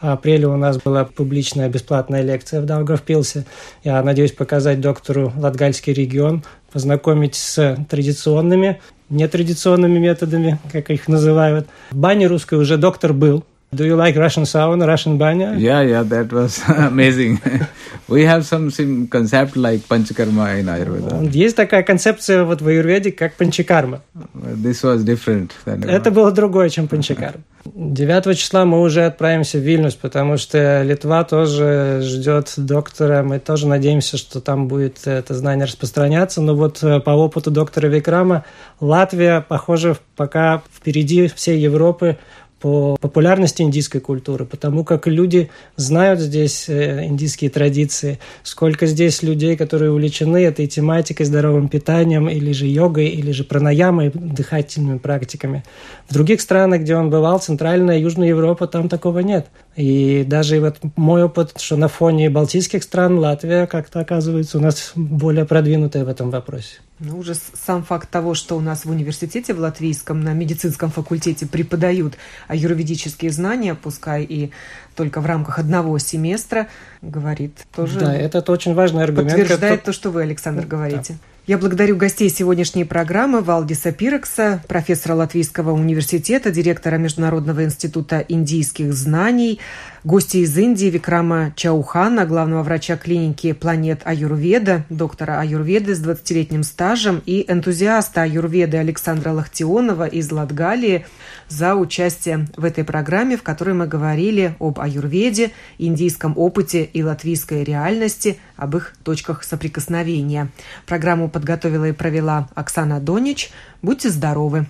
апреля 0.00 0.48
у 0.48 0.56
нас 0.56 0.76
была 0.76 1.06
публичная 1.06 1.70
бесплатная 1.70 2.22
лекция 2.22 2.60
в 2.60 2.66
Даугавпилсе. 2.66 3.46
Я 3.84 4.02
надеюсь 4.02 4.32
показать 4.32 4.80
доктору 4.82 5.32
Латгальский 5.36 5.94
регион, 5.94 6.44
познакомить 6.70 7.36
с 7.36 7.78
традиционными, 7.88 8.80
нетрадиционными 9.10 9.98
методами, 9.98 10.58
как 10.72 10.90
их 10.90 11.08
называют. 11.08 11.66
В 11.90 11.96
бане 11.96 12.26
русской 12.26 12.58
уже 12.58 12.76
доктор 12.76 13.12
был, 13.12 13.44
Do 13.70 13.84
you 13.84 13.96
like 13.96 14.16
Russian 14.16 14.44
sauna, 14.44 14.86
Russian 14.86 15.18
banya? 15.18 15.54
Yeah, 15.58 15.82
yeah, 15.82 16.02
that 16.02 16.32
was 16.32 16.62
amazing. 16.68 17.40
We 18.08 18.24
have 18.24 18.46
some, 18.46 18.70
some 18.70 19.08
concept 19.08 19.54
like 19.56 19.80
panchakarma 19.80 20.58
in 20.58 20.66
Ayurveda. 20.66 21.30
Есть 21.30 21.56
такая 21.56 21.82
концепция 21.82 22.44
вот 22.44 22.62
в 22.62 22.66
аюрведе, 22.66 23.12
как 23.12 23.34
панчакарма. 23.34 24.00
This 24.34 24.82
was 24.82 25.04
different. 25.04 25.50
Than 25.66 25.84
Это 25.86 26.10
было 26.10 26.32
другое, 26.32 26.70
чем 26.70 26.88
панчакарма. 26.88 27.42
9 27.74 28.38
числа 28.38 28.64
мы 28.64 28.80
уже 28.80 29.04
отправимся 29.04 29.58
в 29.58 29.60
Вильнюс, 29.60 29.94
потому 29.94 30.38
что 30.38 30.82
Литва 30.82 31.24
тоже 31.24 32.00
ждет 32.02 32.54
доктора. 32.56 33.22
Мы 33.22 33.38
тоже 33.38 33.66
надеемся, 33.66 34.16
что 34.16 34.40
там 34.40 34.68
будет 34.68 35.06
это 35.06 35.34
знание 35.34 35.66
распространяться. 35.66 36.40
Но 36.40 36.54
вот 36.54 36.82
э, 36.82 37.00
по 37.00 37.10
опыту 37.10 37.50
доктора 37.50 37.88
Викрама 37.88 38.46
Латвия, 38.80 39.44
похоже, 39.46 39.98
пока 40.16 40.62
впереди 40.74 41.28
всей 41.28 41.58
Европы 41.58 42.16
по 42.60 42.96
популярности 43.00 43.62
индийской 43.62 44.00
культуры, 44.00 44.44
потому 44.44 44.84
как 44.84 45.06
люди 45.06 45.50
знают 45.76 46.20
здесь 46.20 46.68
э, 46.68 47.04
индийские 47.06 47.50
традиции, 47.50 48.18
сколько 48.42 48.86
здесь 48.86 49.22
людей, 49.22 49.56
которые 49.56 49.92
увлечены 49.92 50.44
этой 50.44 50.66
тематикой, 50.66 51.26
здоровым 51.26 51.68
питанием, 51.68 52.28
или 52.28 52.52
же 52.52 52.66
йогой, 52.66 53.08
или 53.08 53.30
же 53.30 53.44
пранаямой, 53.44 54.10
дыхательными 54.12 54.98
практиками. 54.98 55.64
В 56.08 56.14
других 56.14 56.40
странах, 56.40 56.80
где 56.82 56.96
он 56.96 57.10
бывал, 57.10 57.38
Центральная 57.38 57.98
и 57.98 58.02
Южная 58.02 58.28
Европа, 58.28 58.66
там 58.66 58.88
такого 58.88 59.20
нет. 59.20 59.46
И 59.76 60.24
даже 60.26 60.60
вот 60.60 60.76
мой 60.96 61.22
опыт, 61.24 61.52
что 61.58 61.76
на 61.76 61.88
фоне 61.88 62.30
балтийских 62.30 62.82
стран 62.82 63.18
Латвия 63.18 63.66
как-то 63.66 64.00
оказывается 64.00 64.58
у 64.58 64.60
нас 64.60 64.92
более 64.94 65.44
продвинутая 65.44 66.04
в 66.04 66.08
этом 66.08 66.30
вопросе. 66.30 66.80
Ну, 67.00 67.18
уже 67.18 67.34
сам 67.34 67.84
факт 67.84 68.10
того, 68.10 68.34
что 68.34 68.56
у 68.56 68.60
нас 68.60 68.84
в 68.84 68.90
университете 68.90 69.54
в 69.54 69.60
латвийском 69.60 70.20
на 70.20 70.32
медицинском 70.32 70.90
факультете 70.90 71.46
преподают 71.46 72.18
аюрведические 72.48 73.30
знания, 73.30 73.76
пускай 73.76 74.24
и 74.24 74.50
только 74.96 75.20
в 75.20 75.26
рамках 75.26 75.60
одного 75.60 75.96
семестра, 75.98 76.66
говорит 77.00 77.52
тоже. 77.74 78.00
Да, 78.00 78.14
это 78.14 78.40
очень 78.50 78.74
важный 78.74 79.04
аргумент. 79.04 79.38
Подтверждает 79.38 79.84
то, 79.84 79.92
что 79.92 80.10
вы, 80.10 80.22
Александр, 80.22 80.66
говорите. 80.66 81.14
Да. 81.14 81.37
Я 81.48 81.56
благодарю 81.56 81.96
гостей 81.96 82.28
сегодняшней 82.28 82.84
программы 82.84 83.40
Валдиса 83.40 83.90
Пирекса, 83.90 84.62
профессора 84.68 85.14
Латвийского 85.14 85.72
университета, 85.72 86.50
директора 86.50 86.96
Международного 86.96 87.64
института 87.64 88.22
индийских 88.28 88.92
знаний, 88.92 89.58
гостя 90.04 90.36
из 90.36 90.54
Индии 90.58 90.90
Викрама 90.90 91.54
Чаухана, 91.56 92.26
главного 92.26 92.62
врача 92.62 92.98
клиники 92.98 93.54
«Планет 93.54 94.02
Аюрведа», 94.04 94.84
доктора 94.90 95.40
Аюрведы 95.40 95.94
с 95.94 96.04
20-летним 96.04 96.64
стажем 96.64 97.22
и 97.24 97.50
энтузиаста 97.50 98.24
Аюрведы 98.24 98.76
Александра 98.76 99.32
Лахтионова 99.32 100.06
из 100.06 100.30
Латгалии 100.30 101.06
за 101.48 101.74
участие 101.74 102.46
в 102.56 102.64
этой 102.64 102.84
программе, 102.84 103.36
в 103.36 103.42
которой 103.42 103.74
мы 103.74 103.86
говорили 103.86 104.54
об 104.60 104.80
аюрведе, 104.80 105.52
индийском 105.78 106.34
опыте 106.36 106.84
и 106.84 107.02
латвийской 107.02 107.64
реальности, 107.64 108.38
об 108.56 108.76
их 108.76 108.94
точках 109.04 109.42
соприкосновения. 109.44 110.48
Программу 110.86 111.28
подготовила 111.28 111.86
и 111.88 111.92
провела 111.92 112.48
Оксана 112.54 113.00
Донич. 113.00 113.50
Будьте 113.82 114.10
здоровы! 114.10 114.66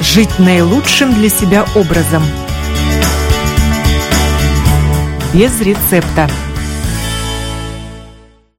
Жить 0.00 0.38
наилучшим 0.38 1.12
для 1.14 1.28
себя 1.28 1.64
образом. 1.74 2.22
Без 5.32 5.60
рецепта. 5.60 6.28